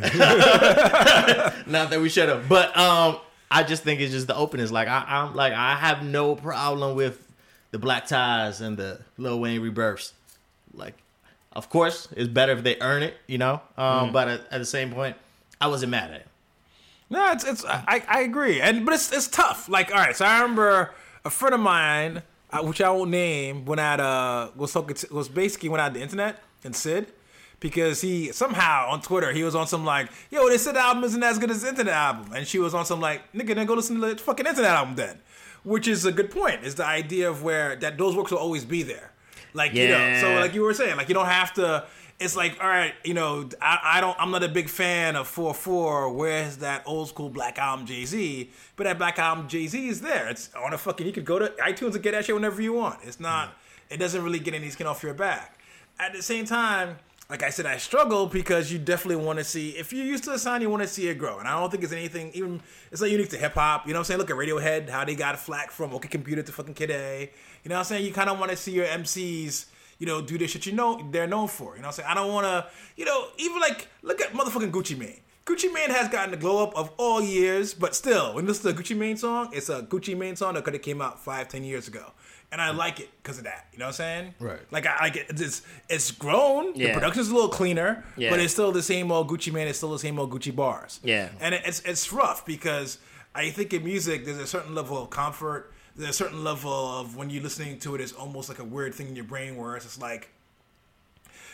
not 1.66 1.90
that 1.90 1.98
we 2.00 2.08
should 2.08 2.28
have, 2.28 2.48
but 2.48 2.76
um, 2.76 3.18
I 3.50 3.64
just 3.64 3.82
think 3.82 4.00
it's 4.00 4.12
just 4.12 4.28
the 4.28 4.36
openness. 4.36 4.70
Like 4.70 4.88
I, 4.88 5.04
I'm 5.06 5.34
like 5.34 5.52
I 5.52 5.74
have 5.74 6.04
no 6.04 6.36
problem 6.36 6.94
with 6.94 7.26
the 7.72 7.78
black 7.78 8.06
ties 8.06 8.60
and 8.60 8.76
the 8.76 9.00
Lil 9.18 9.40
Wayne 9.40 9.60
rebirths. 9.60 10.12
Like, 10.72 10.94
of 11.52 11.68
course, 11.68 12.06
it's 12.16 12.28
better 12.28 12.52
if 12.52 12.62
they 12.62 12.76
earn 12.80 13.02
it, 13.02 13.16
you 13.26 13.38
know. 13.38 13.60
Um, 13.76 14.12
but 14.12 14.28
at, 14.28 14.40
at 14.52 14.58
the 14.58 14.64
same 14.64 14.92
point, 14.92 15.16
I 15.60 15.66
wasn't 15.66 15.90
mad 15.90 16.10
at 16.10 16.20
it. 16.20 16.26
No, 17.10 17.32
it's 17.32 17.44
it's 17.44 17.64
I, 17.64 18.02
I 18.08 18.20
agree, 18.22 18.60
and 18.60 18.86
but 18.86 18.94
it's 18.94 19.12
it's 19.12 19.28
tough. 19.28 19.68
Like, 19.68 19.90
all 19.90 19.98
right, 19.98 20.16
so 20.16 20.24
I 20.24 20.40
remember 20.40 20.92
a 21.24 21.30
friend 21.30 21.54
of 21.54 21.60
mine, 21.60 22.22
uh, 22.50 22.62
which 22.62 22.80
I 22.80 22.90
won't 22.90 23.10
name, 23.10 23.64
went 23.64 23.80
at 23.80 24.00
uh 24.00 24.50
was 24.56 24.72
talking 24.72 24.94
to, 24.96 25.14
was 25.14 25.28
basically 25.28 25.68
went 25.68 25.82
out 25.82 25.92
the 25.94 26.00
internet 26.00 26.42
and 26.64 26.74
Syd. 26.74 27.12
Because 27.62 28.00
he 28.00 28.32
somehow 28.32 28.88
on 28.90 29.02
Twitter 29.02 29.32
he 29.32 29.44
was 29.44 29.54
on 29.54 29.68
some 29.68 29.84
like, 29.84 30.10
yo, 30.32 30.48
this 30.48 30.64
Syd 30.64 30.76
album 30.76 31.04
isn't 31.04 31.22
as 31.22 31.38
good 31.38 31.48
as 31.48 31.62
the 31.62 31.68
internet 31.68 31.94
album, 31.94 32.32
and 32.34 32.44
she 32.44 32.58
was 32.58 32.74
on 32.74 32.84
some 32.84 33.00
like, 33.00 33.22
nigga, 33.32 33.54
then 33.54 33.66
go 33.66 33.74
listen 33.74 34.00
to 34.00 34.14
the 34.14 34.16
fucking 34.16 34.46
internet 34.46 34.72
album 34.72 34.96
then, 34.96 35.20
which 35.62 35.86
is 35.86 36.04
a 36.04 36.10
good 36.10 36.32
point. 36.32 36.64
Is 36.64 36.74
the 36.74 36.84
idea 36.84 37.30
of 37.30 37.44
where 37.44 37.76
that 37.76 37.96
those 37.96 38.16
works 38.16 38.32
will 38.32 38.38
always 38.38 38.64
be 38.64 38.82
there, 38.82 39.12
like 39.54 39.74
you 39.74 39.86
know, 39.86 40.18
so 40.20 40.34
like 40.40 40.54
you 40.54 40.62
were 40.62 40.74
saying, 40.74 40.96
like 40.96 41.08
you 41.08 41.14
don't 41.14 41.26
have 41.26 41.54
to. 41.54 41.86
It's 42.18 42.36
like, 42.36 42.58
all 42.60 42.68
right, 42.68 42.94
you 43.04 43.14
know, 43.14 43.48
I, 43.60 43.78
I 43.96 44.00
don't, 44.00 44.16
I'm 44.20 44.30
not 44.30 44.44
a 44.44 44.48
big 44.48 44.68
fan 44.68 45.16
of 45.16 45.28
four 45.28 45.54
four. 45.54 46.12
Where's 46.12 46.58
that 46.58 46.82
old 46.84 47.08
school 47.08 47.28
Black 47.28 47.58
Album 47.58 47.86
Jay 47.86 48.04
Z? 48.04 48.50
But 48.76 48.84
that 48.84 48.98
Black 48.98 49.18
Album 49.18 49.48
Jay 49.48 49.68
Z 49.68 49.88
is 49.88 50.00
there. 50.00 50.28
It's 50.28 50.50
on 50.54 50.72
a 50.72 50.78
fucking. 50.78 51.06
You 51.06 51.12
could 51.12 51.24
go 51.24 51.38
to 51.38 51.46
iTunes 51.62 51.94
and 51.94 52.02
get 52.02 52.12
that 52.12 52.24
shit 52.24 52.34
whenever 52.34 52.60
you 52.60 52.72
want. 52.72 52.98
It's 53.04 53.20
not. 53.20 53.48
Mm. 53.48 53.52
It 53.90 53.96
doesn't 53.98 54.22
really 54.22 54.38
get 54.40 54.54
any 54.54 54.68
skin 54.70 54.86
off 54.86 55.02
your 55.02 55.14
back. 55.14 55.58
At 55.98 56.12
the 56.12 56.22
same 56.22 56.44
time, 56.44 56.96
like 57.32 57.42
I 57.42 57.48
said, 57.48 57.64
I 57.64 57.78
struggle 57.78 58.26
because 58.26 58.70
you 58.70 58.78
definitely 58.78 59.24
want 59.24 59.38
to 59.38 59.44
see. 59.44 59.70
If 59.70 59.90
you're 59.90 60.04
used 60.04 60.24
to 60.24 60.32
a 60.32 60.38
sound, 60.38 60.60
you 60.60 60.68
want 60.68 60.82
to 60.82 60.88
see 60.88 61.08
it 61.08 61.14
grow. 61.14 61.38
And 61.38 61.48
I 61.48 61.58
don't 61.58 61.70
think 61.70 61.82
it's 61.82 61.90
anything. 61.90 62.30
Even 62.34 62.60
it's 62.90 63.00
not 63.00 63.10
unique 63.10 63.30
to 63.30 63.38
hip 63.38 63.54
hop. 63.54 63.86
You 63.86 63.94
know 63.94 64.00
what 64.00 64.00
I'm 64.00 64.04
saying? 64.04 64.18
Look 64.18 64.28
at 64.28 64.36
Radiohead, 64.36 64.90
how 64.90 65.02
they 65.06 65.14
got 65.14 65.38
flack 65.38 65.70
from 65.70 65.94
OK 65.94 66.08
Computer 66.08 66.42
to 66.42 66.52
fucking 66.52 66.74
Kid 66.74 66.90
A. 66.90 67.30
You 67.64 67.70
know 67.70 67.76
what 67.76 67.78
I'm 67.78 67.84
saying? 67.84 68.04
You 68.04 68.12
kind 68.12 68.28
of 68.28 68.38
want 68.38 68.50
to 68.50 68.56
see 68.58 68.72
your 68.72 68.84
MCs 68.84 69.64
you 69.98 70.06
know, 70.06 70.20
do 70.20 70.36
the 70.36 70.48
shit 70.48 70.66
you 70.66 70.72
know 70.72 71.00
they're 71.12 71.28
known 71.28 71.46
for. 71.46 71.76
You 71.76 71.80
know 71.82 71.86
what 71.86 71.98
I'm 71.98 72.04
saying? 72.04 72.08
I 72.10 72.14
don't 72.14 72.32
want 72.32 72.44
to, 72.44 72.66
you 72.96 73.04
know, 73.04 73.28
even 73.38 73.60
like, 73.60 73.86
look 74.02 74.20
at 74.20 74.32
motherfucking 74.32 74.72
Gucci 74.72 74.98
Mane. 74.98 75.20
Gucci 75.44 75.72
Mane 75.72 75.90
has 75.90 76.08
gotten 76.08 76.30
the 76.30 76.36
glow 76.36 76.62
up 76.62 76.74
of 76.76 76.92
all 76.98 77.20
years, 77.20 77.74
but 77.74 77.96
still, 77.96 78.34
when 78.34 78.46
this 78.46 78.60
is 78.60 78.66
a 78.66 78.72
Gucci 78.72 78.96
Mane 78.96 79.16
song, 79.16 79.50
it's 79.52 79.68
a 79.68 79.82
Gucci 79.82 80.16
Mane 80.16 80.36
song 80.36 80.54
that 80.54 80.62
could 80.64 80.74
have 80.74 80.82
came 80.82 81.02
out 81.02 81.18
five, 81.18 81.48
ten 81.48 81.64
years 81.64 81.88
ago. 81.88 82.12
And 82.52 82.60
I 82.60 82.70
like 82.70 83.00
it 83.00 83.08
because 83.22 83.38
of 83.38 83.44
that. 83.44 83.66
You 83.72 83.78
know 83.78 83.86
what 83.86 83.88
I'm 83.88 83.94
saying? 83.94 84.34
Right. 84.38 84.60
Like 84.70 84.86
I 84.86 84.96
like 85.04 85.16
it. 85.16 85.26
It's 85.30 85.62
it's 85.88 86.10
grown. 86.10 86.74
The 86.74 86.92
production's 86.92 87.30
a 87.30 87.34
little 87.34 87.48
cleaner, 87.48 88.04
Yeah. 88.16 88.28
but 88.30 88.40
it's 88.40 88.52
still 88.52 88.72
the 88.72 88.82
same 88.82 89.10
old 89.10 89.28
Gucci 89.28 89.50
Mane. 89.52 89.68
It's 89.68 89.78
still 89.78 89.90
the 89.92 89.98
same 89.98 90.18
old 90.18 90.30
Gucci 90.30 90.54
bars. 90.54 91.00
Yeah. 91.02 91.30
And 91.40 91.54
it's 91.54 91.80
it's 91.80 92.12
rough 92.12 92.44
because 92.44 92.98
I 93.34 93.48
think 93.50 93.72
in 93.72 93.82
music 93.84 94.26
there's 94.26 94.36
a 94.38 94.46
certain 94.46 94.74
level 94.74 95.02
of 95.02 95.08
comfort. 95.10 95.72
There's 95.96 96.10
a 96.10 96.12
certain 96.12 96.44
level 96.44 96.72
of 96.72 97.16
when 97.16 97.30
you're 97.30 97.42
listening 97.42 97.78
to 97.80 97.94
it, 97.94 98.00
it's 98.02 98.12
almost 98.12 98.48
like 98.50 98.58
a 98.58 98.64
weird 98.64 98.94
thing 98.94 99.08
in 99.08 99.16
your 99.16 99.24
brain 99.24 99.56
where 99.56 99.74
it's 99.76 99.84
just 99.86 100.00
like, 100.00 100.30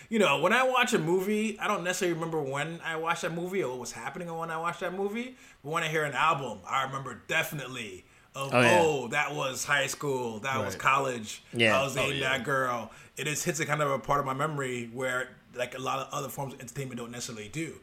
you 0.09 0.18
know, 0.18 0.40
when 0.40 0.53
I 0.53 0.62
watch 0.62 0.94
a 0.94 0.99
movie, 0.99 1.59
I 1.59 1.68
don't 1.68 1.85
necessarily 1.85 2.14
remember 2.14 2.40
when 2.40 2.81
I 2.85 2.97
watched 2.97 3.23
that 3.23 3.35
movie 3.35 3.62
or 3.62 3.71
what 3.71 3.79
was 3.81 3.92
happening 3.92 4.35
when 4.35 4.51
I 4.51 4.57
watched 4.57 4.81
that 4.81 4.94
movie. 4.94 5.37
But 5.62 5.71
when 5.71 5.83
I 5.83 5.88
hear 5.88 6.05
an 6.05 6.14
album, 6.14 6.59
I 6.66 6.85
remember 6.85 7.21
definitely 7.29 8.05
of 8.35 8.55
Oh, 8.55 8.61
yeah. 8.61 8.79
oh, 8.81 9.09
that 9.09 9.35
was 9.35 9.64
high 9.64 9.87
school, 9.87 10.40
that 10.40 10.64
was 10.64 10.77
college, 10.77 11.42
Yeah. 11.53 11.79
I 11.79 11.83
was 11.83 11.94
dating 11.94 12.12
oh, 12.12 12.14
yeah. 12.16 12.38
that 12.38 12.44
girl. 12.44 12.90
It 13.16 13.25
just 13.25 13.44
hits 13.44 13.61
a 13.61 13.66
kind 13.66 13.83
of 13.83 13.90
a 13.90 13.99
part 13.99 14.21
of 14.21 14.27
my 14.27 14.35
memory 14.35 14.90
where 14.92 15.31
like 15.55 15.77
a 15.77 15.81
lot 15.81 15.99
of 15.99 16.12
other 16.12 16.29
forms 16.29 16.55
of 16.55 16.61
entertainment 16.61 16.99
don't 16.99 17.11
necessarily 17.11 17.49
do. 17.49 17.75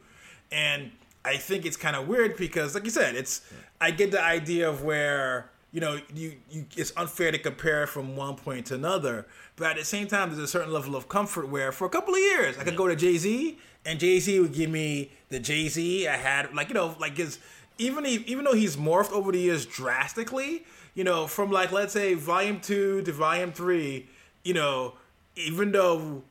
And 0.50 0.92
I 1.24 1.36
think 1.36 1.66
it's 1.66 1.76
kind 1.76 1.96
of 1.96 2.08
weird 2.08 2.36
because, 2.36 2.74
like 2.74 2.84
you 2.84 2.90
said, 2.90 3.16
it's 3.16 3.42
I 3.80 3.90
get 3.90 4.10
the 4.12 4.22
idea 4.22 4.68
of 4.68 4.82
where 4.82 5.50
you 5.76 5.82
know 5.82 6.00
you, 6.14 6.32
you 6.50 6.64
it's 6.74 6.90
unfair 6.96 7.30
to 7.30 7.38
compare 7.38 7.86
from 7.86 8.16
one 8.16 8.34
point 8.34 8.64
to 8.66 8.74
another, 8.74 9.26
but 9.56 9.72
at 9.72 9.76
the 9.76 9.84
same 9.84 10.06
time, 10.06 10.30
there's 10.30 10.40
a 10.40 10.48
certain 10.48 10.72
level 10.72 10.96
of 10.96 11.06
comfort 11.06 11.50
where 11.50 11.70
for 11.70 11.84
a 11.84 11.90
couple 11.90 12.14
of 12.14 12.20
years 12.20 12.56
I 12.56 12.64
could 12.64 12.76
go 12.76 12.88
to 12.88 12.96
Jay 12.96 13.18
Z 13.18 13.58
and 13.84 14.00
Jay 14.00 14.18
Z 14.18 14.40
would 14.40 14.54
give 14.54 14.70
me 14.70 15.10
the 15.28 15.38
Jay 15.38 15.68
Z 15.68 16.08
I 16.08 16.16
had, 16.16 16.54
like 16.54 16.68
you 16.68 16.74
know, 16.74 16.96
like 16.98 17.18
his 17.18 17.38
even 17.76 18.06
he, 18.06 18.14
even 18.26 18.46
though 18.46 18.54
he's 18.54 18.78
morphed 18.78 19.12
over 19.12 19.30
the 19.32 19.38
years 19.38 19.66
drastically, 19.66 20.64
you 20.94 21.04
know, 21.04 21.26
from 21.26 21.50
like 21.50 21.72
let's 21.72 21.92
say 21.92 22.14
volume 22.14 22.58
two 22.58 23.02
to 23.02 23.12
volume 23.12 23.52
three, 23.52 24.08
you 24.44 24.54
know, 24.54 24.94
even 25.34 25.72
though 25.72 26.22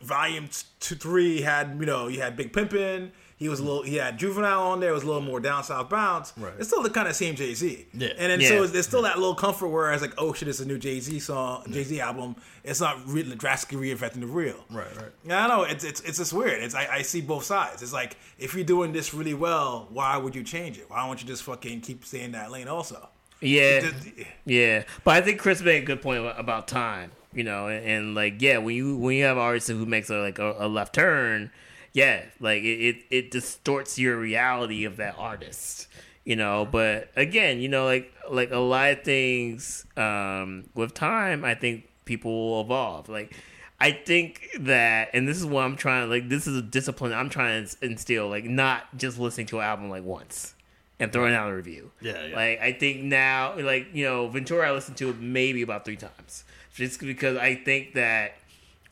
volume 0.00 0.48
t- 0.48 0.64
two, 0.80 0.94
three 0.94 1.42
had 1.42 1.76
you 1.78 1.84
know 1.84 2.08
you 2.08 2.22
had 2.22 2.34
Big 2.34 2.50
Pimpin'. 2.50 3.10
He 3.38 3.50
was 3.50 3.60
a 3.60 3.64
little. 3.64 3.82
He 3.82 3.96
had 3.96 4.18
Juvenile 4.18 4.62
on 4.62 4.80
there. 4.80 4.90
It 4.90 4.94
was 4.94 5.02
a 5.02 5.06
little 5.06 5.20
more 5.20 5.40
down 5.40 5.62
south 5.62 5.90
bounce. 5.90 6.32
Right. 6.38 6.54
It's 6.58 6.68
still 6.68 6.82
the 6.82 6.88
kind 6.88 7.06
of 7.06 7.14
same 7.14 7.34
Jay 7.36 7.52
Z. 7.52 7.86
Yeah. 7.92 8.08
And 8.16 8.32
then 8.32 8.40
Yeah. 8.40 8.48
so 8.48 8.62
it's, 8.62 8.72
there's 8.72 8.86
still 8.86 9.02
that 9.02 9.18
little 9.18 9.34
comfort 9.34 9.68
where 9.68 9.92
it's 9.92 10.00
like, 10.00 10.14
oh 10.16 10.32
shit, 10.32 10.48
it's 10.48 10.60
a 10.60 10.64
new 10.64 10.78
Jay 10.78 11.00
Z 11.00 11.20
song, 11.20 11.64
Jay 11.70 11.82
Z 11.84 12.00
album. 12.00 12.36
It's 12.64 12.80
not 12.80 13.06
really 13.06 13.36
drastically 13.36 13.92
reinventing 13.94 14.20
the 14.20 14.26
real. 14.26 14.56
Right, 14.70 14.86
right. 14.96 15.10
Yeah, 15.26 15.44
I 15.44 15.48
know. 15.48 15.64
It's 15.64 15.84
it's 15.84 16.00
it's 16.00 16.16
just 16.16 16.32
weird. 16.32 16.62
It's 16.62 16.74
I, 16.74 16.86
I 16.90 17.02
see 17.02 17.20
both 17.20 17.44
sides. 17.44 17.82
It's 17.82 17.92
like 17.92 18.16
if 18.38 18.54
you're 18.54 18.64
doing 18.64 18.92
this 18.92 19.12
really 19.12 19.34
well, 19.34 19.86
why 19.90 20.16
would 20.16 20.34
you 20.34 20.42
change 20.42 20.78
it? 20.78 20.88
Why 20.88 21.06
don't 21.06 21.20
you 21.20 21.28
just 21.28 21.42
fucking 21.42 21.82
keep 21.82 22.06
staying 22.06 22.32
that 22.32 22.50
lane 22.50 22.68
also? 22.68 23.06
Yeah, 23.42 23.80
The- 23.80 24.26
yeah. 24.46 24.84
But 25.04 25.16
I 25.16 25.20
think 25.20 25.40
Chris 25.40 25.60
made 25.60 25.82
a 25.82 25.86
good 25.86 26.00
point 26.00 26.20
about- 26.20 26.40
about 26.40 26.68
time. 26.68 27.10
You 27.34 27.44
know, 27.44 27.66
and, 27.68 27.84
and 27.84 28.14
like 28.14 28.40
yeah, 28.40 28.56
when 28.56 28.74
you 28.74 28.96
when 28.96 29.14
you 29.14 29.24
have 29.24 29.36
artists 29.36 29.68
who 29.68 29.84
makes 29.84 30.08
a, 30.08 30.16
like 30.22 30.38
a, 30.38 30.54
a 30.58 30.68
left 30.68 30.94
turn, 30.94 31.50
yeah, 31.96 32.26
like 32.40 32.62
it, 32.62 32.66
it 32.66 32.96
it 33.08 33.30
distorts 33.30 33.98
your 33.98 34.18
reality 34.18 34.84
of 34.84 34.98
that 34.98 35.14
artist. 35.16 35.88
You 36.26 36.36
know, 36.36 36.68
but 36.70 37.08
again, 37.16 37.58
you 37.58 37.70
know, 37.70 37.86
like 37.86 38.12
like 38.30 38.50
a 38.50 38.58
lot 38.58 38.90
of 38.90 39.02
things 39.02 39.86
um, 39.96 40.64
with 40.74 40.92
time, 40.92 41.42
I 41.42 41.54
think 41.54 41.88
people 42.04 42.50
will 42.50 42.60
evolve. 42.60 43.08
Like 43.08 43.34
I 43.80 43.92
think 43.92 44.46
that, 44.60 45.08
and 45.14 45.26
this 45.26 45.38
is 45.38 45.46
what 45.46 45.64
I'm 45.64 45.74
trying. 45.74 46.10
Like 46.10 46.28
this 46.28 46.46
is 46.46 46.58
a 46.58 46.62
discipline 46.62 47.14
I'm 47.14 47.30
trying 47.30 47.64
to 47.64 47.76
instill. 47.82 48.28
Like 48.28 48.44
not 48.44 48.94
just 48.98 49.18
listening 49.18 49.46
to 49.46 49.60
an 49.60 49.64
album 49.64 49.88
like 49.88 50.04
once 50.04 50.54
and 51.00 51.10
throwing 51.10 51.32
out 51.32 51.50
a 51.50 51.56
review. 51.56 51.92
Yeah, 52.02 52.26
yeah. 52.26 52.36
Like 52.36 52.60
I 52.60 52.72
think 52.72 53.04
now, 53.04 53.58
like 53.58 53.86
you 53.94 54.04
know, 54.04 54.28
Ventura, 54.28 54.68
I 54.68 54.72
listened 54.72 54.98
to 54.98 55.14
maybe 55.14 55.62
about 55.62 55.86
three 55.86 55.96
times, 55.96 56.44
just 56.74 57.00
because 57.00 57.38
I 57.38 57.54
think 57.54 57.94
that 57.94 58.34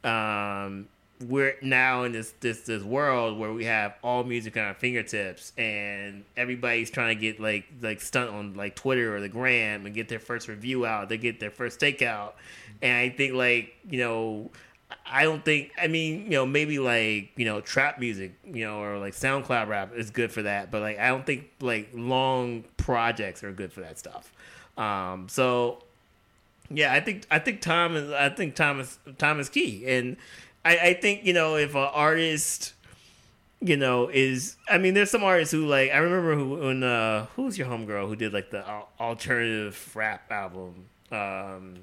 um, 0.05 0.89
we're 1.21 1.57
now 1.63 2.05
in 2.05 2.13
this 2.13 2.35
this 2.41 2.63
this 2.63 2.83
world 2.83 3.39
where 3.39 3.53
we 3.53 3.65
have 3.65 3.95
all 4.03 4.25
music 4.25 4.57
on 4.57 4.65
our 4.65 4.75
fingertips, 4.75 5.53
and 5.57 6.25
everybody's 6.37 6.91
trying 6.91 7.17
to 7.17 7.21
get 7.21 7.41
like 7.41 7.65
like 7.81 8.01
stunt 8.01 8.31
on 8.31 8.55
like 8.55 8.75
Twitter 8.75 9.17
or 9.17 9.21
the 9.21 9.29
gram 9.29 9.87
and 9.87 9.95
get 9.95 10.09
their 10.09 10.19
first 10.19 10.49
review 10.49 10.87
out. 10.87 11.09
They 11.09 11.19
get 11.19 11.41
their 11.41 11.51
first 11.51 11.81
takeout, 11.81 12.33
and 12.83 12.97
I 12.97 13.11
think 13.11 13.35
like 13.35 13.75
you 13.89 13.99
know. 13.99 14.51
I 15.07 15.25
don't 15.25 15.45
think. 15.45 15.73
I 15.81 15.89
mean, 15.89 16.27
you 16.27 16.33
know, 16.33 16.47
maybe 16.47 16.79
like 16.79 17.31
you 17.37 17.45
know, 17.45 17.61
trap 17.61 17.99
music, 17.99 18.35
you 18.45 18.65
know, 18.65 18.81
or 18.81 18.99
like 18.99 19.13
SoundCloud 19.15 19.67
rap 19.67 19.93
is 19.97 20.11
good 20.11 20.31
for 20.31 20.43
that. 20.43 20.71
But 20.71 20.83
like, 20.83 20.99
I 20.99 21.09
don't 21.09 21.27
think 21.27 21.51
like 21.61 21.89
long 21.93 22.65
projects 22.77 23.43
are 23.43 23.51
good 23.51 23.73
for 23.73 23.81
that 23.81 23.99
stuff. 23.99 24.33
Um, 24.77 25.29
so 25.29 25.83
yeah, 26.71 26.93
I 26.93 27.01
think 27.01 27.27
I 27.31 27.39
think 27.39 27.61
time 27.61 27.97
is 27.97 28.11
I 28.11 28.29
think 28.31 28.55
time 28.55 28.81
is 28.81 28.99
is 29.21 29.49
key, 29.49 29.85
and 29.87 30.17
I, 30.65 30.79
I 30.79 30.95
think 30.95 31.25
you 31.25 31.33
know 31.33 31.57
if 31.57 31.75
an 31.75 31.89
artist, 31.93 32.73
you 33.61 33.77
know, 33.77 34.09
is 34.09 34.57
I 34.69 34.79
mean, 34.79 34.95
there's 34.95 35.11
some 35.11 35.25
artists 35.25 35.53
who 35.53 35.67
like 35.67 35.91
I 35.91 35.99
remember 35.99 36.35
who 36.35 36.67
when 36.67 36.83
uh 36.83 37.27
who's 37.37 37.59
your 37.59 37.67
homegirl 37.69 38.09
who 38.09 38.17
did 38.17 38.33
like 38.33 38.51
the 38.51 38.65
alternative 39.01 39.91
rap 39.95 40.31
album, 40.31 40.87
um, 41.13 41.75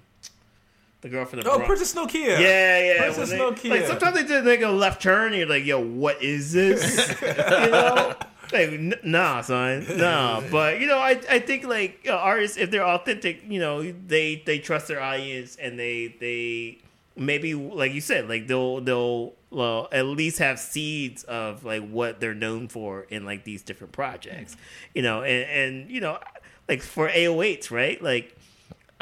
the 1.02 1.10
girl 1.10 1.26
from 1.26 1.42
the 1.42 1.48
Oh, 1.50 1.58
Bronx. 1.58 1.68
Princess 1.68 1.94
Nokia. 1.96 2.40
Yeah, 2.40 2.80
yeah. 2.94 2.98
Princess 3.02 3.32
Nokia. 3.34 3.70
Like 3.72 3.86
sometimes 3.88 4.16
they 4.18 4.26
did 4.26 4.46
like 4.46 4.62
a 4.62 4.68
left 4.70 5.02
turn, 5.02 5.28
and 5.34 5.38
you're 5.38 5.48
like, 5.50 5.66
"Yo, 5.66 5.80
what 5.80 6.22
is 6.24 6.52
this?" 6.54 7.10
you 7.22 7.28
know, 7.72 8.16
like 8.54 8.70
n- 8.70 8.94
nah, 9.04 9.42
son, 9.42 9.86
nah. 9.98 10.42
But 10.52 10.80
you 10.80 10.88
know, 10.88 10.98
I 11.00 11.20
I 11.30 11.40
think 11.40 11.66
like 11.66 12.02
you 12.04 12.12
know, 12.12 12.18
artists, 12.18 12.58
if 12.58 12.70
they're 12.72 12.86
authentic, 12.86 13.44
you 13.48 13.60
know, 13.60 13.92
they 13.92 14.44
they 14.46 14.60
trust 14.60 14.88
their 14.88 15.02
audience, 15.02 15.56
and 15.56 15.78
they 15.80 16.16
they 16.20 16.78
maybe 17.16 17.54
like 17.54 17.94
you 17.94 18.02
said, 18.02 18.28
like 18.30 18.48
they'll 18.48 18.82
they'll 18.82 19.34
well, 19.50 19.90
at 19.92 20.06
least 20.06 20.40
have 20.40 20.60
seeds 20.60 21.24
of 21.24 21.66
like 21.66 21.88
what 21.90 22.20
they're 22.20 22.34
known 22.34 22.68
for 22.68 23.02
in 23.04 23.26
like 23.26 23.44
these 23.44 23.62
different 23.64 23.94
projects, 23.94 24.56
you 24.96 25.02
know, 25.02 25.24
and 25.24 25.50
and 25.50 25.92
you 25.92 26.02
know, 26.02 26.20
like 26.68 26.82
for 26.82 27.08
808s, 27.10 27.72
right, 27.72 28.02
like. 28.02 28.36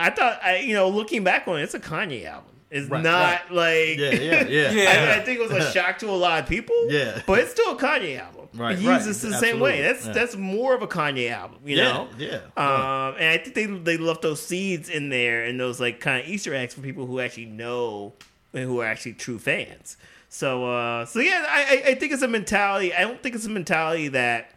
I 0.02 0.12
thought, 0.12 0.40
I 0.42 0.60
you 0.60 0.74
know, 0.74 0.88
looking 0.88 1.26
back 1.26 1.46
on 1.50 1.60
it, 1.60 1.64
it's 1.64 1.74
a 1.74 1.80
Kanye 1.80 2.26
album. 2.26 2.54
It's 2.72 2.88
Right, 2.88 3.04
not 3.04 3.52
like 3.52 3.98
Yeah, 3.98 4.12
yeah, 4.12 4.48
yeah. 4.48 4.72
Yeah. 4.72 5.14
I, 5.16 5.20
I 5.20 5.26
think 5.26 5.42
it 5.42 5.52
was 5.52 5.52
a 5.52 5.72
shock 5.74 6.00
to 6.00 6.10
a 6.10 6.12
lot 6.12 6.42
of 6.42 6.48
people. 6.48 6.90
Yeah. 6.90 7.22
but 7.28 7.40
it's 7.40 7.52
still 7.52 7.76
a 7.76 7.78
Kanye 7.78 8.18
album. 8.18 8.39
Right, 8.54 8.78
Yeezus 8.78 8.86
right. 8.88 9.08
is 9.08 9.22
the 9.22 9.34
same 9.38 9.60
way. 9.60 9.82
That's 9.82 10.06
Yeah. 10.06 10.14
that's 10.14 10.36
more 10.36 10.74
of 10.76 10.82
a 10.82 10.88
Kanye 10.88 11.32
album. 11.32 11.60
You 11.66 11.78
yeah, 11.78 11.84
know. 11.94 12.08
yeah. 12.18 12.36
Um, 12.58 13.16
and 13.20 13.26
I 13.30 13.38
think 13.38 13.56
they 13.56 13.66
they 13.66 13.98
left 13.98 14.22
those 14.22 14.42
seeds 14.46 14.90
in 14.90 15.10
there 15.10 15.44
and 15.44 15.60
those 15.60 15.80
like 15.80 16.00
kind 16.00 16.22
of 16.24 16.28
Easter 16.30 16.54
eggs 16.54 16.74
for 16.74 16.82
people 16.82 17.06
who 17.06 17.20
actually 17.20 17.46
know 17.46 18.14
and 18.54 18.64
who 18.64 18.82
are 18.82 18.86
actually 18.86 19.14
true 19.14 19.40
fans. 19.40 19.98
So 20.30 20.66
uh, 20.72 21.06
so 21.06 21.20
yeah, 21.20 21.46
I 21.48 21.62
I- 21.86 21.90
I 21.92 21.96
think 21.96 22.12
it's 22.14 22.22
a 22.24 22.28
mentality. 22.28 22.94
I 22.94 23.02
don't 23.02 23.22
think 23.22 23.36
it's 23.36 23.46
a 23.46 23.50
mentality 23.50 24.08
that 24.10 24.52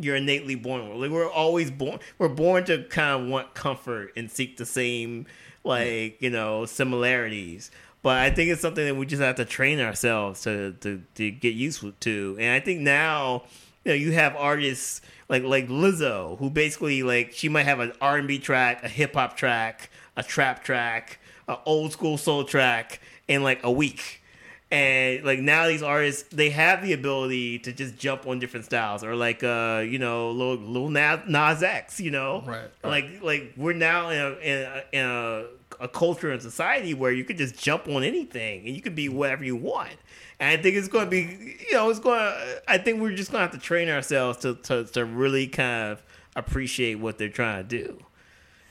you're 0.00 0.16
innately 0.16 0.54
born 0.54 0.88
with. 0.88 0.98
Like 0.98 1.10
we're 1.10 1.28
always 1.30 1.70
born. 1.70 1.98
We're 2.18 2.28
born 2.28 2.64
to 2.66 2.84
kind 2.84 3.22
of 3.22 3.28
want 3.28 3.54
comfort 3.54 4.12
and 4.16 4.30
seek 4.30 4.56
the 4.56 4.66
same 4.66 5.26
like 5.64 6.20
you 6.22 6.30
know 6.30 6.64
similarities. 6.66 7.70
But 8.08 8.16
I 8.16 8.30
think 8.30 8.50
it's 8.50 8.62
something 8.62 8.86
that 8.86 8.94
we 8.94 9.04
just 9.04 9.20
have 9.20 9.36
to 9.36 9.44
train 9.44 9.80
ourselves 9.80 10.40
to 10.44 10.72
to, 10.80 11.02
to 11.16 11.30
get 11.30 11.52
used 11.52 11.84
to. 12.00 12.36
And 12.40 12.54
I 12.54 12.58
think 12.58 12.80
now, 12.80 13.42
you 13.84 13.90
know, 13.90 13.96
you 13.96 14.12
have 14.12 14.34
artists 14.34 15.02
like 15.28 15.42
like 15.42 15.68
Lizzo, 15.68 16.38
who 16.38 16.48
basically 16.48 17.02
like 17.02 17.32
she 17.32 17.50
might 17.50 17.64
have 17.64 17.80
an 17.80 17.92
R 18.00 18.16
and 18.16 18.26
B 18.26 18.38
track, 18.38 18.82
a 18.82 18.88
hip 18.88 19.12
hop 19.12 19.36
track, 19.36 19.90
a 20.16 20.22
trap 20.22 20.64
track, 20.64 21.18
an 21.48 21.58
old 21.66 21.92
school 21.92 22.16
soul 22.16 22.44
track 22.44 23.02
in 23.28 23.42
like 23.42 23.62
a 23.62 23.70
week. 23.70 24.22
And 24.70 25.22
like 25.22 25.40
now 25.40 25.68
these 25.68 25.82
artists 25.82 26.34
they 26.34 26.48
have 26.48 26.82
the 26.82 26.94
ability 26.94 27.58
to 27.58 27.74
just 27.74 27.98
jump 27.98 28.26
on 28.26 28.38
different 28.38 28.64
styles 28.64 29.04
or 29.04 29.16
like 29.16 29.44
uh 29.44 29.84
you 29.86 29.98
know 29.98 30.30
little 30.30 30.56
Lil 30.56 30.88
Nas, 30.88 31.20
Nas 31.28 31.62
X 31.62 32.00
you 32.00 32.10
know? 32.10 32.42
Right, 32.46 32.70
like 32.82 33.22
like 33.22 33.52
we're 33.58 33.74
now 33.74 34.08
in 34.08 34.18
a, 34.18 34.30
in 34.38 34.62
a, 34.62 34.84
in 34.92 35.04
a 35.04 35.44
a 35.80 35.88
culture 35.88 36.30
and 36.30 36.42
society 36.42 36.94
where 36.94 37.12
you 37.12 37.24
could 37.24 37.38
just 37.38 37.56
jump 37.56 37.88
on 37.88 38.02
anything 38.02 38.66
and 38.66 38.74
you 38.74 38.82
could 38.82 38.94
be 38.94 39.08
whatever 39.08 39.44
you 39.44 39.56
want 39.56 39.96
and 40.40 40.58
I 40.58 40.62
think 40.62 40.76
it's 40.76 40.88
going 40.88 41.04
to 41.04 41.10
be 41.10 41.56
you 41.68 41.72
know 41.72 41.88
it's 41.90 42.00
going 42.00 42.18
to 42.18 42.62
I 42.66 42.78
think 42.78 43.00
we're 43.00 43.14
just 43.14 43.30
going 43.30 43.40
to 43.40 43.50
have 43.50 43.60
to 43.60 43.64
train 43.64 43.88
ourselves 43.88 44.38
to, 44.38 44.54
to 44.54 44.84
to 44.84 45.04
really 45.04 45.46
kind 45.46 45.92
of 45.92 46.02
appreciate 46.36 46.96
what 46.96 47.18
they're 47.18 47.28
trying 47.28 47.66
to 47.66 47.84
do 47.84 48.02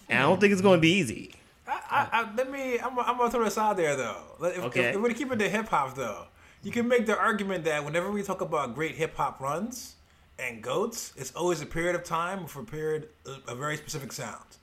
and 0.10 0.20
I 0.20 0.22
don't 0.24 0.40
think 0.40 0.54
it's 0.54 0.62
going 0.62 0.78
to 0.78 0.82
be 0.82 0.92
easy 0.92 1.34
I, 1.68 1.82
I, 1.90 2.22
I, 2.22 2.36
let 2.36 2.50
me. 2.50 2.80
I'm, 2.80 2.98
I'm 2.98 3.18
gonna 3.18 3.30
throw 3.30 3.44
this 3.44 3.58
out 3.58 3.76
there 3.76 3.96
though. 3.98 4.22
If, 4.42 4.64
Okay. 4.66 4.80
if, 4.86 4.96
if 4.96 5.02
we're 5.02 5.10
to 5.10 5.14
keep 5.14 5.30
it 5.34 5.40
to 5.40 5.50
hip 5.50 5.68
hop 5.68 5.96
though, 5.96 6.28
you 6.64 6.72
can 6.72 6.88
make 6.88 7.06
the 7.06 7.18
argument 7.18 7.66
that 7.66 7.84
whenever 7.84 8.10
we 8.10 8.24
talk 8.24 8.40
about 8.40 8.74
great 8.74 8.96
hip 8.96 9.18
hop 9.18 9.42
runs 9.42 9.96
and 10.40 10.62
goats, 10.64 11.12
it's 11.18 11.34
always 11.34 11.62
a 11.62 11.66
period 11.66 11.96
of 11.96 12.06
time 12.06 12.46
for 12.46 12.62
a 12.62 12.64
period, 12.64 13.10
a 13.48 13.54
very 13.54 13.76
specific 13.76 14.14
sound. 14.14 14.57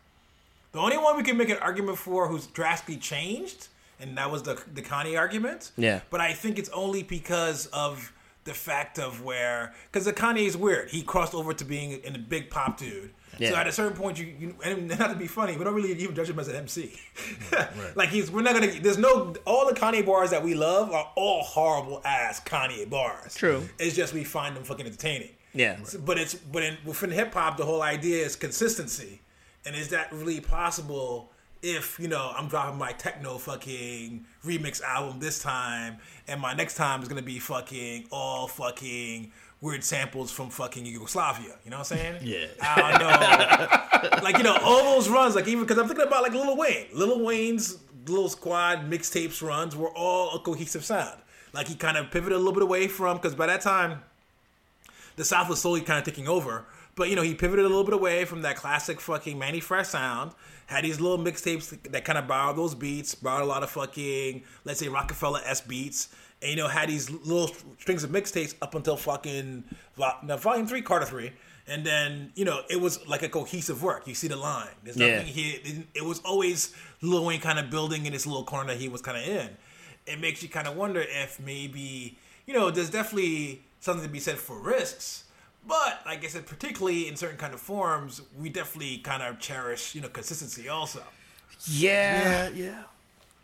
The 0.74 0.80
only 0.80 0.98
one 0.98 1.16
we 1.16 1.22
can 1.22 1.36
make 1.36 1.48
an 1.50 1.58
argument 1.58 1.98
for 1.98 2.26
who's 2.26 2.46
drastically 2.48 2.96
changed, 2.96 3.68
and 4.00 4.18
that 4.18 4.30
was 4.30 4.42
the 4.42 4.60
the 4.74 4.82
Kanye 4.82 5.16
argument. 5.18 5.70
Yeah. 5.76 6.00
But 6.10 6.20
I 6.20 6.32
think 6.32 6.58
it's 6.58 6.68
only 6.70 7.04
because 7.04 7.66
of 7.66 8.12
the 8.42 8.52
fact 8.54 8.98
of 8.98 9.22
where, 9.22 9.72
because 9.90 10.04
the 10.04 10.12
Kanye 10.12 10.46
is 10.46 10.56
weird. 10.56 10.90
He 10.90 11.02
crossed 11.02 11.32
over 11.32 11.54
to 11.54 11.64
being 11.64 11.92
in 12.02 12.14
a 12.14 12.18
big 12.18 12.50
pop 12.50 12.76
dude. 12.76 13.10
Yeah. 13.38 13.50
So 13.50 13.56
at 13.56 13.66
a 13.66 13.72
certain 13.72 13.96
point, 13.96 14.18
you, 14.18 14.34
you 14.38 14.56
and 14.64 14.88
not 14.98 15.10
to 15.10 15.16
be 15.16 15.28
funny, 15.28 15.56
we 15.56 15.62
don't 15.64 15.74
really 15.74 15.92
even 15.92 16.14
judge 16.14 16.28
him 16.28 16.38
as 16.40 16.48
an 16.48 16.56
MC. 16.56 16.98
right. 17.52 17.96
Like 17.96 18.08
he's, 18.08 18.30
we're 18.32 18.42
not 18.42 18.54
gonna. 18.54 18.72
There's 18.80 18.98
no 18.98 19.34
all 19.44 19.66
the 19.66 19.78
Kanye 19.78 20.04
bars 20.04 20.30
that 20.30 20.42
we 20.42 20.54
love 20.54 20.90
are 20.90 21.12
all 21.14 21.44
horrible 21.44 22.02
ass 22.04 22.40
Kanye 22.42 22.90
bars. 22.90 23.34
True. 23.34 23.62
It's 23.78 23.94
just 23.94 24.12
we 24.12 24.24
find 24.24 24.56
them 24.56 24.64
fucking 24.64 24.86
entertaining. 24.86 25.30
yeah 25.52 25.78
But 26.04 26.18
it's 26.18 26.34
but 26.34 26.64
in, 26.64 26.78
within 26.84 27.12
hip 27.12 27.32
hop, 27.32 27.58
the 27.58 27.64
whole 27.64 27.82
idea 27.82 28.24
is 28.24 28.34
consistency, 28.36 29.20
and 29.66 29.74
is 29.74 29.88
that 29.88 30.12
really 30.12 30.40
possible? 30.40 31.30
If 31.62 31.98
you 31.98 32.08
know, 32.08 32.32
I'm 32.36 32.48
dropping 32.48 32.78
my 32.78 32.92
techno 32.92 33.38
fucking 33.38 34.26
remix 34.44 34.82
album 34.82 35.18
this 35.20 35.42
time, 35.42 35.96
and 36.28 36.40
my 36.40 36.52
next 36.52 36.74
time 36.74 37.02
is 37.02 37.08
gonna 37.08 37.22
be 37.22 37.38
fucking 37.38 38.08
all 38.10 38.46
fucking 38.46 39.32
weird 39.60 39.82
samples 39.82 40.30
from 40.30 40.50
fucking 40.50 40.84
Yugoslavia. 40.84 41.56
You 41.64 41.70
know 41.70 41.78
what 41.78 41.90
I'm 41.90 41.98
saying? 41.98 42.16
Yeah. 42.22 42.46
I 42.60 42.98
don't 44.02 44.12
know. 44.12 44.18
like 44.22 44.36
you 44.36 44.44
know, 44.44 44.56
all 44.62 44.94
those 44.94 45.08
runs, 45.08 45.34
like 45.34 45.48
even 45.48 45.64
because 45.64 45.78
I'm 45.78 45.88
thinking 45.88 46.06
about 46.06 46.22
like 46.22 46.32
Lil 46.32 46.56
Wayne, 46.56 46.86
Lil 46.92 47.24
Wayne's 47.24 47.78
little 48.06 48.28
squad 48.28 48.90
mixtapes 48.90 49.42
runs 49.42 49.74
were 49.74 49.90
all 49.90 50.36
a 50.36 50.38
cohesive 50.38 50.84
sound. 50.84 51.18
Like 51.54 51.68
he 51.68 51.74
kind 51.74 51.96
of 51.96 52.10
pivoted 52.10 52.32
a 52.32 52.38
little 52.38 52.52
bit 52.52 52.62
away 52.62 52.88
from 52.88 53.16
because 53.16 53.34
by 53.34 53.46
that 53.46 53.62
time 53.62 54.02
the 55.16 55.24
South 55.24 55.48
was 55.48 55.60
slowly 55.60 55.80
kind 55.80 55.98
of 55.98 56.04
taking 56.04 56.28
over. 56.28 56.66
But 56.96 57.08
you 57.10 57.16
know, 57.16 57.22
he 57.22 57.34
pivoted 57.34 57.64
a 57.64 57.68
little 57.68 57.84
bit 57.84 57.94
away 57.94 58.24
from 58.24 58.42
that 58.42 58.56
classic 58.56 59.00
fucking 59.00 59.38
Manny 59.38 59.60
Fresh 59.60 59.88
sound. 59.88 60.32
Had 60.66 60.84
these 60.84 61.00
little 61.00 61.18
mixtapes 61.18 61.76
that 61.90 62.04
kind 62.04 62.16
of 62.18 62.26
borrowed 62.26 62.56
those 62.56 62.74
beats, 62.74 63.14
borrowed 63.14 63.42
a 63.42 63.46
lot 63.46 63.62
of 63.62 63.70
fucking, 63.70 64.42
let's 64.64 64.80
say 64.80 64.88
Roc-A-Fella's 64.88 65.60
beats, 65.60 66.08
and 66.40 66.50
you 66.52 66.56
know, 66.56 66.68
had 66.68 66.88
these 66.88 67.10
little 67.10 67.50
strings 67.78 68.02
of 68.04 68.10
mixtapes 68.10 68.54
up 68.62 68.74
until 68.74 68.96
fucking 68.96 69.64
vol- 69.96 70.16
no, 70.22 70.36
volume 70.36 70.66
three, 70.66 70.80
Carter 70.82 71.04
three, 71.04 71.32
and 71.66 71.84
then 71.84 72.32
you 72.36 72.44
know, 72.44 72.60
it 72.70 72.80
was 72.80 73.06
like 73.08 73.22
a 73.22 73.28
cohesive 73.28 73.82
work. 73.82 74.06
You 74.06 74.14
see 74.14 74.28
the 74.28 74.36
line. 74.36 74.68
There's 74.84 74.96
Yeah. 74.96 75.16
nothing 75.18 75.32
here. 75.32 75.58
It, 75.94 76.04
was 76.04 76.20
always 76.20 76.72
Lil 77.02 77.24
Wayne 77.24 77.40
kind 77.40 77.58
of 77.58 77.70
building 77.70 78.06
in 78.06 78.12
this 78.12 78.26
little 78.26 78.44
corner 78.44 78.68
that 78.68 78.78
he 78.80 78.88
was 78.88 79.02
kind 79.02 79.18
of 79.18 79.24
in. 79.28 79.50
It 80.06 80.20
makes 80.20 80.42
you 80.42 80.48
kind 80.48 80.68
of 80.68 80.76
wonder 80.76 81.00
if 81.02 81.40
maybe 81.40 82.16
you 82.46 82.52
know, 82.54 82.70
there's 82.70 82.90
definitely 82.90 83.62
something 83.80 84.04
to 84.04 84.10
be 84.10 84.20
said 84.20 84.36
for 84.38 84.58
risks. 84.60 85.23
But 85.66 86.02
like 86.06 86.24
I 86.24 86.28
said, 86.28 86.46
particularly 86.46 87.08
in 87.08 87.16
certain 87.16 87.38
kind 87.38 87.54
of 87.54 87.60
forms, 87.60 88.20
we 88.38 88.48
definitely 88.50 88.98
kind 88.98 89.22
of 89.22 89.38
cherish, 89.38 89.94
you 89.94 90.00
know, 90.00 90.08
consistency 90.08 90.68
also. 90.68 91.02
yeah 91.66 92.48
yeah, 92.48 92.64
yeah. 92.66 92.82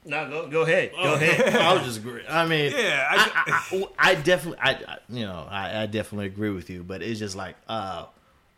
no 0.04 0.28
go 0.28 0.46
go 0.48 0.62
ahead 0.62 0.92
go 0.92 1.14
ahead 1.14 1.54
I 1.62 1.74
was 1.74 1.84
just 1.84 1.98
agree. 1.98 2.22
I 2.28 2.46
mean, 2.46 2.72
Yeah, 2.72 3.06
I, 3.10 3.16
I- 3.16 3.42
I, 3.46 3.76
I, 3.76 4.10
I 4.10 4.14
definitely, 4.16 4.58
I, 4.60 4.70
I, 4.72 4.98
you 5.08 5.24
know, 5.24 5.46
I, 5.50 5.82
I 5.82 5.86
definitely 5.86 6.26
agree 6.26 6.50
with 6.50 6.68
you. 6.70 6.82
But 6.82 7.02
it's 7.02 7.18
just 7.18 7.36
like, 7.36 7.56
uh, 7.68 8.06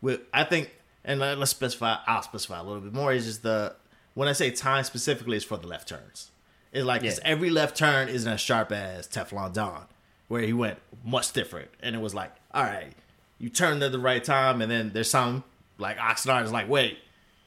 with 0.01 0.21
I 0.33 0.43
think 0.43 0.71
and 1.05 1.19
let, 1.19 1.37
us 1.37 1.49
specify. 1.49 1.97
I'll 2.07 2.21
specify 2.21 2.59
a 2.59 2.63
little 2.63 2.81
bit 2.81 2.93
more. 2.93 3.13
Is 3.13 3.25
just 3.25 3.43
the 3.43 3.75
when 4.13 4.27
I 4.27 4.33
say 4.33 4.51
time 4.51 4.83
specifically, 4.83 5.37
is 5.37 5.43
for 5.43 5.57
the 5.57 5.67
left 5.67 5.87
turns. 5.87 6.31
It's 6.73 6.85
like 6.85 7.03
Yeah. 7.03 7.13
every 7.23 7.49
left 7.49 7.77
turn 7.77 8.09
isn't 8.09 8.31
as 8.31 8.41
sharp 8.41 8.71
as 8.71 9.07
Teflon 9.07 9.53
Don, 9.53 9.85
where 10.27 10.41
he 10.41 10.53
went 10.53 10.79
much 11.05 11.31
different, 11.33 11.69
and 11.81 11.95
it 11.95 11.99
was 11.99 12.13
like, 12.15 12.31
all 12.53 12.63
right, 12.63 12.93
you 13.39 13.49
turned 13.49 13.83
at 13.83 13.91
the 13.91 13.99
right 13.99 14.23
time, 14.23 14.61
and 14.61 14.71
then 14.71 14.91
there's 14.93 15.09
some 15.09 15.43
like 15.77 15.97
Oxnard 15.97 16.43
is 16.43 16.51
like, 16.51 16.69
wait, 16.69 16.97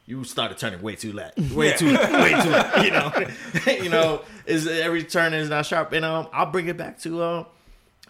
you 0.07 0.23
started 0.25 0.59
turning 0.59 0.83
way 0.83 0.95
too 0.97 1.13
late, 1.13 1.33
way 1.53 1.69
Yeah. 1.69 1.77
too, 1.77 1.87
way 1.95 2.31
too 2.43 2.51
late. 2.51 2.85
You 2.85 2.91
know, 2.91 3.13
you 3.85 3.89
know, 3.89 4.23
is 4.47 4.67
every 4.67 5.05
turn 5.05 5.33
is 5.35 5.49
not 5.49 5.67
sharp, 5.67 5.93
and 5.93 6.05
um, 6.05 6.29
I'll 6.33 6.51
bring 6.51 6.69
it 6.69 6.77
back 6.77 6.99
to 7.01 7.23
um, 7.23 7.47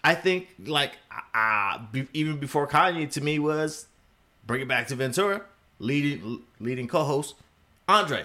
I 0.04 0.14
think 0.14 0.48
like 0.66 0.92
uh, 1.34 1.78
be, 1.92 2.06
even 2.12 2.38
before 2.38 2.66
Kanye 2.66 3.10
to 3.12 3.20
me 3.20 3.38
was 3.38 3.86
bring 4.46 4.60
it 4.62 4.68
back 4.68 4.88
to 4.88 4.94
Ventura, 4.96 5.42
leading 5.78 6.42
leading 6.60 6.88
co-host 6.88 7.34
Andre. 7.88 8.24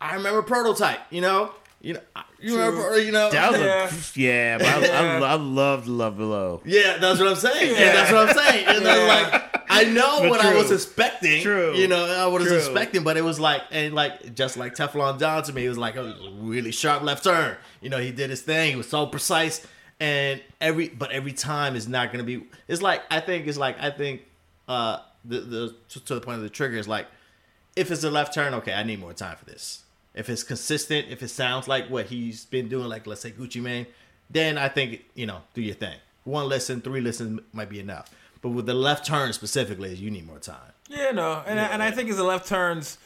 I 0.00 0.14
remember 0.14 0.42
Prototype. 0.42 1.00
You 1.10 1.20
know, 1.20 1.52
you 1.80 1.94
know, 1.94 2.00
you 2.40 2.56
remember, 2.58 2.98
you 3.00 3.12
know. 3.12 3.30
That 3.30 3.52
was 3.52 3.60
Yeah. 3.60 3.88
a, 3.90 3.98
yeah, 4.14 4.58
but 4.58 4.66
I, 4.90 5.18
I, 5.18 5.32
I 5.32 5.34
loved 5.34 5.86
Love 5.86 6.16
Below. 6.16 6.62
yeah, 6.64 6.96
that's 6.98 7.18
what 7.18 7.28
I'm 7.28 7.36
saying. 7.36 7.68
And 7.76 7.96
that's 7.96 8.12
what 8.12 8.28
I'm 8.28 8.36
saying. 8.36 8.66
And 8.66 8.84
that's 8.86 9.32
like 9.32 9.64
I 9.72 9.84
know 9.84 10.20
But 10.20 10.30
what 10.30 10.40
I 10.44 10.54
was 10.54 10.70
expecting. 10.72 11.42
True. 11.42 11.74
You 11.74 11.86
know, 11.88 12.04
I 12.04 12.26
was 12.26 12.44
True. 12.44 12.56
expecting, 12.56 13.04
but 13.04 13.16
it 13.16 13.22
was 13.22 13.38
like 13.38 13.62
and 13.70 13.94
like 13.94 14.34
just 14.34 14.56
like 14.56 14.74
Teflon 14.74 15.18
Don 15.18 15.42
to 15.44 15.52
me, 15.52 15.64
it 15.66 15.68
was 15.68 15.78
like 15.78 15.96
a 15.96 16.14
really 16.40 16.72
sharp 16.72 17.02
left 17.02 17.24
turn. 17.24 17.56
You 17.80 17.88
know, 17.90 17.98
he 17.98 18.10
did 18.10 18.30
his 18.30 18.42
thing. 18.42 18.70
He 18.70 18.76
was 18.76 18.88
so 18.88 19.06
precise. 19.06 19.64
And 20.00 20.42
every 20.60 20.88
but 20.88 21.10
every 21.12 21.32
time 21.32 21.76
is 21.76 21.86
not 21.86 22.10
gonna 22.10 22.24
be 22.24 22.46
it's 22.68 22.80
like 22.82 23.02
I 23.10 23.20
think 23.20 23.46
it's 23.46 23.58
like 23.58 23.78
I 23.80 23.90
think 23.90 24.22
uh 24.66 24.98
the 25.24 25.40
the 25.40 25.76
to, 25.90 26.04
to 26.06 26.14
the 26.14 26.20
point 26.22 26.36
of 26.38 26.42
the 26.42 26.48
trigger 26.50 26.76
is 26.78 26.88
like 26.88 27.06
if 27.76 27.90
it's 27.90 28.02
a 28.02 28.10
left 28.10 28.34
turn, 28.34 28.54
okay, 28.54 28.72
I 28.72 28.82
need 28.82 28.98
more 28.98 29.12
time 29.12 29.36
for 29.36 29.44
this. 29.44 29.84
If 30.20 30.28
it's 30.28 30.42
consistent, 30.42 31.08
if 31.08 31.22
it 31.22 31.28
sounds 31.28 31.66
like 31.66 31.88
what 31.88 32.06
he's 32.06 32.44
been 32.44 32.68
doing, 32.68 32.88
like 32.88 33.06
let's 33.06 33.22
say 33.22 33.30
Gucci 33.30 33.62
Mane, 33.62 33.86
then 34.28 34.58
I 34.58 34.68
think 34.68 35.02
you 35.14 35.24
know 35.24 35.38
do 35.54 35.62
your 35.62 35.74
thing. 35.74 35.96
One 36.24 36.46
listen, 36.46 36.82
three 36.82 37.00
listens 37.00 37.40
might 37.54 37.70
be 37.70 37.80
enough. 37.80 38.10
But 38.42 38.50
with 38.50 38.66
the 38.66 38.74
left 38.74 39.06
turn 39.06 39.32
specifically, 39.32 39.94
you 39.94 40.10
need 40.10 40.26
more 40.26 40.38
time. 40.38 40.72
Yeah, 40.90 41.12
no, 41.12 41.42
and 41.46 41.58
I, 41.58 41.64
and 41.64 41.82
I 41.82 41.90
think 41.90 42.10
as 42.10 42.18
the 42.18 42.24
left 42.24 42.46
turns, 42.46 42.98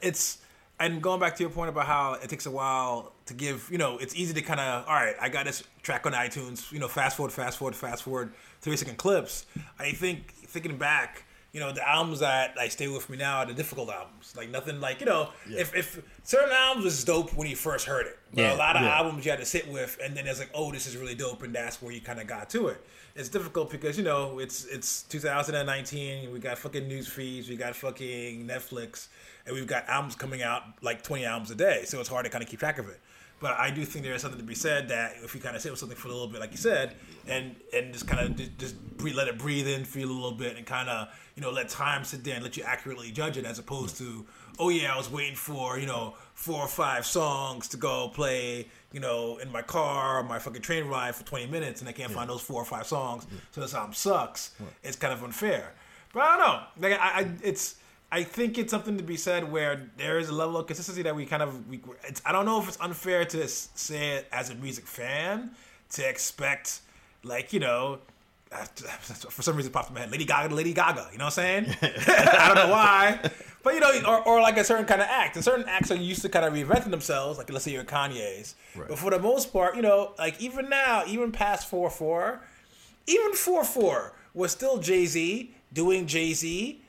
it's 0.00 0.38
and 0.78 1.02
going 1.02 1.18
back 1.18 1.34
to 1.36 1.42
your 1.42 1.50
point 1.50 1.68
about 1.68 1.86
how 1.86 2.14
it 2.14 2.28
takes 2.28 2.46
a 2.46 2.50
while 2.50 3.12
to 3.26 3.34
give. 3.34 3.68
You 3.70 3.78
know, 3.78 3.98
it's 3.98 4.14
easy 4.14 4.32
to 4.34 4.42
kind 4.42 4.60
of 4.60 4.86
all 4.86 4.94
right. 4.94 5.16
I 5.20 5.30
got 5.30 5.46
this 5.46 5.64
track 5.82 6.06
on 6.06 6.12
iTunes. 6.12 6.70
You 6.70 6.78
know, 6.78 6.86
fast 6.86 7.16
forward, 7.16 7.32
fast 7.32 7.58
forward, 7.58 7.74
fast 7.74 8.04
forward, 8.04 8.32
three 8.60 8.76
second 8.76 8.98
clips. 8.98 9.46
I 9.80 9.90
think 9.90 10.32
thinking 10.32 10.76
back. 10.78 11.24
You 11.52 11.60
know 11.60 11.70
the 11.70 11.86
albums 11.86 12.20
that 12.20 12.56
like 12.56 12.72
stay 12.72 12.88
with 12.88 13.10
me 13.10 13.18
now 13.18 13.38
are 13.38 13.46
the 13.46 13.52
difficult 13.52 13.90
albums. 13.90 14.34
Like 14.36 14.48
nothing 14.48 14.80
like 14.80 15.00
you 15.00 15.06
know 15.06 15.28
if 15.46 15.74
if 15.74 16.02
certain 16.24 16.50
albums 16.52 16.84
was 16.86 17.04
dope 17.04 17.34
when 17.34 17.46
you 17.46 17.56
first 17.56 17.84
heard 17.86 18.06
it, 18.06 18.18
but 18.32 18.40
Yeah, 18.40 18.54
a 18.54 18.56
lot 18.56 18.74
of 18.76 18.82
yeah. 18.82 18.96
albums 18.96 19.24
you 19.24 19.30
had 19.30 19.40
to 19.40 19.44
sit 19.46 19.70
with, 19.70 19.98
and 20.02 20.16
then 20.16 20.26
it's 20.26 20.38
like 20.38 20.50
oh 20.54 20.72
this 20.72 20.86
is 20.86 20.96
really 20.96 21.14
dope, 21.14 21.42
and 21.42 21.54
that's 21.54 21.82
where 21.82 21.92
you 21.92 22.00
kind 22.00 22.20
of 22.20 22.26
got 22.26 22.48
to 22.50 22.68
it. 22.68 22.82
It's 23.14 23.28
difficult 23.28 23.70
because 23.70 23.98
you 23.98 24.04
know 24.04 24.38
it's 24.38 24.64
it's 24.64 25.02
2019. 25.02 26.32
We 26.32 26.38
got 26.38 26.56
fucking 26.56 26.88
news 26.88 27.06
feeds, 27.08 27.48
we 27.50 27.56
got 27.56 27.76
fucking 27.76 28.46
Netflix, 28.46 29.08
and 29.44 29.54
we've 29.54 29.66
got 29.66 29.86
albums 29.88 30.14
coming 30.14 30.42
out 30.42 30.62
like 30.82 31.02
20 31.02 31.26
albums 31.26 31.50
a 31.50 31.54
day. 31.54 31.82
So 31.84 32.00
it's 32.00 32.08
hard 32.08 32.24
to 32.24 32.30
kind 32.30 32.42
of 32.42 32.48
keep 32.48 32.60
track 32.60 32.78
of 32.78 32.88
it. 32.88 32.98
But 33.42 33.58
I 33.58 33.70
do 33.72 33.84
think 33.84 34.04
there 34.04 34.14
is 34.14 34.22
something 34.22 34.38
to 34.38 34.46
be 34.46 34.54
said 34.54 34.88
that 34.90 35.16
if 35.24 35.34
you 35.34 35.40
kind 35.40 35.56
of 35.56 35.60
sit 35.60 35.72
with 35.72 35.80
something 35.80 35.98
for 35.98 36.06
a 36.06 36.12
little 36.12 36.28
bit, 36.28 36.38
like 36.38 36.52
you 36.52 36.56
said, 36.56 36.94
and 37.26 37.56
and 37.74 37.92
just 37.92 38.06
kind 38.06 38.24
of 38.24 38.36
just, 38.36 38.56
just 38.56 38.96
breathe, 38.96 39.16
let 39.16 39.26
it 39.26 39.36
breathe 39.36 39.66
in, 39.66 39.84
feel 39.84 40.08
a 40.08 40.12
little 40.12 40.30
bit, 40.30 40.56
and 40.56 40.64
kind 40.64 40.88
of 40.88 41.08
you 41.34 41.42
know 41.42 41.50
let 41.50 41.68
time 41.68 42.04
sit 42.04 42.22
there 42.22 42.34
and 42.34 42.44
let 42.44 42.56
you 42.56 42.62
accurately 42.62 43.10
judge 43.10 43.36
it, 43.36 43.44
as 43.44 43.58
opposed 43.58 43.98
to 43.98 44.24
oh 44.60 44.68
yeah, 44.68 44.94
I 44.94 44.96
was 44.96 45.10
waiting 45.10 45.34
for 45.34 45.76
you 45.76 45.86
know 45.86 46.14
four 46.34 46.60
or 46.60 46.68
five 46.68 47.04
songs 47.04 47.66
to 47.68 47.76
go 47.76 48.08
play 48.14 48.68
you 48.92 49.00
know 49.00 49.38
in 49.38 49.50
my 49.50 49.62
car 49.62 50.20
or 50.20 50.22
my 50.22 50.38
fucking 50.38 50.62
train 50.62 50.86
ride 50.86 51.16
for 51.16 51.24
20 51.24 51.48
minutes, 51.48 51.80
and 51.80 51.88
I 51.88 51.92
can't 51.92 52.12
find 52.12 52.30
those 52.30 52.42
four 52.42 52.62
or 52.62 52.64
five 52.64 52.86
songs, 52.86 53.26
so 53.50 53.60
this 53.60 53.74
album 53.74 53.92
sucks. 53.92 54.52
It's 54.84 54.96
kind 54.96 55.12
of 55.12 55.24
unfair. 55.24 55.74
But 56.12 56.22
I 56.22 56.36
don't 56.36 56.46
know. 56.46 56.88
Like 56.88 57.00
I, 57.00 57.20
I 57.20 57.30
it's. 57.42 57.74
I 58.12 58.24
think 58.24 58.58
it's 58.58 58.70
something 58.70 58.98
to 58.98 59.02
be 59.02 59.16
said 59.16 59.50
where 59.50 59.90
there 59.96 60.18
is 60.18 60.28
a 60.28 60.34
level 60.34 60.58
of 60.58 60.66
consistency 60.66 61.00
that 61.02 61.16
we 61.16 61.24
kind 61.24 61.42
of 61.42 61.66
we. 61.66 61.80
It's, 62.06 62.20
I 62.26 62.32
don't 62.32 62.44
know 62.44 62.60
if 62.60 62.68
it's 62.68 62.78
unfair 62.78 63.24
to 63.24 63.48
say 63.48 64.10
it 64.10 64.28
as 64.30 64.50
a 64.50 64.54
music 64.54 64.86
fan 64.86 65.52
to 65.92 66.06
expect, 66.06 66.80
like 67.24 67.54
you 67.54 67.60
know, 67.60 68.00
for 68.52 69.40
some 69.40 69.56
reason 69.56 69.70
it 69.70 69.72
popped 69.72 69.88
in 69.88 69.94
my 69.94 70.00
head, 70.00 70.12
Lady 70.12 70.26
Gaga, 70.26 70.54
Lady 70.54 70.74
Gaga. 70.74 71.08
You 71.10 71.16
know 71.16 71.24
what 71.24 71.38
I'm 71.38 71.64
saying? 71.64 71.76
I 71.80 72.48
don't 72.48 72.66
know 72.66 72.70
why, 72.70 73.18
but 73.62 73.72
you 73.72 73.80
know, 73.80 74.02
or, 74.06 74.28
or 74.28 74.40
like 74.42 74.58
a 74.58 74.64
certain 74.64 74.84
kind 74.84 75.00
of 75.00 75.06
act. 75.08 75.36
And 75.36 75.44
certain 75.44 75.64
acts 75.66 75.90
are 75.90 75.96
used 75.96 76.20
to 76.20 76.28
kind 76.28 76.44
of 76.44 76.52
reinventing 76.52 76.90
themselves. 76.90 77.38
Like 77.38 77.50
let's 77.50 77.64
say 77.64 77.72
you're 77.72 77.82
Kanye's, 77.82 78.56
but 78.76 78.98
for 78.98 79.10
the 79.10 79.20
most 79.20 79.54
part, 79.54 79.74
you 79.74 79.80
know, 79.80 80.12
like 80.18 80.38
even 80.38 80.68
now, 80.68 81.04
even 81.06 81.32
past 81.32 81.66
four 81.66 81.88
four, 81.88 82.42
even 83.06 83.32
four 83.32 83.64
four 83.64 84.12
was 84.34 84.52
still 84.52 84.76
Jay 84.76 85.06
Z 85.06 85.54
doing 85.72 86.06
Jay 86.06 86.34
Z. 86.34 86.81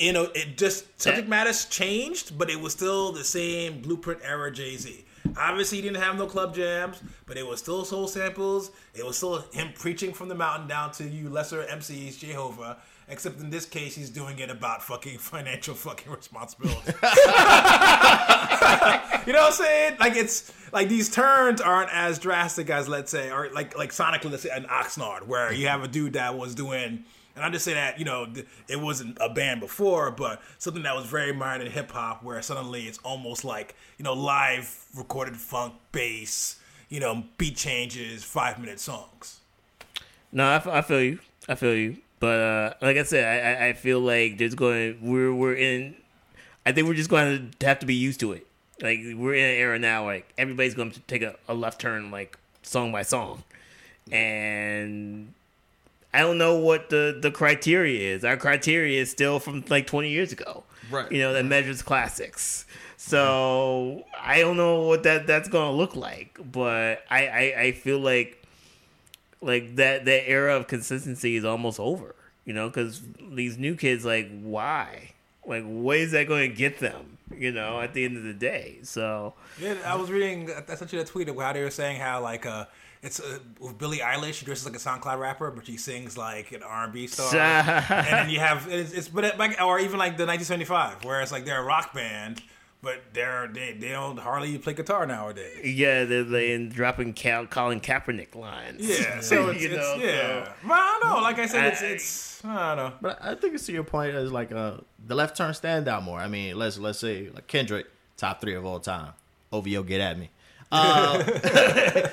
You 0.00 0.14
know, 0.14 0.30
it 0.34 0.56
just 0.56 1.00
subject 1.00 1.28
matters 1.28 1.66
changed, 1.66 2.38
but 2.38 2.48
it 2.48 2.58
was 2.58 2.72
still 2.72 3.12
the 3.12 3.22
same 3.22 3.82
blueprint 3.82 4.20
era 4.24 4.50
Jay 4.50 4.76
Z. 4.76 5.04
Obviously, 5.36 5.76
he 5.76 5.82
didn't 5.82 6.02
have 6.02 6.16
no 6.16 6.26
club 6.26 6.54
jams, 6.54 7.02
but 7.26 7.36
it 7.36 7.46
was 7.46 7.60
still 7.60 7.84
soul 7.84 8.08
samples. 8.08 8.70
It 8.94 9.04
was 9.04 9.18
still 9.18 9.42
him 9.52 9.72
preaching 9.74 10.14
from 10.14 10.28
the 10.28 10.34
mountain 10.34 10.66
down 10.66 10.92
to 10.92 11.04
you 11.04 11.28
lesser 11.28 11.62
MCs, 11.64 12.18
Jehovah. 12.18 12.78
Except 13.08 13.40
in 13.40 13.50
this 13.50 13.66
case, 13.66 13.94
he's 13.94 14.08
doing 14.08 14.38
it 14.38 14.50
about 14.50 14.82
fucking 14.82 15.18
financial 15.18 15.74
fucking 15.74 16.10
responsibility. 16.10 16.92
You 19.26 19.34
know 19.34 19.42
what 19.42 19.48
I'm 19.48 19.52
saying? 19.52 19.96
Like 20.00 20.16
it's 20.16 20.50
like 20.72 20.88
these 20.88 21.10
turns 21.10 21.60
aren't 21.60 21.92
as 21.92 22.18
drastic 22.18 22.70
as 22.70 22.88
let's 22.88 23.10
say, 23.10 23.30
or 23.30 23.50
like 23.52 23.76
like 23.76 23.90
sonically, 23.90 24.30
let's 24.30 24.44
say 24.44 24.50
an 24.50 24.64
Oxnard, 24.64 25.26
where 25.26 25.52
you 25.52 25.68
have 25.68 25.84
a 25.84 25.88
dude 25.88 26.14
that 26.14 26.38
was 26.38 26.54
doing, 26.54 27.04
and 27.36 27.44
I 27.44 27.50
just 27.50 27.64
say 27.64 27.74
that 27.74 27.98
you 27.98 28.04
know 28.04 28.26
it 28.68 28.80
wasn't 28.80 29.18
a 29.20 29.28
band 29.28 29.60
before, 29.60 30.10
but 30.10 30.40
something 30.58 30.82
that 30.82 30.94
was 30.96 31.06
very 31.06 31.32
minor 31.32 31.64
in 31.64 31.70
hip 31.70 31.90
hop, 31.90 32.22
where 32.22 32.40
suddenly 32.42 32.84
it's 32.84 32.98
almost 32.98 33.44
like 33.44 33.74
you 33.98 34.04
know 34.04 34.14
live 34.14 34.84
recorded 34.96 35.36
funk 35.36 35.74
bass, 35.92 36.58
you 36.88 37.00
know 37.00 37.24
beat 37.38 37.56
changes, 37.56 38.24
five 38.24 38.58
minute 38.58 38.80
songs. 38.80 39.40
No, 40.32 40.44
I, 40.44 40.54
f- 40.56 40.66
I 40.68 40.80
feel 40.82 41.02
you. 41.02 41.18
I 41.48 41.54
feel 41.56 41.74
you. 41.74 41.96
But 42.20 42.40
uh, 42.40 42.74
like 42.82 42.96
I 42.96 43.02
said, 43.02 43.24
I, 43.24 43.64
I- 43.64 43.68
I 43.68 43.72
feel 43.72 44.00
like 44.00 44.38
there's 44.38 44.54
going 44.54 44.98
we're 45.02 45.34
we're 45.34 45.54
in. 45.54 45.96
I 46.66 46.72
think 46.72 46.86
we're 46.86 46.94
just 46.94 47.10
going 47.10 47.52
to 47.58 47.66
have 47.66 47.78
to 47.80 47.86
be 47.86 47.94
used 47.94 48.20
to 48.20 48.32
it. 48.32 48.46
Like 48.82 48.98
we're 49.14 49.34
in 49.34 49.44
an 49.44 49.56
era 49.56 49.78
now, 49.78 50.04
like 50.04 50.30
everybody's 50.38 50.74
going 50.74 50.90
to 50.92 51.00
take 51.00 51.22
a, 51.22 51.36
a 51.48 51.54
left 51.54 51.80
turn, 51.80 52.10
like 52.10 52.38
song 52.62 52.92
by 52.92 53.02
song, 53.02 53.42
and 54.12 55.32
I 56.12 56.20
don't 56.20 56.38
know 56.38 56.56
what 56.56 56.90
the 56.90 57.18
the 57.20 57.30
criteria 57.30 58.14
is. 58.14 58.24
Our 58.24 58.36
criteria 58.36 59.00
is 59.00 59.10
still 59.10 59.38
from 59.38 59.64
like 59.68 59.86
20 59.86 60.10
years 60.10 60.32
ago, 60.32 60.64
Right. 60.90 61.10
You 61.10 61.20
know 61.20 61.32
that 61.32 61.44
measures 61.44 61.82
classics. 61.82 62.66
So 62.96 64.04
I 64.20 64.40
don't 64.40 64.56
know 64.56 64.82
what 64.82 65.04
that 65.04 65.26
that's 65.26 65.48
going 65.48 65.70
to 65.70 65.76
look 65.76 65.96
like, 65.96 66.38
but 66.52 67.04
I, 67.08 67.26
I 67.26 67.60
I 67.60 67.72
feel 67.72 67.98
like 67.98 68.42
like 69.40 69.76
that 69.76 70.04
that 70.04 70.28
era 70.28 70.56
of 70.56 70.66
consistency 70.66 71.36
is 71.36 71.44
almost 71.44 71.80
over. 71.80 72.14
You 72.44 72.54
know, 72.54 72.68
because 72.68 73.02
these 73.32 73.58
new 73.58 73.76
kids, 73.76 74.04
like, 74.04 74.28
why? 74.42 75.12
Like, 75.46 75.62
what 75.64 75.98
is 75.98 76.12
that 76.12 76.26
going 76.26 76.50
to 76.50 76.56
get 76.56 76.78
them? 76.78 77.18
You 77.36 77.52
know, 77.52 77.80
at 77.80 77.94
the 77.94 78.04
end 78.04 78.16
of 78.16 78.24
the 78.24 78.32
day. 78.32 78.80
So 78.82 79.34
Yeah, 79.60 79.76
I 79.86 79.94
was 79.94 80.10
reading. 80.10 80.50
I 80.68 80.74
sent 80.74 80.92
you 80.92 80.98
that 80.98 81.06
tweet 81.06 81.28
of 81.28 81.36
how 81.36 81.52
they 81.52 81.62
were 81.62 81.70
saying 81.70 82.00
how 82.00 82.22
like 82.22 82.44
uh, 82.44 82.64
it's 83.02 83.18
uh, 83.20 83.38
with 83.60 83.78
Billie 83.78 83.98
Eilish. 83.98 84.34
She 84.34 84.44
dresses 84.44 84.66
like 84.66 84.74
a 84.74 84.78
SoundCloud 84.78 85.18
rapper, 85.18 85.50
but 85.50 85.66
she 85.66 85.76
sings 85.76 86.18
like 86.18 86.52
an 86.52 86.62
R 86.62 86.84
and 86.84 86.92
B 86.92 87.06
star. 87.08 87.34
and 87.34 88.06
then 88.06 88.30
you 88.30 88.40
have 88.40 88.66
it's, 88.70 88.92
it's 88.92 89.08
but 89.08 89.24
it, 89.24 89.38
like 89.38 89.60
or 89.60 89.78
even 89.80 89.98
like 89.98 90.16
the 90.16 90.26
1975, 90.26 91.04
where 91.04 91.20
it's 91.22 91.32
like 91.32 91.44
they're 91.44 91.60
a 91.60 91.64
rock 91.64 91.94
band, 91.94 92.42
but 92.82 93.00
they're 93.14 93.48
they, 93.52 93.72
they 93.72 93.88
don't 93.88 94.18
hardly 94.18 94.58
play 94.58 94.74
guitar 94.74 95.06
nowadays. 95.06 95.64
yeah, 95.64 96.04
they're, 96.04 96.24
they're 96.24 96.58
dropping 96.66 97.14
Cal- 97.14 97.46
Colin 97.46 97.80
Kaepernick 97.80 98.34
lines. 98.34 98.80
Yeah, 98.86 99.20
so 99.20 99.48
it's, 99.48 99.62
You 99.62 99.70
it's 99.70 99.76
know, 99.78 99.94
yeah. 99.98 100.44
so- 100.44 100.52
But 100.64 100.72
I 100.74 100.98
don't 101.00 101.10
know. 101.14 101.22
Like 101.22 101.38
I 101.38 101.46
said, 101.46 101.64
it's 101.72 101.82
I- 101.82 101.86
it's 101.86 102.44
I 102.44 102.74
don't 102.74 102.76
know. 102.90 102.92
But 103.00 103.18
I 103.22 103.34
think 103.34 103.54
it's 103.54 103.64
to 103.66 103.72
your 103.72 103.84
point 103.84 104.14
is 104.14 104.30
like 104.30 104.52
uh 104.52 104.78
the 105.06 105.14
left 105.14 105.36
turn 105.38 105.54
stand 105.54 105.88
out 105.88 106.02
more. 106.02 106.18
I 106.18 106.28
mean, 106.28 106.56
let's 106.58 106.78
let's 106.78 106.98
say 106.98 107.30
like 107.34 107.46
Kendrick, 107.46 107.86
top 108.18 108.40
three 108.42 108.54
of 108.54 108.66
all 108.66 108.78
time. 108.80 109.12
OVO, 109.52 109.82
get 109.82 110.00
at 110.00 110.18
me. 110.18 110.30
Uh, 110.70 111.22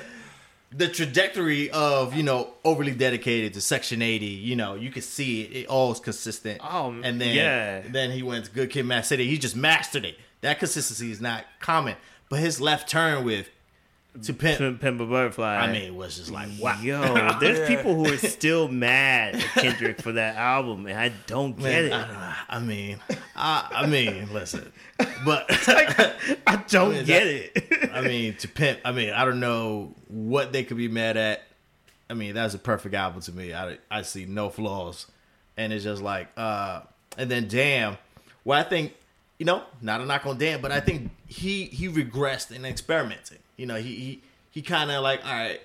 the 0.70 0.88
trajectory 0.88 1.70
of 1.70 2.14
you 2.14 2.22
know 2.22 2.50
overly 2.64 2.92
dedicated 2.92 3.54
to 3.54 3.60
Section 3.60 4.02
80, 4.02 4.26
you 4.26 4.56
know, 4.56 4.74
you 4.74 4.90
can 4.90 5.02
see 5.02 5.42
it. 5.42 5.56
It 5.56 5.66
all 5.66 5.92
is 5.92 6.00
consistent. 6.00 6.60
Oh, 6.62 6.90
and 7.02 7.20
then 7.20 7.34
yeah. 7.34 7.82
then 7.88 8.10
he 8.10 8.22
went 8.22 8.46
to 8.46 8.50
Good 8.50 8.70
Kid, 8.70 8.84
Mad 8.84 9.06
City. 9.06 9.28
He 9.28 9.38
just 9.38 9.56
mastered 9.56 10.04
it. 10.04 10.16
That 10.40 10.58
consistency 10.58 11.10
is 11.10 11.20
not 11.20 11.44
common. 11.60 11.96
But 12.28 12.40
his 12.40 12.60
left 12.60 12.88
turn 12.88 13.24
with 13.24 13.48
to 14.22 14.32
pimp. 14.34 14.58
Pimp, 14.58 14.80
Pimp 14.80 15.00
a 15.00 15.06
Butterfly. 15.06 15.56
I 15.56 15.72
mean, 15.72 15.82
it 15.82 15.94
was 15.94 16.16
just 16.16 16.30
like 16.30 16.48
wow. 16.60 16.78
Yo, 16.80 17.38
there's 17.40 17.58
Yeah. 17.70 17.76
people 17.76 17.94
who 17.94 18.12
are 18.12 18.16
still 18.16 18.68
mad 18.68 19.36
at 19.36 19.42
Kendrick 19.54 20.00
for 20.02 20.12
that 20.12 20.36
album, 20.36 20.86
and 20.86 20.98
I 20.98 21.10
don't 21.26 21.58
get 21.58 21.84
it. 21.84 21.92
I, 21.92 22.36
I 22.48 22.58
mean, 22.60 22.98
I, 23.36 23.68
I 23.70 23.86
mean, 23.86 24.32
listen, 24.32 24.72
but 25.24 25.46
I 26.46 26.62
don't 26.68 26.92
mean, 26.92 27.04
get 27.04 27.24
that- 27.54 27.72
it. 27.84 27.90
I 27.92 28.00
mean, 28.00 28.34
to 28.36 28.48
pimp. 28.48 28.80
I 28.84 28.92
mean, 28.92 29.10
I 29.10 29.24
don't 29.24 29.40
know 29.40 29.94
what 30.08 30.52
they 30.52 30.64
could 30.64 30.76
be 30.76 30.88
mad 30.88 31.16
at. 31.16 31.42
I 32.10 32.14
mean, 32.14 32.34
that's 32.34 32.54
a 32.54 32.58
perfect 32.58 32.94
album 32.94 33.20
to 33.22 33.32
me. 33.32 33.52
I 33.52 33.78
I 33.90 34.02
see 34.02 34.24
no 34.24 34.48
flaws, 34.50 35.06
and 35.56 35.72
it's 35.72 35.84
just 35.84 36.02
like, 36.02 36.28
uh, 36.36 36.80
and 37.16 37.30
then 37.30 37.48
damn. 37.48 37.98
Well, 38.44 38.58
I 38.58 38.62
think 38.62 38.94
you 39.38 39.44
know, 39.46 39.62
not 39.82 40.00
a 40.00 40.06
knock 40.06 40.26
on 40.26 40.38
DAMN, 40.38 40.62
but 40.62 40.72
I 40.72 40.80
think 40.80 41.10
he 41.26 41.64
he 41.66 41.88
regressed 41.88 42.50
in 42.50 42.64
experimenting. 42.64 43.38
You 43.58 43.66
know, 43.66 43.76
he 43.76 43.94
he 43.94 44.22
he 44.50 44.62
kind 44.62 44.90
of 44.90 45.02
like, 45.02 45.22
all 45.26 45.32
right, 45.32 45.60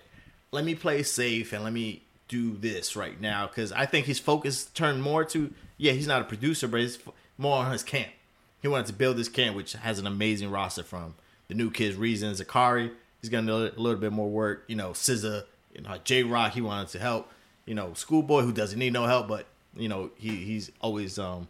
let 0.51 0.65
me 0.65 0.75
play 0.75 1.01
safe 1.03 1.53
and 1.53 1.63
let 1.63 1.71
me 1.71 2.01
do 2.27 2.57
this 2.57 2.95
right 2.95 3.19
now 3.21 3.47
because 3.47 3.71
I 3.71 3.85
think 3.85 4.07
his 4.07 4.19
focus 4.19 4.65
turned 4.65 5.01
more 5.01 5.23
to 5.25 5.53
yeah, 5.77 5.93
he's 5.93 6.07
not 6.07 6.21
a 6.21 6.25
producer, 6.25 6.67
but 6.67 6.81
it's 6.81 6.97
more 7.37 7.57
on 7.57 7.71
his 7.71 7.83
camp. 7.83 8.11
He 8.61 8.67
wanted 8.67 8.87
to 8.87 8.93
build 8.93 9.17
this 9.17 9.27
camp, 9.29 9.55
which 9.55 9.73
has 9.73 9.99
an 9.99 10.07
amazing 10.07 10.49
roster 10.49 10.83
from 10.83 11.15
the 11.47 11.53
new 11.53 11.69
kids, 11.69 11.95
Reason, 11.95 12.31
Zacari. 12.33 12.91
He's 13.21 13.29
gonna 13.29 13.47
do 13.47 13.55
a 13.77 13.79
little 13.79 13.99
bit 13.99 14.11
more 14.11 14.29
work. 14.29 14.63
You 14.67 14.75
know, 14.75 14.91
SZA, 14.91 15.43
you 15.73 15.81
know, 15.81 15.97
Jay 16.03 16.23
Rock. 16.23 16.53
He 16.53 16.61
wanted 16.61 16.89
to 16.89 16.99
help. 16.99 17.29
You 17.65 17.75
know, 17.75 17.93
Schoolboy, 17.93 18.41
who 18.41 18.51
doesn't 18.51 18.77
need 18.77 18.91
no 18.93 19.05
help, 19.05 19.27
but 19.27 19.45
you 19.75 19.87
know, 19.87 20.11
he 20.17 20.35
he's 20.43 20.71
always 20.81 21.17
um 21.19 21.47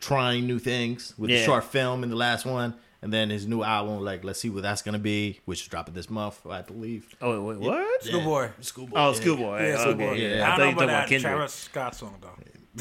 trying 0.00 0.46
new 0.46 0.58
things 0.58 1.14
with 1.16 1.30
the 1.30 1.44
short 1.44 1.64
film 1.64 2.02
in 2.02 2.10
the 2.10 2.16
last 2.16 2.44
one, 2.44 2.74
and 3.06 3.12
then 3.12 3.30
his 3.30 3.46
new 3.46 3.62
album. 3.62 4.00
Like, 4.04 4.24
let's 4.24 4.40
see 4.40 4.50
what 4.50 4.62
that's 4.64 4.82
gonna 4.82 4.98
be, 4.98 5.38
which 5.44 5.62
is 5.62 5.68
dropping 5.68 5.94
this 5.94 6.10
month, 6.10 6.44
I 6.44 6.62
believe. 6.62 7.14
Oh 7.22 7.40
wait, 7.40 7.58
wait, 7.60 7.68
what? 7.70 8.02
Schoolboy. 8.04 8.48
Schoolboy. 8.60 8.98
Oh, 8.98 9.08
yeah. 9.12 9.14
Schoolboy. 9.20 9.44
Yeah, 9.58 9.62
okay, 9.62 9.82
Schoolboy. 9.82 10.12
yeah. 10.14 10.48
I 10.50 10.52
I 10.52 10.56
thought 10.56 10.58
you 10.58 10.58
don't 10.58 10.58
know 10.58 10.64
were 10.66 10.70
about 10.70 10.74
talking 10.74 10.84
about 10.90 11.08
Kendrick. 11.08 11.32
Travis 11.32 11.52
Scott 11.52 11.94
song 11.94 12.14
though. 12.20 12.30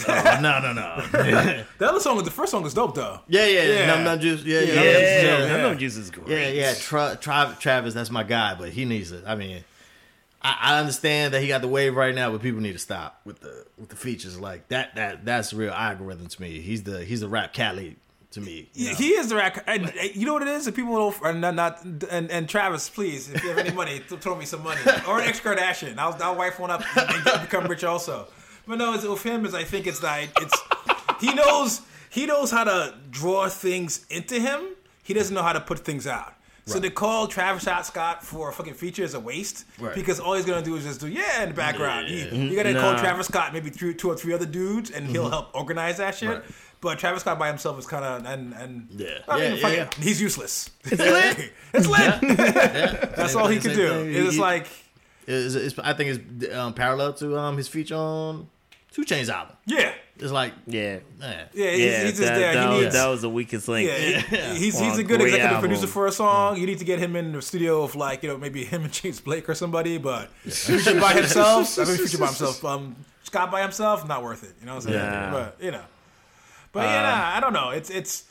Oh, 0.10 0.40
no, 0.42 0.60
no, 0.60 0.74
no. 0.74 1.64
The 1.78 1.88
other 1.88 2.00
song, 2.02 2.22
the 2.24 2.32
first 2.32 2.52
song 2.52 2.66
is 2.66 2.74
dope 2.74 2.96
though. 2.96 3.20
Yeah, 3.28 3.46
yeah, 3.46 3.64
Yeah. 3.64 3.86
Numb 3.86 4.04
Numb 4.04 4.20
Juice. 4.20 4.44
Yeah, 4.44 4.62
yeah, 4.62 4.74
Yeah, 4.74 4.82
yeah. 4.84 4.92
yeah, 4.92 5.22
yeah. 5.40 5.48
Numb 5.48 5.62
Numb 5.62 5.78
Juice 5.78 5.96
is 5.96 6.10
great. 6.12 6.28
Yeah, 6.28 6.48
yeah. 6.50 6.74
Tra- 6.74 7.18
Tra- 7.22 7.56
Travis, 7.60 7.94
that's 7.94 8.10
my 8.12 8.24
guy, 8.24 8.56
but 8.56 8.70
he 8.70 8.84
needs 8.86 9.12
it. 9.12 9.24
I 9.26 9.36
mean, 9.36 9.64
I, 10.42 10.58
I 10.62 10.80
understand 10.80 11.34
that 11.34 11.42
he 11.42 11.48
got 11.48 11.62
the 11.62 11.68
wave 11.70 11.96
right 11.96 12.14
now, 12.14 12.30
but 12.32 12.42
people 12.42 12.60
need 12.62 12.74
to 12.74 12.80
stop 12.80 13.22
with 13.26 13.40
the 13.40 13.66
with 13.78 13.90
the 13.90 13.96
features 13.96 14.38
like 14.40 14.68
that. 14.70 14.96
That 14.96 15.24
that's 15.24 15.54
real 15.54 15.72
algorithm 15.72 16.28
to 16.28 16.42
me. 16.42 16.60
He's 16.60 16.84
the 16.84 17.06
he's 17.06 17.22
the 17.22 17.30
rap 17.30 17.54
cat 17.54 17.76
lead 17.78 17.96
to 18.36 18.42
me. 18.42 18.70
you 18.74 18.90
know? 18.90 18.96
He 18.96 19.10
is 19.10 19.30
the 19.30 19.36
rack. 19.36 19.64
And, 19.66 19.92
and 19.98 20.16
you 20.16 20.26
know 20.26 20.34
what 20.34 20.44
it 20.44 20.48
is? 20.50 20.68
If 20.68 20.76
people 20.76 20.96
don't, 20.96 21.22
are 21.24 21.34
not, 21.34 21.56
not 21.56 21.84
and, 21.84 22.30
and 22.30 22.48
Travis, 22.48 22.90
please, 22.90 23.32
if 23.32 23.44
you 23.44 23.50
have 23.50 23.58
any 23.58 23.72
money, 23.72 24.00
throw 24.08 24.36
me 24.36 24.46
some 24.46 24.64
money 24.64 24.82
or 25.08 25.20
an 25.20 25.28
ex 25.28 25.40
Kardashian. 25.40 25.98
I'll, 25.98 26.16
I'll 26.22 26.36
wife 26.36 26.60
one 26.60 26.70
up 26.70 26.84
and 26.96 27.24
get- 27.24 27.42
become 27.42 27.66
rich 27.66 27.84
also. 27.84 28.28
But 28.68 28.78
no, 28.78 28.94
it's 28.94 29.06
with 29.06 29.24
him 29.24 29.46
is 29.46 29.54
I 29.54 29.64
think 29.64 29.88
it's 29.88 30.02
like 30.02 30.30
it's 30.42 30.60
he 31.22 31.34
knows 31.34 31.82
he 32.10 32.26
knows 32.26 32.50
how 32.50 32.64
to 32.64 32.96
draw 33.12 33.48
things 33.48 34.06
into 34.10 34.40
him. 34.40 34.62
He 35.04 35.14
doesn't 35.14 35.36
know 35.36 35.44
how 35.44 35.54
to 35.54 35.62
put 35.62 35.80
things 35.80 36.08
out. 36.08 36.34
So 36.68 36.80
to 36.80 36.90
call 36.90 37.28
Travis 37.28 37.64
Scott 37.88 38.24
for 38.24 38.50
a 38.50 38.54
fucking 38.54 38.74
feature 38.74 39.04
is 39.04 39.14
a 39.14 39.20
waste 39.20 39.66
Right. 39.80 39.94
because 39.94 40.20
all 40.20 40.34
he's 40.34 40.46
gonna 40.46 40.66
do 40.66 40.76
is 40.76 40.84
just 40.84 41.00
do 41.00 41.08
yeah 41.08 41.44
in 41.44 41.50
the 41.50 41.56
background. 41.56 42.10
Yeah, 42.10 42.26
He- 42.26 42.50
you 42.50 42.56
gotta 42.56 42.74
call 42.74 42.98
Travis 42.98 43.28
Scott 43.28 43.54
maybe 43.54 43.70
three, 43.70 43.94
two 43.94 44.10
or 44.10 44.16
three 44.16 44.34
other 44.34 44.48
dudes 44.48 44.90
and 44.90 45.06
he'll 45.08 45.24
mm-hmm. 45.24 45.32
help 45.32 45.54
organize 45.54 45.98
that 45.98 46.16
shit. 46.16 46.30
Right. 46.30 46.44
But 46.86 47.00
Travis 47.00 47.22
Scott 47.22 47.40
by 47.40 47.48
himself 47.48 47.80
is 47.80 47.88
kind 47.88 48.06
of 48.06 48.26
and 48.32 48.54
and 48.54 48.88
Yeah. 48.92 49.18
I 49.28 49.40
mean, 49.40 49.56
Yeah, 49.56 49.62
fuck 49.62 49.74
yeah. 49.98 50.04
He's 50.04 50.22
useless. 50.22 50.70
It's 50.84 51.02
lit. 51.02 51.52
it's 51.74 51.88
lit. 51.88 52.00
Yeah. 52.00 53.06
That's 53.18 53.34
Same 53.34 53.42
all 53.42 53.48
he 53.48 53.60
can 53.60 53.76
do. 53.76 53.88
thing. 53.90 54.14
It's 54.26 54.36
He- 54.36 54.40
like 54.40 54.68
It's, 55.28 55.56
it's, 55.56 55.80
I 55.80 55.94
think 55.94 56.20
it's 56.40 56.56
um, 56.56 56.74
parallel 56.76 57.14
to 57.16 57.36
um, 57.40 57.58
his 57.58 57.68
feature 57.68 57.96
on 57.96 58.48
2 58.94 59.02
Chainz's 59.04 59.30
album. 59.32 59.56
yeah, 59.66 59.92
It's 60.18 60.32
like, 60.32 60.54
Yeah. 60.68 61.00
man. 61.20 61.48
yeah. 61.54 61.72
He's, 61.72 61.80
Yeah, 61.80 62.02
he's 62.04 62.10
just 62.12 62.18
that, 62.22 62.36
there. 62.38 62.54
that 62.54 62.64
he 62.70 62.74
was, 62.76 62.84
needs. 62.84 62.96
that 62.96 63.08
was 63.08 63.22
the 63.24 63.30
weakest 63.32 63.68
link. 63.68 63.90
yeah, 63.90 64.20
he- 64.22 64.60
he's 64.60 64.76
Well, 64.76 64.84
he's 64.92 65.00
a 65.00 65.04
good 65.04 65.20
executive 65.22 65.46
album. 65.52 65.62
producer 65.62 65.88
for 65.88 66.06
a 66.06 66.12
song. 66.12 66.58
You 66.58 66.68
need 66.68 66.78
to 66.80 66.86
get 66.86 67.00
him 67.00 67.16
in 67.16 67.32
the 67.34 67.42
studio 67.42 67.82
of 67.84 67.96
like 67.96 68.22
you 68.24 68.30
know 68.30 68.38
maybe 68.38 68.64
him 68.64 68.84
and 68.84 68.94
James 68.94 69.20
Blake 69.20 69.50
or 69.50 69.56
somebody. 69.56 69.98
But 69.98 70.30
feature 70.46 71.02
by 71.02 71.14
himself, 71.14 71.80
I 71.80 71.86
mean 71.86 71.98
feature 71.98 72.20
by 72.20 72.28
himself. 72.28 72.64
Um, 72.64 72.96
Scott 73.24 73.50
by 73.52 73.64
himself, 73.64 74.08
not 74.08 74.22
worth 74.24 74.44
it. 74.44 74.54
You 74.60 74.68
know 74.68 74.76
what 74.76 74.86
I'm 74.86 74.92
saying? 74.92 75.04
Yeah. 75.04 75.32
But 75.32 75.58
you 75.60 75.72
know, 75.72 75.82
but 76.76 76.84
yeah, 76.84 76.98
um, 76.98 77.20
nah, 77.20 77.38
I 77.38 77.40
don't 77.40 77.54
know. 77.54 77.70
It's 77.72 77.90
it's. 77.90 78.26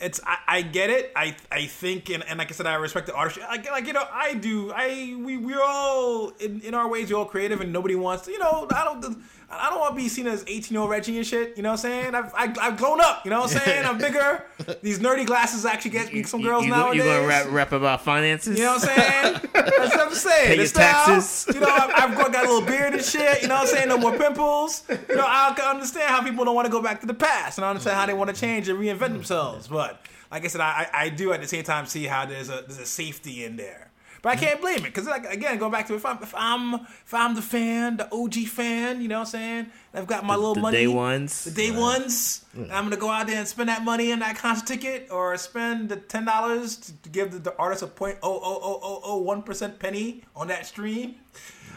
It's 0.00 0.20
I, 0.26 0.38
I 0.48 0.62
get 0.62 0.90
it. 0.90 1.12
I 1.14 1.36
I 1.52 1.66
think 1.66 2.10
and, 2.10 2.24
and 2.28 2.40
like 2.40 2.50
I 2.50 2.54
said, 2.54 2.66
I 2.66 2.74
respect 2.74 3.06
the 3.06 3.14
artist. 3.14 3.38
Like, 3.38 3.70
like 3.70 3.86
you 3.86 3.92
know, 3.92 4.04
I 4.12 4.34
do. 4.34 4.72
I 4.72 5.16
we 5.16 5.36
we're 5.36 5.62
all 5.62 6.30
in, 6.40 6.60
in 6.62 6.74
our 6.74 6.88
ways. 6.88 7.12
We're 7.12 7.18
all 7.18 7.24
creative, 7.26 7.60
and 7.60 7.72
nobody 7.72 7.94
wants. 7.94 8.24
To, 8.24 8.32
you 8.32 8.40
know, 8.40 8.66
I 8.74 8.84
don't. 8.84 9.22
I 9.50 9.70
don't 9.70 9.80
want 9.80 9.92
to 9.92 9.96
be 9.96 10.08
seen 10.08 10.26
as 10.26 10.44
eighteen 10.46 10.74
year 10.74 10.80
old 10.82 10.90
Reggie 10.90 11.16
and 11.16 11.26
shit. 11.26 11.56
You 11.56 11.62
know 11.62 11.70
what 11.70 11.84
I'm 11.84 11.90
saying? 11.90 12.14
I've 12.14 12.34
I, 12.34 12.54
I've 12.60 12.76
grown 12.76 13.00
up. 13.00 13.24
You 13.24 13.30
know 13.30 13.40
what 13.40 13.54
I'm 13.54 13.60
saying? 13.60 13.84
I'm 13.84 13.98
bigger. 13.98 14.44
These 14.82 14.98
nerdy 14.98 15.26
glasses 15.26 15.64
actually 15.64 15.92
get 15.92 16.12
me 16.12 16.22
some 16.24 16.42
girls 16.42 16.64
you, 16.64 16.70
you, 16.70 16.76
nowadays. 16.76 17.04
You 17.04 17.10
gonna 17.10 17.26
rap, 17.26 17.46
rap 17.50 17.72
about 17.72 18.02
finances? 18.02 18.58
You 18.58 18.64
know 18.64 18.74
what 18.74 18.88
I'm 18.88 18.96
saying? 18.96 19.40
That's 19.52 19.96
what 19.96 20.08
I'm 20.08 20.14
saying. 20.14 20.46
Pay 20.46 20.56
your 20.56 20.66
taxes. 20.66 21.54
You 21.54 21.60
know, 21.60 21.68
I've, 21.68 22.10
I've 22.10 22.32
got, 22.32 22.34
a 22.34 22.48
little 22.48 22.66
beard 22.66 22.94
and 22.94 23.02
shit. 23.02 23.42
You 23.42 23.48
know 23.48 23.54
what 23.54 23.62
I'm 23.62 23.66
saying? 23.68 23.88
No 23.88 23.98
more 23.98 24.16
pimples. 24.16 24.82
You 24.88 25.16
know, 25.16 25.26
I 25.26 25.52
can 25.56 25.66
understand 25.66 26.10
how 26.10 26.22
people 26.22 26.44
don't 26.44 26.54
want 26.54 26.66
to 26.66 26.72
go 26.72 26.82
back 26.82 27.00
to 27.00 27.06
the 27.06 27.14
past, 27.14 27.58
and 27.58 27.64
I 27.64 27.70
understand 27.70 27.96
how 27.96 28.06
they 28.06 28.14
want 28.14 28.34
to 28.34 28.36
change 28.36 28.68
and 28.68 28.78
reinvent 28.78 29.12
themselves. 29.12 29.68
But 29.68 30.00
like 30.30 30.44
I 30.44 30.48
said, 30.48 30.60
I, 30.60 30.88
I 30.92 31.04
I 31.04 31.08
do 31.10 31.32
at 31.32 31.40
the 31.40 31.48
same 31.48 31.64
time 31.64 31.86
see 31.86 32.04
how 32.04 32.26
there's 32.26 32.48
a 32.48 32.64
there's 32.66 32.78
a 32.78 32.86
safety 32.86 33.44
in 33.44 33.56
there. 33.56 33.90
But 34.24 34.30
I 34.30 34.36
can't 34.36 34.58
blame 34.58 34.78
it 34.78 34.84
because, 34.84 35.06
like, 35.06 35.30
again, 35.30 35.58
going 35.58 35.70
back 35.70 35.86
to 35.88 35.94
if 35.96 36.06
I'm 36.06 36.16
if 36.22 36.34
I'm 36.34 36.74
if 36.76 37.12
I'm 37.12 37.34
the 37.34 37.42
fan, 37.42 37.98
the 37.98 38.08
OG 38.10 38.46
fan, 38.46 39.02
you 39.02 39.08
know 39.08 39.16
what 39.18 39.26
I'm 39.26 39.32
saying? 39.32 39.66
I've 39.92 40.06
got 40.06 40.24
my 40.24 40.34
little 40.34 40.54
money. 40.54 40.54
the 40.54 40.62
money, 40.62 40.76
day 40.78 40.86
ones. 40.86 41.44
the 41.44 41.50
day 41.50 41.70
ones. 41.70 42.42
I'm 42.56 42.84
gonna 42.84 42.96
go 42.96 43.10
out 43.10 43.26
there 43.26 43.36
and 43.36 43.46
spend 43.46 43.68
that 43.68 43.84
money 43.84 44.10
on 44.14 44.20
that 44.20 44.36
concert 44.38 44.66
ticket, 44.66 45.08
or 45.10 45.36
spend 45.36 45.90
the 45.90 45.96
ten 45.96 46.24
dollars 46.24 46.76
to, 46.78 47.02
to 47.02 47.08
give 47.10 47.32
the, 47.32 47.38
the 47.38 47.54
artist 47.58 47.82
a 47.82 47.86
point 47.86 48.16
oh 48.22 48.40
oh 48.42 48.60
oh 48.62 48.80
oh 48.82 49.00
oh 49.04 49.18
one 49.18 49.42
percent 49.42 49.78
penny 49.78 50.24
on 50.34 50.48
that 50.48 50.64
stream. 50.64 51.16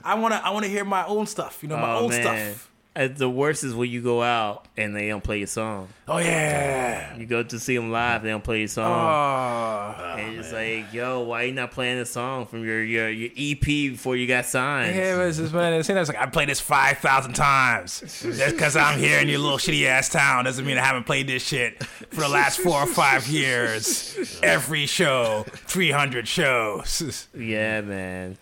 I 0.01 0.15
wanna 0.15 0.39
I 0.41 0.51
wanna 0.51 0.67
hear 0.67 0.85
my 0.85 1.05
own 1.05 1.25
stuff, 1.27 1.59
you 1.61 1.67
know, 1.67 1.75
my 1.75 1.95
Oh 1.95 2.03
own 2.05 2.09
man. 2.11 2.21
stuff. 2.21 2.71
Uh, 2.97 3.07
The 3.07 3.29
worst 3.29 3.63
is 3.63 3.75
when 3.75 3.89
you 3.89 4.01
go 4.01 4.23
out 4.23 4.65
and 4.75 4.95
they 4.95 5.07
don't 5.09 5.23
play 5.23 5.37
your 5.37 5.47
song. 5.47 5.87
Oh 6.07 6.17
yeah. 6.17 7.15
You 7.15 7.25
go 7.25 7.43
to 7.43 7.59
see 7.59 7.75
them 7.75 7.91
live, 7.91 8.23
they 8.23 8.29
don't 8.29 8.43
play 8.43 8.59
your 8.59 8.67
song. 8.67 8.91
Oh. 8.91 10.15
and 10.17 10.37
it's 10.39 10.51
like, 10.51 10.91
yo, 10.93 11.21
why 11.21 11.43
you 11.43 11.51
not 11.53 11.71
playing 11.71 11.99
the 11.99 12.05
song 12.05 12.45
from 12.47 12.65
your 12.65 12.83
your, 12.83 13.09
your 13.09 13.29
EP 13.37 13.61
before 13.61 14.15
you 14.15 14.25
got 14.27 14.45
signed? 14.45 14.95
Yeah, 14.95 15.15
but 15.17 15.27
it's 15.27 15.37
just 15.37 15.53
man, 15.53 15.73
it's 15.73 15.89
like 15.89 16.17
I 16.17 16.25
played 16.27 16.49
this 16.49 16.59
five 16.59 16.97
thousand 16.99 17.33
times. 17.33 17.99
Just 17.99 18.53
because 18.53 18.75
I'm 18.75 18.97
here 18.99 19.19
in 19.19 19.27
your 19.27 19.39
little 19.39 19.57
shitty 19.57 19.85
ass 19.85 20.09
town 20.09 20.45
doesn't 20.45 20.65
mean 20.65 20.77
I 20.77 20.83
haven't 20.85 21.05
played 21.05 21.27
this 21.27 21.43
shit 21.43 21.83
for 21.83 22.21
the 22.21 22.29
last 22.29 22.59
four 22.59 22.79
or 22.81 22.87
five 22.87 23.27
years. 23.27 24.39
Every 24.43 24.85
show, 24.85 25.45
three 25.49 25.91
hundred 25.91 26.27
shows. 26.27 27.27
Yeah, 27.37 27.81
man. 27.81 28.37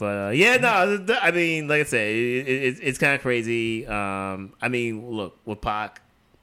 But 0.00 0.28
uh, 0.28 0.30
yeah, 0.30 0.56
no, 0.56 0.96
th- 0.96 1.06
th- 1.06 1.18
I 1.22 1.30
mean, 1.30 1.68
like 1.68 1.82
I 1.82 1.84
said, 1.84 2.08
it, 2.08 2.48
it, 2.48 2.62
it's- 2.62 2.80
it's 2.82 2.98
kind 2.98 3.14
of 3.14 3.20
crazy. 3.20 3.86
Um, 3.86 4.54
I 4.60 4.68
mean, 4.68 5.10
look 5.10 5.36
with 5.44 5.60
Paak, 5.60 5.98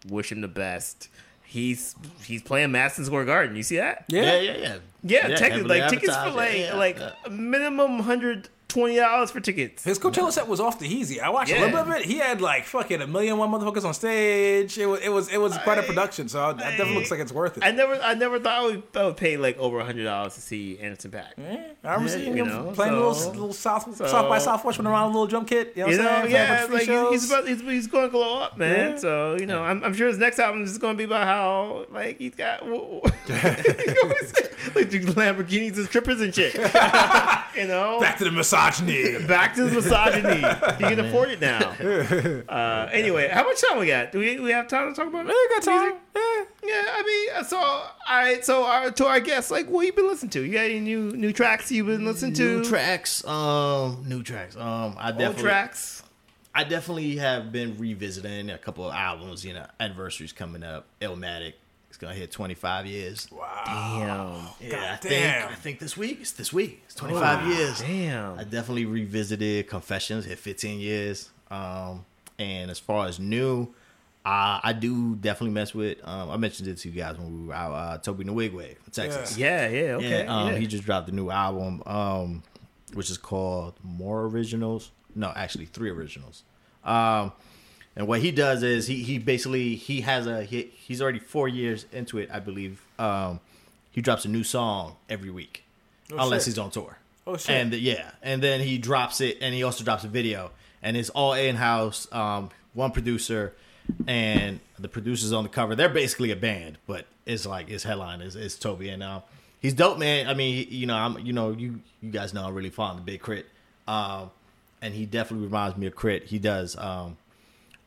wish 0.08 0.32
him 0.32 0.40
the 0.42 0.48
best. 0.48 1.10
He's 1.44 1.96
he's 2.24 2.44
playing 2.44 2.72
Madison 2.72 3.04
Square 3.06 3.26
Garden. 3.26 3.56
You 3.56 3.64
see 3.64 3.78
that? 3.78 4.06
Yeah, 4.10 4.40
yeah, 4.40 4.58
yeah. 4.58 4.78
Yeah, 5.04 5.28
Yeah, 5.30 5.36
technically, 5.38 5.80
like 5.80 5.90
tickets 5.90 6.16
for 6.16 6.30
like 6.32 6.58
yeah, 6.58 6.76
like 6.76 7.00
yeah. 7.00 7.12
a 7.26 7.30
minimum 7.30 8.00
hundred 8.00 8.50
twenty 8.68 8.98
dollars 8.98 9.32
for 9.32 9.40
tickets. 9.40 9.84
His 9.84 9.98
Coachella 9.98 10.32
set 10.32 10.48
was 10.48 10.60
off 10.60 10.80
the 10.80 10.88
easy. 10.88 11.22
I 11.22 11.30
watched 11.30 11.52
a 11.52 11.60
little 11.60 11.70
bit 11.70 11.80
of 11.80 11.92
it. 12.02 12.06
He 12.06 12.18
had 12.18 12.42
like 12.42 12.66
fucking 12.66 13.02
a 13.02 13.08
million 13.08 13.38
one 13.38 13.50
motherfuckers 13.52 13.86
on 13.86 13.94
stage. 13.94 14.78
It 14.78 14.86
was 14.86 15.00
it 15.02 15.10
was 15.10 15.32
it 15.32 15.40
was 15.40 15.58
quite 15.60 15.78
a 15.78 15.84
production. 15.84 16.28
So 16.30 16.40
that 16.54 16.58
definitely 16.58 16.96
looks 16.96 17.12
like 17.12 17.20
it's 17.20 17.32
worth 17.32 17.58
it. 17.58 17.64
I 17.64 17.72
never 17.72 17.96
I 17.96 18.14
never 18.14 18.40
thought 18.40 18.58
I 18.58 18.66
would, 18.66 18.84
I 18.96 19.06
would 19.06 19.18
pay 19.18 19.38
like 19.38 19.58
over 19.58 19.82
hundred 19.84 20.04
dollars 20.04 20.36
to 20.36 20.42
see 20.42 20.80
Anderson 20.80 21.12
Paak. 21.12 21.28
Yeah, 21.38 21.68
I 21.84 21.92
remember 21.94 22.10
seeing 22.10 22.36
him 22.38 22.48
know, 22.48 22.72
playing 22.74 22.94
so- 22.94 23.08
a 23.08 23.10
little, 23.10 23.32
little 23.32 23.54
South 23.54 23.96
so- 23.96 24.08
South 24.08 24.30
by 24.30 24.40
Southwest 24.40 24.78
running 24.80 24.92
around 24.92 25.04
a 25.04 25.08
little 25.08 25.28
drum 25.28 25.46
kit. 25.46 25.74
You 25.76 25.86
know, 25.86 25.92
You 25.92 25.98
what 25.98 26.04
know, 26.04 26.10
I'm 26.10 26.32
saying? 26.32 26.48
Playing 26.48 26.66
a 26.66 26.72
bunch 26.72 26.88
yeah, 26.88 27.02
like 27.04 27.12
he's 27.12 27.32
about 27.32 27.48
he's, 27.48 27.62
he's 27.62 27.88
going 27.88 28.06
to 28.06 28.12
glow 28.12 28.40
up, 28.40 28.58
man. 28.58 28.92
Yeah. 28.92 28.98
So 28.98 29.38
you 29.40 29.46
know, 29.46 29.64
I'm, 29.64 29.84
I'm 29.84 29.94
sure 29.94 30.08
his 30.08 30.18
next 30.18 30.40
album 30.40 30.64
is 30.64 30.78
going 30.78 30.96
to 30.96 30.98
be 30.98 31.04
about 31.06 31.26
how 31.26 31.86
like 31.92 32.18
he's 32.20 32.36
got 32.36 32.64
like 34.76 34.90
the 34.90 35.00
Lamborghinis 35.00 35.78
and 35.78 35.86
strippers 35.88 36.22
and 36.22 36.34
shit. 36.34 36.54
you 37.56 37.68
know, 37.68 37.98
Back 38.00 38.18
to 38.20 38.24
the 38.24 38.32
misogyny. 38.72 39.26
back 39.28 39.56
to 39.56 39.64
the 39.66 39.72
misogyny. 39.76 40.42
He 40.78 40.84
can 40.96 41.00
afford 41.06 41.30
it 41.30 41.42
now. 41.42 41.72
Uh, 42.50 42.90
anyway, 42.92 43.28
how 43.30 43.44
much 43.44 43.62
time 43.62 43.80
we 43.80 43.88
got? 43.88 44.12
Do 44.12 44.20
we 44.20 44.40
we 44.40 44.52
have 44.52 44.68
time 44.68 44.94
to 44.94 44.96
talk 44.96 45.08
about? 45.08 45.26
Yeah, 45.26 45.32
you 45.32 45.50
got 45.54 45.64
time. 45.64 45.82
music? 45.84 46.00
Yeah. 46.16 46.44
Yeah, 46.64 46.84
I 46.96 47.04
mean, 47.36 47.44
so 47.46 47.58
all 47.58 47.92
right. 48.10 48.44
So 48.44 48.64
our, 48.66 48.92
to 48.92 49.06
our 49.06 49.20
guests, 49.20 49.50
like, 49.52 49.68
what 49.68 49.86
you 49.86 49.94
been 49.94 50.08
listening 50.08 50.32
to? 50.32 50.44
You 50.44 50.54
got 50.54 50.66
any 50.66 50.80
new 50.80 51.12
new 51.12 51.32
tracks 51.32 51.72
you've 51.72 51.88
been 51.88 52.06
listening 52.06 52.34
to? 52.34 52.58
New 52.60 52.64
tracks, 52.66 53.26
um, 53.26 54.04
new 54.08 54.22
tracks. 54.24 54.56
Um, 54.56 54.96
I 54.98 55.10
Old 55.10 55.18
definitely, 55.20 55.44
tracks. 55.44 56.04
I 56.54 56.64
definitely 56.64 57.18
have 57.18 57.52
been 57.52 57.78
revisiting 57.78 58.50
a 58.50 58.58
couple 58.58 58.86
of 58.88 58.94
albums. 58.94 59.46
You 59.46 59.54
know, 59.54 59.66
anniversaries 59.80 60.34
coming 60.34 60.64
up. 60.64 60.88
Illmatic, 61.02 61.54
it's 61.98 62.04
gonna 62.04 62.14
hit 62.14 62.30
25 62.32 62.86
years. 62.86 63.28
Wow. 63.32 64.54
Damn. 64.60 64.70
Yeah, 64.70 64.94
I 64.94 64.96
think 64.98 65.52
I 65.52 65.56
think 65.56 65.80
this 65.80 65.98
week. 65.98 66.20
It's 66.22 66.32
this 66.34 66.54
week. 66.54 66.84
It's 66.86 66.94
25 66.94 67.48
years. 67.48 67.82
Damn. 67.82 68.38
I 68.38 68.44
definitely 68.44 68.86
revisited 68.86 69.68
Confessions. 69.68 70.26
Hit 70.26 70.38
15 70.38 70.80
years. 70.80 71.32
Um, 71.50 72.06
and 72.38 72.70
as 72.70 72.78
far 72.78 73.08
as 73.08 73.20
new, 73.20 73.64
uh, 74.24 74.60
I 74.64 74.74
do 74.80 75.16
definitely 75.16 75.56
mess 75.56 75.74
with. 75.74 75.98
Um, 76.04 76.30
I 76.30 76.38
mentioned 76.38 76.70
it 76.70 76.78
to 76.78 76.90
you 76.90 77.02
guys 77.02 77.18
when 77.18 77.42
we 77.42 77.48
were 77.48 77.54
out. 77.56 77.74
Uh, 77.74 77.98
Tobe 77.98 78.24
Nwigwe 78.24 78.78
from 78.78 78.92
Texas. 78.92 79.36
Yeah, 79.36 79.68
yeah, 79.68 79.80
okay. 79.94 80.24
Yeah, 80.24 80.42
um, 80.42 80.50
yeah. 80.50 80.60
he 80.60 80.68
just 80.68 80.84
dropped 80.84 81.10
a 81.10 81.12
new 81.12 81.32
album, 81.32 81.82
um, 81.88 82.44
which 82.94 83.10
is 83.10 83.18
called 83.18 83.74
More 83.82 84.26
Originals. 84.26 84.92
No, 85.16 85.34
actually, 85.36 85.66
three 85.66 85.90
originals. 85.90 86.44
Um, 86.84 87.32
and 87.98 88.08
what 88.08 88.22
he 88.22 88.32
does 88.32 88.62
is 88.62 88.86
he 88.86 89.02
he 89.02 89.18
basically 89.18 89.76
he 89.76 90.02
has 90.02 90.28
a 90.28 90.44
he, 90.44 90.72
he's 90.76 91.02
already 91.02 91.18
four 91.18 91.48
years 91.48 91.88
into 91.92 92.20
it, 92.20 92.30
I 92.32 92.40
believe. 92.40 92.86
Um, 93.00 93.40
he 93.90 94.02
drops 94.02 94.24
a 94.24 94.30
new 94.30 94.44
song 94.44 94.96
every 95.10 95.32
week, 95.32 95.64
unless 96.12 96.44
shit. 96.44 96.54
he's 96.54 96.60
on 96.60 96.70
tour. 96.70 97.00
Oh, 97.26 97.38
shit. 97.38 97.50
And 97.50 97.74
yeah, 97.74 98.12
and 98.22 98.44
then 98.44 98.62
he 98.62 98.78
drops 98.78 99.20
it, 99.20 99.40
and 99.42 99.56
he 99.56 99.64
also 99.64 99.84
drops 99.84 100.04
a 100.04 100.08
video, 100.08 100.52
and 100.84 100.96
it's 100.96 101.10
all 101.10 101.34
in 101.34 101.56
house. 101.56 102.08
Um, 102.12 102.52
one 102.76 102.92
producer, 102.92 103.56
and 104.06 104.60
the 104.78 104.88
producers 104.88 105.34
on 105.34 105.42
the 105.42 105.50
cover. 105.50 105.76
They're 105.76 105.90
basically 105.90 106.30
a 106.30 106.36
band, 106.36 106.78
but 106.86 107.08
it's 107.26 107.48
like 107.48 107.68
his 107.68 107.82
headline 107.82 108.22
is, 108.22 108.36
is 108.36 108.60
Tobe, 108.60 108.82
and 108.82 109.02
um, 109.02 109.24
he's 109.60 109.74
dope, 109.74 109.98
man. 109.98 110.28
I 110.28 110.36
mean, 110.36 110.68
you 110.70 110.86
know, 110.86 110.96
I'm 110.96 111.18
you 111.26 111.34
know 111.34 111.50
you 111.52 111.82
you 112.02 112.12
guys 112.12 112.32
know 112.32 112.46
I'm 112.46 112.54
really 112.54 112.70
fond 112.70 113.00
of 113.00 113.06
Big 113.06 113.24
K.R.I.T., 113.24 113.48
um, 113.88 114.30
and 114.84 114.94
he 114.94 115.08
definitely 115.08 115.48
reminds 115.48 115.78
me 115.78 115.88
of 115.88 115.96
Crit. 115.96 116.26
He 116.26 116.38
does 116.38 116.78
um, 116.78 117.18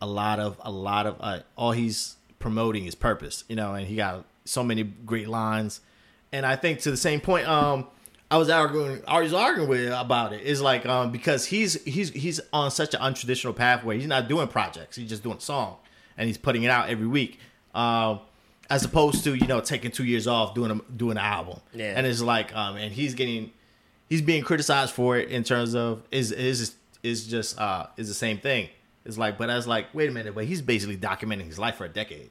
a 0.00 0.06
lot 0.06 0.38
of 0.40 0.60
a 0.60 0.70
lot 0.70 1.06
of 1.06 1.16
uh, 1.20 1.40
all 1.56 1.72
he's 1.72 2.16
promoting 2.38 2.86
is 2.86 2.94
purpose, 2.94 3.44
you 3.48 3.56
know, 3.56 3.74
and 3.74 3.86
he 3.86 3.96
got 3.96 4.24
so 4.44 4.62
many 4.62 4.82
great 4.82 5.28
lines. 5.28 5.80
And 6.32 6.46
I 6.46 6.56
think 6.56 6.80
to 6.80 6.90
the 6.90 6.96
same 6.96 7.20
point, 7.20 7.46
um, 7.48 7.86
I 8.30 8.36
was 8.36 8.48
arguing, 8.48 9.02
I 9.06 9.20
was 9.20 9.34
arguing 9.34 9.68
with 9.68 9.92
about 9.92 10.32
it. 10.32 10.42
Is 10.42 10.60
like 10.60 10.86
um, 10.86 11.10
because 11.10 11.46
he's 11.46 11.82
he's 11.84 12.10
he's 12.10 12.40
on 12.52 12.70
such 12.70 12.94
an 12.94 13.00
untraditional 13.00 13.54
pathway. 13.54 13.98
He's 13.98 14.06
not 14.06 14.28
doing 14.28 14.48
projects. 14.48 14.96
He's 14.96 15.08
just 15.08 15.22
doing 15.22 15.38
a 15.38 15.40
song, 15.40 15.76
and 16.16 16.26
he's 16.26 16.38
putting 16.38 16.62
it 16.62 16.70
out 16.70 16.88
every 16.88 17.06
week. 17.06 17.38
Um, 17.74 18.20
as 18.70 18.84
opposed 18.84 19.24
to 19.24 19.34
you 19.34 19.46
know 19.46 19.60
taking 19.60 19.90
two 19.90 20.04
years 20.04 20.26
off 20.26 20.54
doing 20.54 20.70
a 20.70 20.92
doing 20.92 21.12
an 21.12 21.24
album. 21.24 21.60
Yeah. 21.74 21.92
And 21.96 22.06
it's 22.06 22.22
like 22.22 22.54
um, 22.54 22.76
and 22.76 22.92
he's 22.92 23.14
getting 23.14 23.50
he's 24.08 24.22
being 24.22 24.44
criticized 24.44 24.94
for 24.94 25.16
it 25.16 25.28
in 25.28 25.42
terms 25.42 25.74
of 25.74 26.02
is 26.10 26.30
is 26.30 26.74
is 27.02 27.26
just 27.26 27.58
uh 27.58 27.86
is 27.96 28.08
the 28.08 28.14
same 28.14 28.38
thing. 28.38 28.68
It's 29.04 29.16
like, 29.18 29.38
but 29.38 29.48
I 29.50 29.56
was 29.56 29.66
like, 29.66 29.94
wait 29.94 30.08
a 30.08 30.12
minute, 30.12 30.34
but 30.34 30.44
he's 30.44 30.60
basically 30.62 30.96
documenting 30.96 31.46
his 31.46 31.58
life 31.58 31.76
for 31.76 31.84
a 31.84 31.88
decade. 31.88 32.30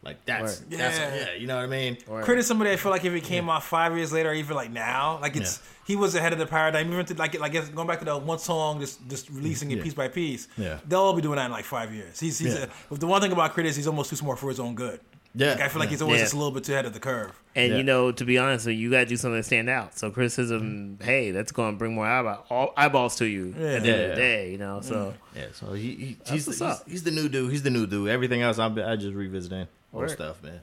Like 0.00 0.24
that's 0.24 0.60
Word. 0.60 0.70
that's 0.78 0.96
Yeah. 0.98 1.14
yeah, 1.16 1.34
you 1.34 1.48
know 1.48 1.56
what 1.56 1.64
I 1.64 1.66
mean? 1.66 1.94
Word. 2.06 2.24
K.R.I.T. 2.24 2.38
is 2.38 2.46
somebody 2.46 2.70
I 2.70 2.76
feel 2.76 2.92
like 2.92 3.04
if 3.04 3.12
he 3.12 3.20
came 3.20 3.48
off 3.50 3.66
five 3.66 3.96
years 3.96 4.12
later, 4.12 4.30
or 4.30 4.32
even 4.34 4.54
like 4.54 4.70
now, 4.70 5.18
like 5.20 5.34
it's 5.34 5.60
he 5.88 5.96
was 5.96 6.14
ahead 6.14 6.32
of 6.32 6.38
the 6.38 6.46
paradigm. 6.46 6.92
Even 6.92 7.04
to, 7.06 7.14
like 7.14 7.38
like 7.40 7.52
it's 7.54 7.68
going 7.70 7.88
back 7.88 7.98
to 7.98 8.04
the 8.04 8.16
one 8.16 8.38
song, 8.38 8.78
just 8.78 9.06
just 9.08 9.28
releasing 9.28 9.72
it 9.72 9.78
Yeah. 9.78 9.82
piece 9.82 9.94
by 9.94 10.06
piece. 10.06 10.46
Yeah. 10.56 10.78
they'll 10.86 11.00
all 11.00 11.14
be 11.14 11.20
doing 11.22 11.34
that 11.36 11.46
in 11.46 11.50
like 11.50 11.64
five 11.64 11.92
years. 11.92 12.20
He's 12.20 12.38
he's 12.38 12.54
Yeah. 12.54 12.66
a, 12.92 12.94
the 12.94 13.08
one 13.08 13.20
thing 13.20 13.32
about 13.32 13.56
K.R.I.T. 13.56 13.70
is 13.70 13.76
he's 13.76 13.88
almost 13.88 14.10
too 14.10 14.16
smart 14.16 14.38
for 14.38 14.48
his 14.48 14.60
own 14.60 14.76
good. 14.76 15.00
Yeah, 15.38 15.50
like, 15.52 15.60
I 15.60 15.68
feel 15.68 15.80
like 15.80 15.88
he's 15.90 16.02
always 16.02 16.18
Yeah. 16.18 16.24
just 16.24 16.34
a 16.34 16.36
little 16.36 16.52
bit 16.52 16.64
too 16.64 16.72
ahead 16.72 16.86
of 16.86 16.94
the 16.94 17.00
curve. 17.00 17.32
And 17.54 17.72
Yeah. 17.72 17.76
you 17.78 17.82
know, 17.84 18.12
to 18.12 18.24
be 18.24 18.38
honest, 18.38 18.66
with 18.66 18.74
you, 18.76 18.82
you 18.82 18.90
got 18.90 19.00
to 19.00 19.06
do 19.06 19.16
something 19.16 19.38
to 19.38 19.42
stand 19.42 19.68
out. 19.70 19.98
So 19.98 20.10
criticism, 20.10 20.98
hey, 21.02 21.30
that's 21.30 21.52
going 21.52 21.74
to 21.74 21.78
bring 21.78 21.94
more 21.94 22.06
eyeball, 22.06 22.72
eyeballs 22.76 23.16
to 23.16 23.26
you 23.26 23.54
Yeah. 23.58 23.66
at 23.74 23.82
the 23.82 23.88
end 23.92 24.02
of 24.02 24.08
Yeah. 24.08 24.08
the 24.08 24.14
day. 24.16 24.50
You 24.52 24.58
know, 24.58 24.80
so 24.82 25.14
Yeah, 25.34 25.44
so 25.52 25.72
he, 25.72 25.82
he 25.82 26.16
he's, 26.32 26.46
what's 26.46 26.58
the, 26.58 26.68
he's 26.68 26.82
he's 26.86 27.02
the 27.04 27.10
new 27.10 27.28
dude. 27.28 27.50
He's 27.50 27.62
the 27.62 27.70
new 27.70 27.86
dude. 27.86 28.08
Everything 28.08 28.42
else 28.42 28.58
I'm 28.58 28.78
I 28.78 28.96
just 28.96 29.14
revisiting 29.14 29.66
old 29.92 30.02
Word. 30.02 30.10
stuff, 30.10 30.42
man. 30.42 30.60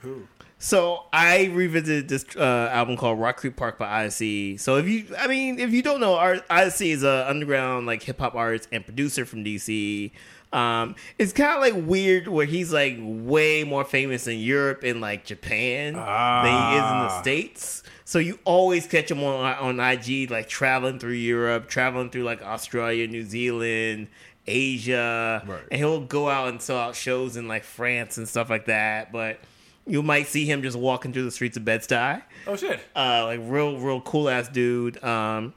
Cool. 0.00 0.20
So 0.58 1.02
I 1.12 1.46
revisited 1.52 2.08
this 2.08 2.24
uh, 2.36 2.70
album 2.72 2.96
called 2.96 3.18
Rock 3.20 3.36
Creek 3.38 3.56
Park 3.56 3.78
by 3.78 4.04
Oddisee. 4.06 4.58
So 4.58 4.76
if 4.76 4.86
you, 4.88 5.04
I 5.18 5.26
mean, 5.26 5.58
if 5.58 5.70
you 5.72 5.82
don't 5.82 6.00
know, 6.00 6.14
Ar- 6.14 6.36
Oddisee 6.48 6.92
is 6.92 7.02
a 7.02 7.28
underground 7.28 7.86
like 7.86 8.02
hip 8.02 8.18
hop 8.20 8.34
artist 8.34 8.68
and 8.72 8.84
producer 8.84 9.24
from 9.26 9.44
DC. 9.44 10.12
Um, 10.56 10.94
it's 11.18 11.32
kind 11.32 11.54
of 11.54 11.60
like 11.60 11.86
weird 11.86 12.28
where 12.28 12.46
he's 12.46 12.72
like 12.72 12.96
way 13.00 13.62
more 13.64 13.84
famous 13.84 14.26
in 14.26 14.38
Europe 14.38 14.82
and 14.84 15.00
like 15.00 15.24
Japan 15.24 15.92
than 15.92 16.70
he 16.70 16.76
is 16.76 16.82
in 16.82 16.98
the 16.98 17.10
Ah. 17.12 17.20
states. 17.20 17.82
So 18.04 18.18
you 18.18 18.38
always 18.44 18.86
catch 18.86 19.10
him 19.10 19.22
on 19.22 19.54
on 19.56 19.80
IG 19.80 20.30
like 20.30 20.48
traveling 20.48 20.98
through 20.98 21.12
Europe, 21.12 21.68
traveling 21.68 22.08
through 22.10 22.22
like 22.24 22.40
Australia, 22.42 23.06
New 23.06 23.24
Zealand, 23.24 24.08
Asia, 24.46 25.42
Right. 25.46 25.60
and 25.70 25.78
he'll 25.78 26.00
go 26.00 26.28
out 26.28 26.48
and 26.48 26.62
sell 26.62 26.78
out 26.78 26.94
shows 26.96 27.36
in 27.36 27.48
like 27.48 27.64
France 27.64 28.16
and 28.16 28.28
stuff 28.28 28.48
like 28.48 28.66
that. 28.66 29.12
But 29.12 29.40
you 29.86 30.02
might 30.02 30.26
see 30.26 30.44
him 30.46 30.62
just 30.62 30.76
walking 30.78 31.12
through 31.12 31.24
the 31.24 31.30
streets 31.30 31.56
of 31.56 31.64
Bed-Stuy. 31.64 32.22
Oh 32.46 32.56
shit. 32.56 32.80
Uh, 32.94 33.24
like 33.26 33.40
real, 33.42 33.78
real 33.78 34.00
cool 34.00 34.28
ass 34.28 34.48
dude. 34.48 35.02
Um, 35.04 35.52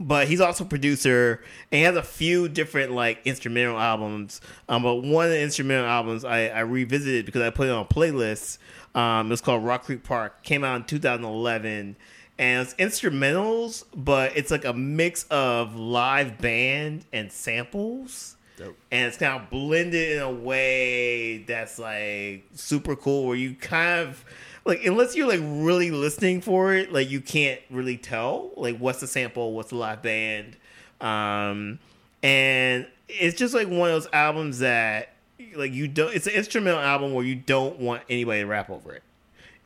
but 0.00 0.28
he's 0.28 0.40
also 0.40 0.64
a 0.64 0.66
producer 0.66 1.42
and 1.70 1.78
he 1.78 1.84
has 1.84 1.96
a 1.96 2.02
few 2.02 2.48
different 2.48 2.92
like 2.92 3.20
instrumental 3.24 3.78
albums. 3.78 4.40
Um, 4.68 4.82
but 4.82 4.96
one 4.96 5.26
of 5.26 5.30
the 5.30 5.40
instrumental 5.40 5.86
albums 5.86 6.24
I, 6.24 6.48
I 6.48 6.60
revisited 6.60 7.26
because 7.26 7.42
I 7.42 7.50
put 7.50 7.68
it 7.68 7.70
on 7.70 7.82
a 7.82 7.88
playlist. 7.88 8.58
Um, 8.94 9.32
it's 9.32 9.40
called 9.40 9.64
Rock 9.64 9.84
Creek 9.84 10.04
Park. 10.04 10.42
Came 10.44 10.62
out 10.62 10.76
in 10.76 10.84
2011, 10.84 11.96
and 12.38 12.68
it's 12.68 12.74
instrumentals, 12.74 13.84
but 13.94 14.36
it's 14.36 14.50
like 14.50 14.64
a 14.64 14.72
mix 14.72 15.24
of 15.24 15.74
live 15.74 16.38
band 16.38 17.04
and 17.12 17.30
samples 17.32 18.36
Dope. 18.56 18.76
and 18.92 19.08
it's 19.08 19.16
kind 19.16 19.40
of 19.42 19.50
blended 19.50 20.16
in 20.16 20.22
a 20.22 20.30
way 20.30 21.38
that's 21.38 21.78
like 21.78 22.46
super 22.54 22.94
cool 22.94 23.26
where 23.26 23.36
you 23.36 23.54
kind 23.54 24.00
of 24.00 24.24
like 24.64 24.84
unless 24.84 25.14
you're 25.14 25.28
like 25.28 25.40
really 25.42 25.90
listening 25.90 26.40
for 26.40 26.74
it 26.74 26.92
like 26.92 27.10
you 27.10 27.20
can't 27.20 27.60
really 27.70 27.96
tell 27.96 28.50
like 28.56 28.78
what's 28.78 29.00
the 29.00 29.06
sample 29.06 29.52
what's 29.52 29.70
the 29.70 29.76
live 29.76 30.02
band 30.02 30.56
um 31.00 31.78
and 32.22 32.86
it's 33.08 33.36
just 33.36 33.54
like 33.54 33.68
one 33.68 33.90
of 33.90 34.02
those 34.02 34.08
albums 34.12 34.60
that 34.60 35.10
like 35.54 35.72
you 35.72 35.86
don't 35.88 36.14
it's 36.14 36.26
an 36.26 36.32
instrumental 36.34 36.80
album 36.80 37.12
where 37.12 37.24
you 37.24 37.34
don't 37.34 37.78
want 37.78 38.02
anybody 38.08 38.40
to 38.40 38.46
rap 38.46 38.70
over 38.70 38.92
it 38.92 39.02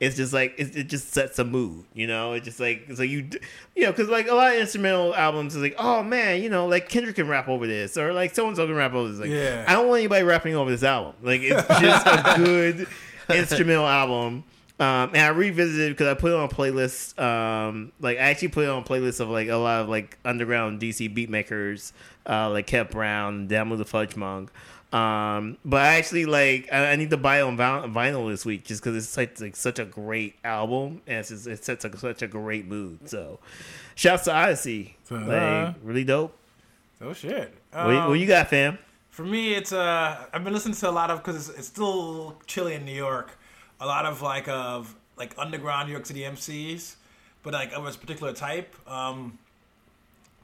it's 0.01 0.17
just 0.17 0.33
like 0.33 0.55
it, 0.59 0.77
it 0.77 0.89
just 0.89 1.13
sets 1.13 1.39
a 1.41 1.45
mood, 1.45 1.85
you 1.93 2.07
know. 2.07 2.35
It's 2.35 2.45
just 2.45 2.61
like 2.61 2.89
so 2.95 3.03
you, 3.03 3.29
you 3.75 3.83
know, 3.83 3.91
because 3.91 4.09
like 4.09 4.29
a 4.29 4.35
lot 4.35 4.55
of 4.55 4.61
instrumental 4.61 5.13
albums 5.15 5.57
is 5.57 5.63
like, 5.63 5.75
oh 5.77 6.05
man, 6.05 6.41
you 6.41 6.49
know, 6.49 6.69
like 6.69 6.89
Kendrick 6.89 7.17
can 7.17 7.27
rap 7.27 7.49
over 7.49 7.67
this, 7.67 7.97
or 7.97 8.13
like 8.13 8.33
so 8.33 8.47
and 8.47 8.57
so 8.57 8.67
can 8.67 8.77
rap 8.77 8.93
over 8.93 9.09
this. 9.09 9.19
Like, 9.19 9.31
Yeah. 9.31 9.65
I 9.67 9.73
don't 9.73 9.89
want 9.89 9.99
anybody 9.99 10.25
rapping 10.25 10.55
over 10.55 10.71
this 10.71 10.85
album. 10.85 11.15
Like 11.21 11.41
it's 11.43 11.67
just 11.67 12.07
a 12.07 12.35
good 12.45 12.87
instrumental 13.29 13.87
album. 13.89 14.45
Um, 14.81 15.11
and 15.13 15.19
I 15.19 15.29
revisited 15.29 15.91
because 15.93 16.07
I 16.07 16.15
put 16.15 16.31
it 16.31 16.37
on 16.37 16.45
a 16.45 16.49
playlist. 16.49 17.19
Um, 17.21 17.91
like 18.01 18.17
I 18.19 18.31
actually 18.31 18.49
put 18.49 18.65
it 18.65 18.71
on 18.71 18.83
a 18.83 18.85
playlist 18.87 19.19
of 19.21 19.29
like 19.29 19.49
a 19.49 19.57
lot 19.57 19.81
of 19.83 19.89
like 19.89 20.17
underground 20.25 20.81
DC 20.81 21.13
beat 21.13 21.29
makers, 21.31 21.93
uh, 22.29 22.49
like 22.51 22.67
Kev 22.69 22.91
Brown, 22.91 23.49
Damu 23.49 23.77
the 23.77 23.85
Fudgemunk. 23.85 24.49
Um, 24.91 25.59
but 25.65 25.83
I 25.83 25.99
actually 25.99 26.25
like 26.27 26.69
I, 26.73 26.93
I 26.93 26.97
need 26.97 27.11
to 27.11 27.17
buy 27.17 27.41
it 27.41 27.43
on 27.43 27.57
vinyl 27.59 28.31
this 28.31 28.47
week 28.47 28.65
just 28.65 28.83
because 28.83 28.97
it's 28.97 29.17
like, 29.17 29.39
like 29.41 29.57
such 29.57 29.79
a 29.79 29.85
great 29.85 30.37
album 30.45 31.03
and 31.07 31.19
it's 31.19 31.29
just, 31.29 31.47
it 31.47 31.63
sets 31.65 31.85
a, 31.85 31.99
such 31.99 32.23
a 32.23 32.27
great 32.29 32.67
mood. 32.67 33.01
So, 33.09 33.39
shouts 33.97 34.25
to 34.25 34.31
Oddisee, 34.31 34.93
Uh-huh. 35.11 35.27
like 35.67 35.75
really 35.83 36.05
dope. 36.05 36.35
Oh 37.03 37.13
shit. 37.13 37.53
What, 37.73 37.87
what 37.87 37.95
Um, 37.97 38.17
you 38.17 38.27
got, 38.27 38.49
fam? 38.49 38.79
For 39.11 39.25
me, 39.25 39.55
it's 39.55 39.73
uh, 39.73 40.25
I've 40.33 40.45
been 40.45 40.53
listening 40.55 40.75
to 40.77 40.89
a 40.89 40.91
lot 40.93 41.11
of 41.11 41.19
because 41.19 41.49
it's, 41.51 41.59
it's 41.59 41.69
still 41.69 42.41
chilly 42.47 42.75
in 42.75 42.85
New 42.85 42.95
York. 42.95 43.38
A 43.81 43.87
lot 43.87 44.07
of 44.07 44.23
like 44.23 44.49
of 44.49 44.95
like 45.17 45.35
underground 45.39 45.89
New 45.89 45.93
York 45.93 46.07
City 46.07 46.21
MCs, 46.21 46.97
but 47.43 47.53
like 47.53 47.73
of 47.73 47.87
a 47.87 47.91
particular 47.93 48.33
type. 48.33 48.75
Um, 48.89 49.39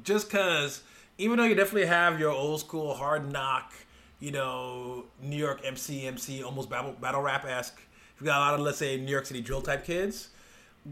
just 0.02 0.28
because 0.30 0.82
even 1.18 1.38
though 1.38 1.44
you 1.44 1.54
definitely 1.54 1.86
have 1.86 2.18
your 2.20 2.30
old 2.30 2.60
school 2.60 2.94
hard 2.94 3.30
knock, 3.32 3.72
you 4.20 4.30
know, 4.32 5.04
New 5.22 5.36
York 5.36 5.60
MC 5.64 6.06
MC 6.06 6.42
almost 6.42 6.70
battle 6.70 6.92
battle 7.00 7.22
rap 7.22 7.44
esque. 7.44 7.80
You 8.20 8.26
got 8.26 8.38
a 8.38 8.40
lot 8.40 8.54
of 8.54 8.60
let's 8.60 8.78
say 8.78 8.96
New 8.96 9.10
York 9.10 9.26
City 9.26 9.40
drill 9.40 9.62
type 9.62 9.84
kids. 9.84 10.28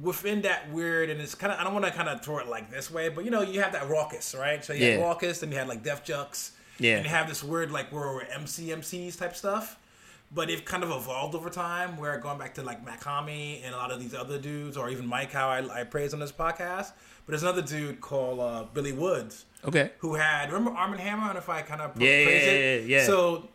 Within 0.02 0.40
that 0.42 0.70
weird, 0.72 1.10
and 1.10 1.20
it's 1.20 1.34
kind 1.34 1.52
of 1.52 1.58
I 1.60 1.64
don't 1.64 1.74
want 1.74 1.84
to 1.84 1.90
kind 1.92 2.08
of 2.08 2.24
throw 2.24 2.38
it 2.38 2.48
like 2.48 2.70
this 2.70 2.90
way, 2.90 3.10
but 3.10 3.24
you 3.26 3.30
know 3.30 3.42
you 3.42 3.60
have 3.60 3.72
that 3.72 3.82
Rawkus, 3.88 4.38
right? 4.38 4.64
So 4.64 4.72
you 4.72 4.84
had 4.84 4.98
Yeah. 4.98 5.04
Rawkus, 5.04 5.42
and 5.42 5.52
you 5.52 5.58
had 5.58 5.68
like 5.68 5.82
Def 5.82 6.02
Jux, 6.04 6.52
Yeah. 6.78 6.96
and 6.96 7.04
you 7.04 7.10
have 7.10 7.28
this 7.28 7.44
weird 7.44 7.70
like 7.70 7.92
where 7.92 8.02
we're 8.02 8.22
MC 8.22 8.68
MCs 8.72 9.18
type 9.18 9.36
stuff. 9.36 9.76
But 10.34 10.48
they've 10.48 10.64
kind 10.64 10.82
of 10.82 10.90
evolved 10.90 11.34
over 11.34 11.50
time. 11.50 11.98
Where 11.98 12.16
going 12.18 12.38
back 12.38 12.54
to 12.54 12.62
like 12.62 12.84
Makami 12.84 13.60
and 13.64 13.74
a 13.74 13.76
lot 13.76 13.90
of 13.90 14.00
these 14.00 14.14
other 14.14 14.38
dudes, 14.38 14.76
or 14.76 14.88
even 14.88 15.06
Mike, 15.06 15.30
how 15.32 15.48
I, 15.48 15.80
I 15.80 15.84
praise 15.84 16.14
on 16.14 16.20
this 16.20 16.32
podcast. 16.32 16.92
But 17.24 17.32
there's 17.32 17.42
another 17.42 17.62
dude 17.62 18.00
called 18.00 18.40
uh, 18.40 18.64
Billy 18.74 18.92
Woods 18.92 19.44
Okay. 19.64 19.92
who 19.98 20.14
had 20.14 20.50
remember 20.50 20.70
Armand 20.76 21.00
Hammer, 21.00 21.28
and 21.28 21.38
if 21.38 21.48
I 21.48 21.62
kind 21.62 21.80
of 21.82 21.90
Yeah, 22.00 22.24
praise 22.24 22.46
yeah, 22.46 22.52
it, 22.52 22.86
yeah, 22.88 22.98
yeah. 22.98 23.06
So 23.06 23.48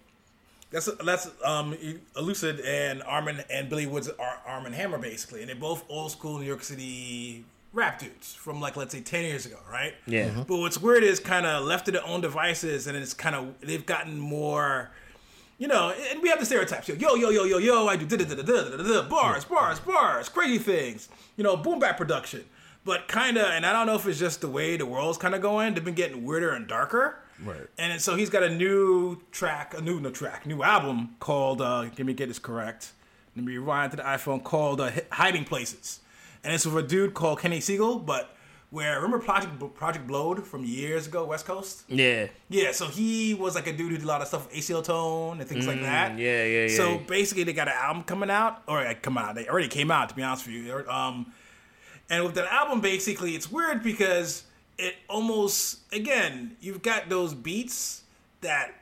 that's 0.70 0.90
that's 1.04 1.30
um 1.44 1.76
Elucid 2.16 2.62
and 2.66 3.02
Armin 3.04 3.44
and 3.50 3.70
Billy 3.70 3.86
Woods 3.88 4.10
are 4.10 4.42
Armand 4.46 4.76
Hammer 4.76 4.98
basically, 4.98 5.42
and 5.42 5.50
they're 5.50 5.56
both 5.56 5.84
old 5.90 6.12
school 6.12 6.38
New 6.40 6.46
York 6.46 6.64
City 6.64 7.44
rap 7.74 8.00
dudes 8.00 8.34
from 8.34 8.62
like 8.62 8.76
let's 8.78 8.94
say 8.94 9.02
ten 9.02 9.24
years 9.26 9.46
ago, 9.46 9.58
right? 9.72 9.96
Yeah. 10.06 10.30
Mhm. 10.30 10.48
But 10.48 10.58
what's 10.58 10.78
weird 10.78 11.04
is 11.04 11.20
kind 11.20 11.46
of 11.46 11.66
left 11.66 11.86
to 11.88 11.92
their 11.92 12.06
own 12.06 12.22
devices, 12.22 12.86
and 12.88 12.96
it's 12.98 13.14
kind 13.14 13.36
of 13.36 13.60
they've 13.62 13.86
gotten 13.86 14.20
more 14.20 14.92
you 15.58 15.68
know, 15.68 15.94
and 16.12 16.22
we 16.22 16.30
have 16.30 16.40
the 16.40 16.46
stereotypes. 16.46 16.88
Yo, 16.88 16.96
yo, 16.96 17.16
yo, 17.16 17.30
yo, 17.30 17.44
yo, 17.44 17.58
yo, 17.58 17.88
I 17.88 17.96
do 17.96 18.06
da 18.06 18.18
da 18.18 18.36
da 18.36 18.36
da 18.36 18.44
da 18.44 18.78
da 18.78 18.84
da 18.84 19.10
bars, 19.10 19.46
bars, 19.46 19.80
bars, 19.80 20.30
crazy 20.30 20.58
things. 20.58 21.10
You 21.36 21.44
know, 21.44 21.58
boom 21.58 21.80
bap 21.80 21.98
production. 21.98 22.46
But 22.86 23.08
kind 23.10 23.38
of, 23.38 23.46
and 23.46 23.66
I 23.66 23.74
don't 23.74 23.86
know 23.86 23.96
if 23.96 24.08
it's 24.08 24.20
just 24.20 24.40
the 24.42 24.48
way 24.48 24.78
the 24.78 24.86
world's 24.86 25.18
kind 25.18 25.36
of 25.36 25.42
going. 25.42 25.74
They've 25.74 25.84
been 25.84 25.94
getting 25.94 26.24
weirder 26.24 26.52
and 26.52 26.68
darker. 26.68 27.20
Right. 27.44 27.68
And 27.78 28.02
so 28.02 28.16
he's 28.16 28.30
got 28.30 28.44
a 28.44 28.50
new 28.50 29.22
track, 29.32 29.74
a 29.78 29.82
new 29.82 30.00
new 30.00 30.12
track, 30.12 30.46
new 30.46 30.64
album 30.64 31.16
called. 31.20 31.62
uh 31.62 31.82
Let 31.82 32.00
me 32.00 32.14
get 32.14 32.28
this 32.30 32.40
correct. 32.40 32.94
Let 33.36 33.46
me 33.46 33.58
rewind 33.58 33.92
to 33.92 33.98
the 33.98 34.04
iPhone 34.04 34.44
called 34.44 34.80
uh, 34.82 34.92
"Hiding 35.12 35.44
Places," 35.44 36.00
and 36.44 36.54
it's 36.54 36.66
with 36.66 36.84
a 36.84 36.88
dude 36.88 37.14
called 37.14 37.40
Kenny 37.40 37.60
Segal. 37.60 38.04
But 38.04 38.36
where 38.70 38.96
remember 38.96 39.20
Project 39.20 39.76
Project 39.76 40.08
Blowed 40.08 40.46
from 40.46 40.66
years 40.66 41.08
ago, 41.08 41.26
West 41.26 41.46
Coast. 41.46 41.84
Yeah. 41.88 42.28
Yeah, 42.50 42.72
so 42.74 42.88
he 42.88 43.34
was 43.34 43.56
like 43.56 43.68
a 43.68 43.72
dude 43.72 43.92
who 43.92 43.98
did 43.98 44.04
a 44.04 44.08
lot 44.08 44.22
of 44.22 44.28
stuff 44.28 44.48
with 44.48 44.56
Aceyalone 44.56 45.40
and 45.40 45.48
things 45.48 45.68
like 45.68 45.82
that. 45.82 46.14
Mm, 46.14 46.20
yeah, 46.20 46.44
yeah, 46.44 46.66
yeah. 46.68 46.76
So 46.76 46.98
basically, 46.98 47.44
they 47.44 47.54
got 47.54 47.68
an 47.68 47.76
album 47.78 48.04
coming 48.04 48.30
out, 48.30 48.64
or 48.68 48.84
like, 48.84 49.02
come 49.02 49.18
out. 49.18 49.36
They 49.36 49.48
already 49.48 49.70
came 49.70 49.90
out, 49.90 50.10
to 50.10 50.16
be 50.16 50.24
honest 50.24 50.48
with 50.48 50.56
you. 50.56 50.84
Um, 50.90 51.34
and 52.10 52.24
with 52.24 52.36
that 52.36 52.52
album, 52.52 52.82
basically, 52.82 53.36
it's 53.36 53.52
weird 53.52 53.84
because 53.84 54.44
it 54.78 54.96
almost, 55.10 55.80
again, 55.94 56.58
you've 56.60 56.82
got 56.82 57.10
those 57.10 57.34
beats 57.34 58.04
that 58.42 58.74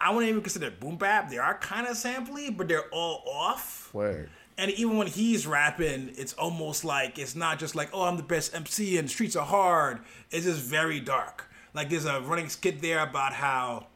I 0.00 0.10
wouldn't 0.10 0.28
even 0.28 0.42
consider 0.42 0.70
boom 0.70 0.96
bap. 0.96 1.30
They 1.30 1.38
are 1.38 1.54
kind 1.58 1.86
of 1.86 1.96
sampley, 1.96 2.54
but 2.56 2.68
they're 2.68 2.88
all 2.92 3.24
off. 3.26 3.92
Word. 3.92 4.30
And 4.58 4.72
even 4.72 4.98
when 4.98 5.06
he's 5.06 5.46
rapping, 5.46 6.12
it's 6.16 6.32
almost 6.32 6.84
like 6.84 7.16
it's 7.16 7.36
not 7.36 7.60
just 7.60 7.76
like, 7.76 7.90
oh, 7.92 8.02
I'm 8.02 8.16
the 8.16 8.24
best 8.24 8.54
MC 8.54 8.98
and 8.98 9.06
the 9.06 9.10
streets 9.10 9.36
are 9.36 9.46
hard. 9.46 10.00
It's 10.32 10.44
just 10.44 10.60
very 10.60 10.98
dark. 10.98 11.48
Like 11.74 11.90
there's 11.90 12.06
a 12.06 12.20
running 12.20 12.48
skit 12.48 12.82
there 12.82 13.00
about 13.00 13.32
how, 13.32 13.86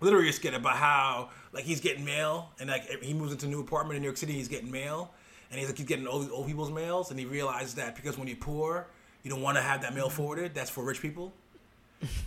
literally 0.00 0.28
a 0.28 0.32
skit 0.32 0.52
about 0.52 0.76
how 0.76 1.30
like 1.52 1.64
he's 1.64 1.80
getting 1.80 2.04
mail 2.04 2.50
and 2.60 2.68
like 2.68 3.02
he 3.02 3.14
moves 3.14 3.32
into 3.32 3.46
a 3.46 3.48
new 3.48 3.60
apartment 3.60 3.96
in 3.96 4.02
New 4.02 4.08
York 4.08 4.18
City, 4.18 4.34
he's 4.34 4.48
getting 4.48 4.70
mail, 4.70 5.10
and 5.50 5.58
he's 5.58 5.68
like 5.68 5.78
he's 5.78 5.86
getting 5.86 6.06
all 6.06 6.18
these 6.20 6.30
old 6.30 6.46
people's 6.46 6.70
mails, 6.70 7.10
and 7.10 7.18
he 7.18 7.24
realizes 7.24 7.74
that 7.76 7.96
because 7.96 8.18
when 8.18 8.28
you're 8.28 8.36
poor, 8.36 8.86
you 9.22 9.30
don't 9.30 9.40
want 9.40 9.56
to 9.56 9.62
have 9.62 9.80
that 9.82 9.94
mail 9.94 10.10
forwarded. 10.10 10.54
That's 10.54 10.70
for 10.70 10.84
rich 10.84 11.00
people. 11.00 11.32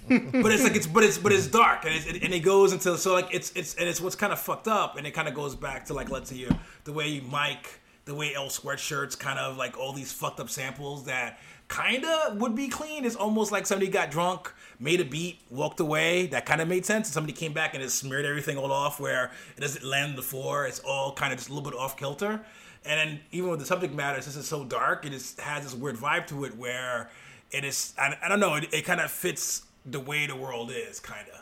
But 0.08 0.52
it's 0.52 0.64
like 0.64 0.76
it's 0.76 0.88
but 0.88 1.04
it's 1.04 1.18
but 1.18 1.32
it's 1.32 1.48
dark 1.48 1.86
and 1.86 1.96
it's, 1.96 2.06
and 2.06 2.34
it 2.34 2.42
goes 2.42 2.74
into 2.74 2.98
so 2.98 3.14
like 3.14 3.34
it's 3.34 3.54
it's 3.56 3.76
and 3.76 3.88
it's 3.88 4.02
what's 4.02 4.18
kind 4.18 4.34
of 4.34 4.40
fucked 4.40 4.68
up 4.68 4.98
and 4.98 5.08
it 5.08 5.12
kind 5.12 5.30
of 5.30 5.34
goes 5.34 5.56
back 5.56 5.86
to 5.86 5.94
like 5.94 6.10
let's 6.10 6.30
say 6.30 6.46
the 6.84 6.92
way 6.92 7.22
Mike 7.22 7.80
the 8.06 8.14
way 8.14 8.34
Earl 8.36 8.48
Sweatshirt's 8.48 9.16
kind 9.16 9.40
of 9.40 9.58
like 9.58 9.78
all 9.78 9.94
these 9.94 10.12
fucked 10.12 10.40
up 10.40 10.50
samples 10.50 11.06
that 11.06 11.40
kind 11.68 12.04
of 12.04 12.42
would 12.42 12.56
be 12.56 12.68
clean. 12.68 13.06
It's 13.06 13.16
almost 13.16 13.52
like 13.52 13.66
somebody 13.66 13.90
got 13.90 14.12
drunk 14.12 14.54
made 14.80 15.00
a 15.00 15.06
beat 15.06 15.40
walked 15.50 15.80
away. 15.80 16.26
That 16.28 16.46
kind 16.46 16.60
of 16.60 16.68
made 16.68 16.86
sense. 16.86 17.08
And 17.08 17.14
somebody 17.14 17.34
came 17.34 17.54
back 17.54 17.74
and 17.74 17.82
just 17.82 17.98
smeared 18.00 18.26
everything 18.26 18.58
all 18.58 18.72
off 18.72 19.00
where 19.00 19.32
it 19.56 19.62
doesn't 19.62 19.86
land 19.86 20.12
on 20.12 20.16
the 20.18 20.22
floor. 20.22 20.66
It's 20.66 20.80
all 20.80 21.14
kind 21.14 21.32
of 21.32 21.40
just 21.40 21.50
a 21.50 21.54
little 21.54 21.70
bit 21.70 21.80
off 21.80 21.96
kilter. 21.96 22.42
And 22.84 23.00
then 23.00 23.20
even 23.32 23.50
with 23.50 23.60
the 23.60 23.66
subject 23.66 23.94
matter 23.94 24.22
since 24.22 24.36
it's 24.36 24.48
so 24.48 24.64
dark 24.64 25.06
it 25.06 25.12
just 25.12 25.40
has 25.40 25.64
this 25.64 25.76
weird 25.76 25.98
vibe 25.98 26.26
to 26.28 26.46
it 26.46 26.58
where 26.58 27.12
it 27.52 27.64
is 27.64 27.94
I, 27.98 28.16
I 28.24 28.28
don't 28.30 28.40
know 28.40 28.56
it, 28.56 28.74
it 28.74 28.86
kind 28.86 29.00
of 29.02 29.12
fits 29.12 29.64
the 29.86 30.00
way 30.00 30.28
the 30.28 30.36
world 30.36 30.72
is 30.72 31.00
kind 31.00 31.28
of 31.34 31.42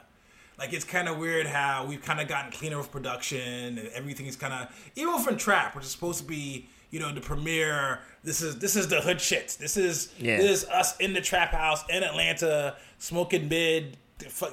like 0.57 0.73
it's 0.73 0.85
kind 0.85 1.07
of 1.07 1.17
weird 1.17 1.45
how 1.47 1.85
we've 1.85 2.01
kind 2.01 2.19
of 2.19 2.27
gotten 2.27 2.51
cleaner 2.51 2.77
with 2.77 2.91
production 2.91 3.77
and 3.77 3.87
everything 3.89 4.25
is 4.25 4.35
kind 4.35 4.53
of 4.53 4.91
even 4.95 5.19
from 5.19 5.37
trap 5.37 5.75
which 5.75 5.85
is 5.85 5.91
supposed 5.91 6.19
to 6.19 6.25
be 6.25 6.67
you 6.91 6.99
know 6.99 7.13
the 7.13 7.21
premiere 7.21 7.99
this 8.23 8.41
is 8.41 8.57
this 8.59 8.75
is 8.75 8.87
the 8.87 9.01
hood 9.01 9.21
shit 9.21 9.57
this 9.59 9.77
is 9.77 10.11
Yeah. 10.17 10.37
this 10.37 10.63
is 10.63 10.69
us 10.69 10.97
in 10.97 11.13
the 11.13 11.21
trap 11.21 11.51
house 11.51 11.83
in 11.89 12.03
atlanta 12.03 12.75
smoking 12.97 13.47
mid 13.49 13.97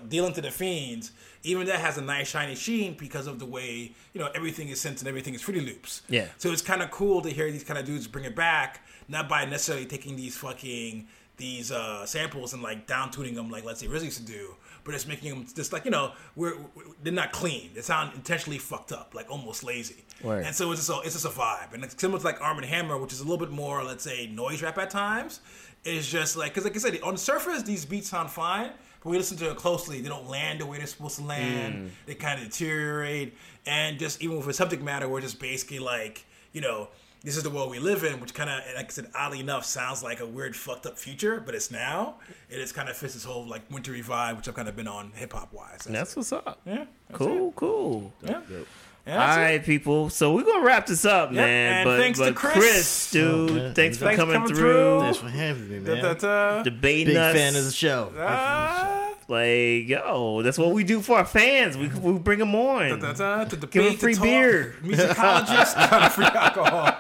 dealing 0.09 0.33
to 0.33 0.41
the 0.41 0.51
fiends 0.51 1.11
even 1.43 1.67
that 1.67 1.79
has 1.81 1.97
a 1.97 2.03
nice 2.03 2.29
shiny 2.29 2.55
sheen 2.55 2.95
because 2.95 3.27
of 3.27 3.39
the 3.39 3.47
way 3.47 3.93
you 4.13 4.21
know 4.21 4.29
everything 4.35 4.69
is 4.69 4.79
synced 4.85 4.99
and 5.01 5.09
everything 5.09 5.33
is 5.35 5.43
Fruity 5.43 5.65
Loops. 5.65 6.03
Yeah. 6.09 6.27
So 6.39 6.51
it's 6.51 6.63
kind 6.63 6.83
of 6.83 6.91
cool 6.91 7.21
to 7.23 7.31
hear 7.31 7.51
these 7.53 7.63
kind 7.63 7.79
of 7.79 7.85
dudes 7.87 8.09
bring 8.09 8.25
it 8.25 8.35
back, 8.35 8.81
not 9.07 9.29
by 9.29 9.45
necessarily 9.45 9.87
taking 9.87 10.17
these 10.17 10.37
fucking 10.37 11.07
these 11.37 11.71
uh, 11.71 12.07
samples 12.07 12.55
and 12.55 12.63
like 12.63 12.87
down 12.87 13.11
tuning 13.11 13.35
them 13.35 13.51
like 13.51 13.65
let's 13.65 13.81
say 13.81 13.87
RZA 13.87 14.05
used 14.05 14.19
to 14.19 14.25
do, 14.25 14.55
but 14.85 14.95
it's 14.95 15.07
making 15.07 15.31
them 15.31 15.47
just 15.55 15.73
like 15.73 15.85
you 15.85 15.91
know 15.91 16.13
we're, 16.35 16.57
we're 16.75 16.85
they're 17.03 17.13
not 17.13 17.33
clean. 17.33 17.71
They 17.75 17.83
sound 17.83 18.15
intentionally 18.15 18.59
fucked 18.59 18.93
up, 18.93 19.15
like 19.15 19.31
almost 19.31 19.63
lazy. 19.63 20.05
Word. 20.23 20.45
And 20.45 20.55
so 20.55 20.73
it's 20.73 20.87
just 20.87 20.91
a, 20.91 21.05
it's 21.05 21.15
just 21.15 21.27
a 21.27 21.39
vibe, 21.39 21.75
and 21.75 21.85
it's 21.85 21.99
similar 22.01 22.19
to 22.19 22.25
like 22.25 22.41
Armand 22.41 22.67
Hammer, 22.67 22.97
which 22.99 23.13
is 23.13 23.21
a 23.21 23.25
little 23.25 23.39
bit 23.39 23.51
more 23.51 23.85
let's 23.85 24.05
say 24.05 24.27
noise 24.29 24.63
rap 24.63 24.79
at 24.79 24.91
times. 24.91 25.41
It's 25.85 26.11
just 26.11 26.37
like 26.37 26.53
because 26.53 26.65
like 26.65 26.75
I 26.75 26.79
said, 26.79 27.01
on 27.03 27.15
the 27.15 27.21
surface 27.21 27.63
these 27.63 27.85
beats 27.85 28.09
sound 28.09 28.31
fine. 28.31 28.71
But 29.03 29.11
we 29.11 29.19
listen 29.19 29.37
to 29.39 29.51
it 29.51 29.57
closely, 29.57 30.01
they 30.01 30.09
don't 30.09 30.29
land 30.29 30.61
the 30.61 30.67
way 30.67 30.79
they're 30.79 30.87
supposed 30.87 31.19
to 31.19 31.25
land. 31.25 31.93
They 32.07 32.15
kind 32.17 32.41
of 32.41 32.47
deteriorate, 32.49 33.37
and 33.65 33.99
just 34.01 34.21
even 34.23 34.37
with 34.39 34.49
a 34.49 34.53
subject 34.53 34.83
matter, 34.83 35.09
we're 35.09 35.21
just 35.21 35.39
basically 35.39 35.79
like, 35.79 36.25
you 36.53 36.61
know, 36.61 36.89
this 37.27 37.37
is 37.37 37.43
the 37.43 37.51
world 37.51 37.71
we 37.71 37.79
live 37.81 38.05
in, 38.05 38.21
which 38.21 38.33
kind 38.35 38.49
of, 38.49 38.61
like 38.77 38.87
I 38.87 38.89
said, 38.89 39.11
oddly 39.15 39.41
enough, 39.41 39.65
sounds 39.67 40.03
like 40.03 40.21
a 40.21 40.27
weird, 40.27 40.55
fucked 40.57 40.87
up 40.87 40.97
future, 40.97 41.43
but 41.45 41.55
it's 41.57 41.71
now. 41.73 42.17
It 42.49 42.61
is 42.61 42.71
kind 42.73 42.89
of 42.89 42.97
fits 42.97 43.15
this 43.15 43.25
whole 43.25 43.47
like 43.47 43.63
wintry 43.71 44.01
vibe, 44.01 44.37
which 44.37 44.49
I've 44.49 44.55
kind 44.55 44.69
of 44.69 44.77
been 44.77 44.87
on 44.89 45.11
hip 45.15 45.33
hop 45.33 45.53
wise. 45.53 45.81
That's 45.81 46.15
what's 46.17 46.33
up. 46.33 46.61
yeah, 46.65 46.85
that's 47.09 47.19
Cool, 47.19 47.53
cool. 47.53 48.13
it. 48.23 48.31
Yeah. 48.31 48.41
Yeah, 48.49 48.57
All 48.59 48.63
that's 48.63 48.69
it. 49.07 49.17
right, 49.17 49.65
people. 49.65 50.11
So 50.11 50.35
we're 50.35 50.45
gonna 50.45 50.65
wrap 50.65 50.87
this 50.87 51.05
up, 51.05 51.31
Yep, 51.31 51.37
man. 51.37 51.73
and 51.75 51.85
but 51.85 51.99
thanks 52.01 52.19
to 52.19 52.25
but 52.27 52.35
Chris. 52.35 53.11
dude, 53.11 53.51
Oh, 53.51 53.73
thanks 53.75 53.99
for 53.99 54.05
Thanks 54.07 54.21
for 54.21 54.27
coming, 54.27 54.35
coming 54.35 54.49
through. 54.49 54.57
through. 54.57 55.01
Thanks 55.01 55.19
for 55.19 55.29
having 55.29 55.69
me, 55.71 55.79
man. 55.81 55.97
Da, 56.03 56.13
da, 56.13 56.15
da. 56.15 56.63
Debating 56.63 57.07
Big 57.15 57.17
us. 57.17 57.35
fan 57.37 57.57
of 57.57 57.65
the 57.65 57.73
show. 57.73 58.13
Ah, 58.19 59.03
Like, 59.29 59.89
yo, 59.89 60.43
that's 60.43 60.57
what 60.59 60.71
we 60.71 60.85
do 60.85 61.01
for 61.01 61.19
our 61.19 61.25
fans. 61.25 61.77
We 61.77 61.89
we 61.89 62.19
bring 62.19 62.39
them 62.39 62.55
on. 62.55 63.01
da, 63.01 63.13
da, 63.13 63.45
to 63.45 63.57
debate, 63.57 63.71
Give 63.73 63.87
'em 63.87 63.93
to 63.93 63.99
free 63.99 64.15
talk, 64.15 64.23
beer. 64.23 64.75
musicologist, 64.85 66.11
free 66.13 66.25
alcohol. 66.25 66.93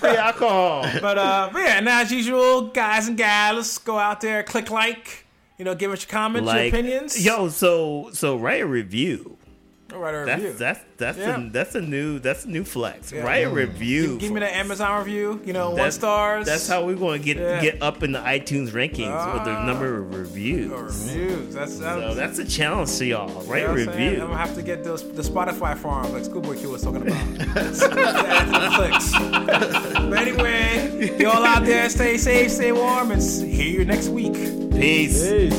Free 0.00 0.10
alcohol. 0.16 0.86
But 1.00 1.18
uh, 1.18 1.50
but 1.52 1.58
yeah, 1.60 1.78
and 1.78 1.88
as 1.88 2.10
usual, 2.12 2.68
guys 2.68 3.08
and 3.08 3.16
gals, 3.16 3.78
go 3.78 3.96
out 3.98 4.20
there, 4.20 4.42
click 4.42 4.70
like, 4.70 5.24
you 5.56 5.64
know, 5.64 5.74
give 5.76 5.92
us 5.92 6.02
your 6.02 6.10
comments, 6.10 6.52
your 6.52 6.66
opinions. 6.66 7.24
yo, 7.24 7.48
so 7.48 8.10
so 8.12 8.36
write 8.36 8.60
a 8.62 8.66
review. 8.66 9.37
Go 9.88 9.98
write 10.00 10.14
a 10.14 10.26
That's 10.26 10.42
review. 10.42 10.58
that's 10.58 10.80
that's 10.98 11.16
Yeah. 11.18 11.40
a 11.46 11.48
that's 11.50 11.74
a 11.74 11.80
new 11.80 12.18
that's 12.18 12.44
a 12.44 12.48
new 12.50 12.62
flex. 12.62 13.10
Yeah. 13.10 13.22
Write 13.22 13.46
a 13.46 13.48
review. 13.48 14.18
Give 14.18 14.30
me 14.30 14.36
for 14.36 14.40
that 14.40 14.50
us. 14.52 14.56
Amazon 14.56 14.98
review. 14.98 15.40
You 15.46 15.54
know, 15.54 15.70
one 15.70 15.90
stars. 15.92 16.44
That's 16.44 16.68
how 16.68 16.84
we're 16.84 16.94
going 16.96 17.20
to 17.22 17.24
get 17.24 17.38
Yeah. 17.38 17.62
get 17.62 17.82
up 17.82 18.02
in 18.02 18.12
the 18.12 18.18
iTunes 18.18 18.68
rankings 18.72 19.32
with 19.34 19.44
the 19.44 19.52
Ah. 19.52 19.64
number 19.64 19.98
of 20.00 20.14
reviews. 20.14 20.70
Reviews. 20.70 21.54
That's 21.54 21.78
that's. 21.78 22.02
So 22.02 22.12
that's 22.14 22.38
a 22.38 22.44
challenge 22.44 22.98
to 22.98 23.06
y'all. 23.06 23.28
Write 23.44 23.60
you 23.62 23.64
a 23.64 23.68
know 23.68 23.72
what 23.72 23.78
I'm 23.80 23.84
saying? 23.94 24.08
review. 24.10 24.22
I'm 24.24 24.28
gonna 24.28 24.36
have 24.36 24.54
to 24.56 24.62
get 24.62 24.84
those 24.84 25.02
the 25.10 25.22
Spotify 25.22 25.74
farm 25.74 26.12
like 26.12 26.24
Schoolboy 26.26 26.58
Q 26.58 26.68
was 26.68 26.82
talking 26.82 27.02
about. 27.08 27.74
So, 27.74 27.86
add 27.90 28.44
to 28.44 28.60
the 28.60 28.70
clicks. 28.76 29.12
but 30.10 30.18
anyway, 30.18 31.16
y'all 31.18 31.42
out 31.46 31.64
there, 31.64 31.88
stay 31.88 32.18
safe, 32.18 32.50
stay 32.50 32.72
warm, 32.72 33.10
and 33.10 33.22
s- 33.22 33.40
hear 33.40 33.70
you 33.80 33.84
next 33.86 34.08
week. 34.08 34.34
Peace. 34.72 35.26
Peace. 35.26 35.54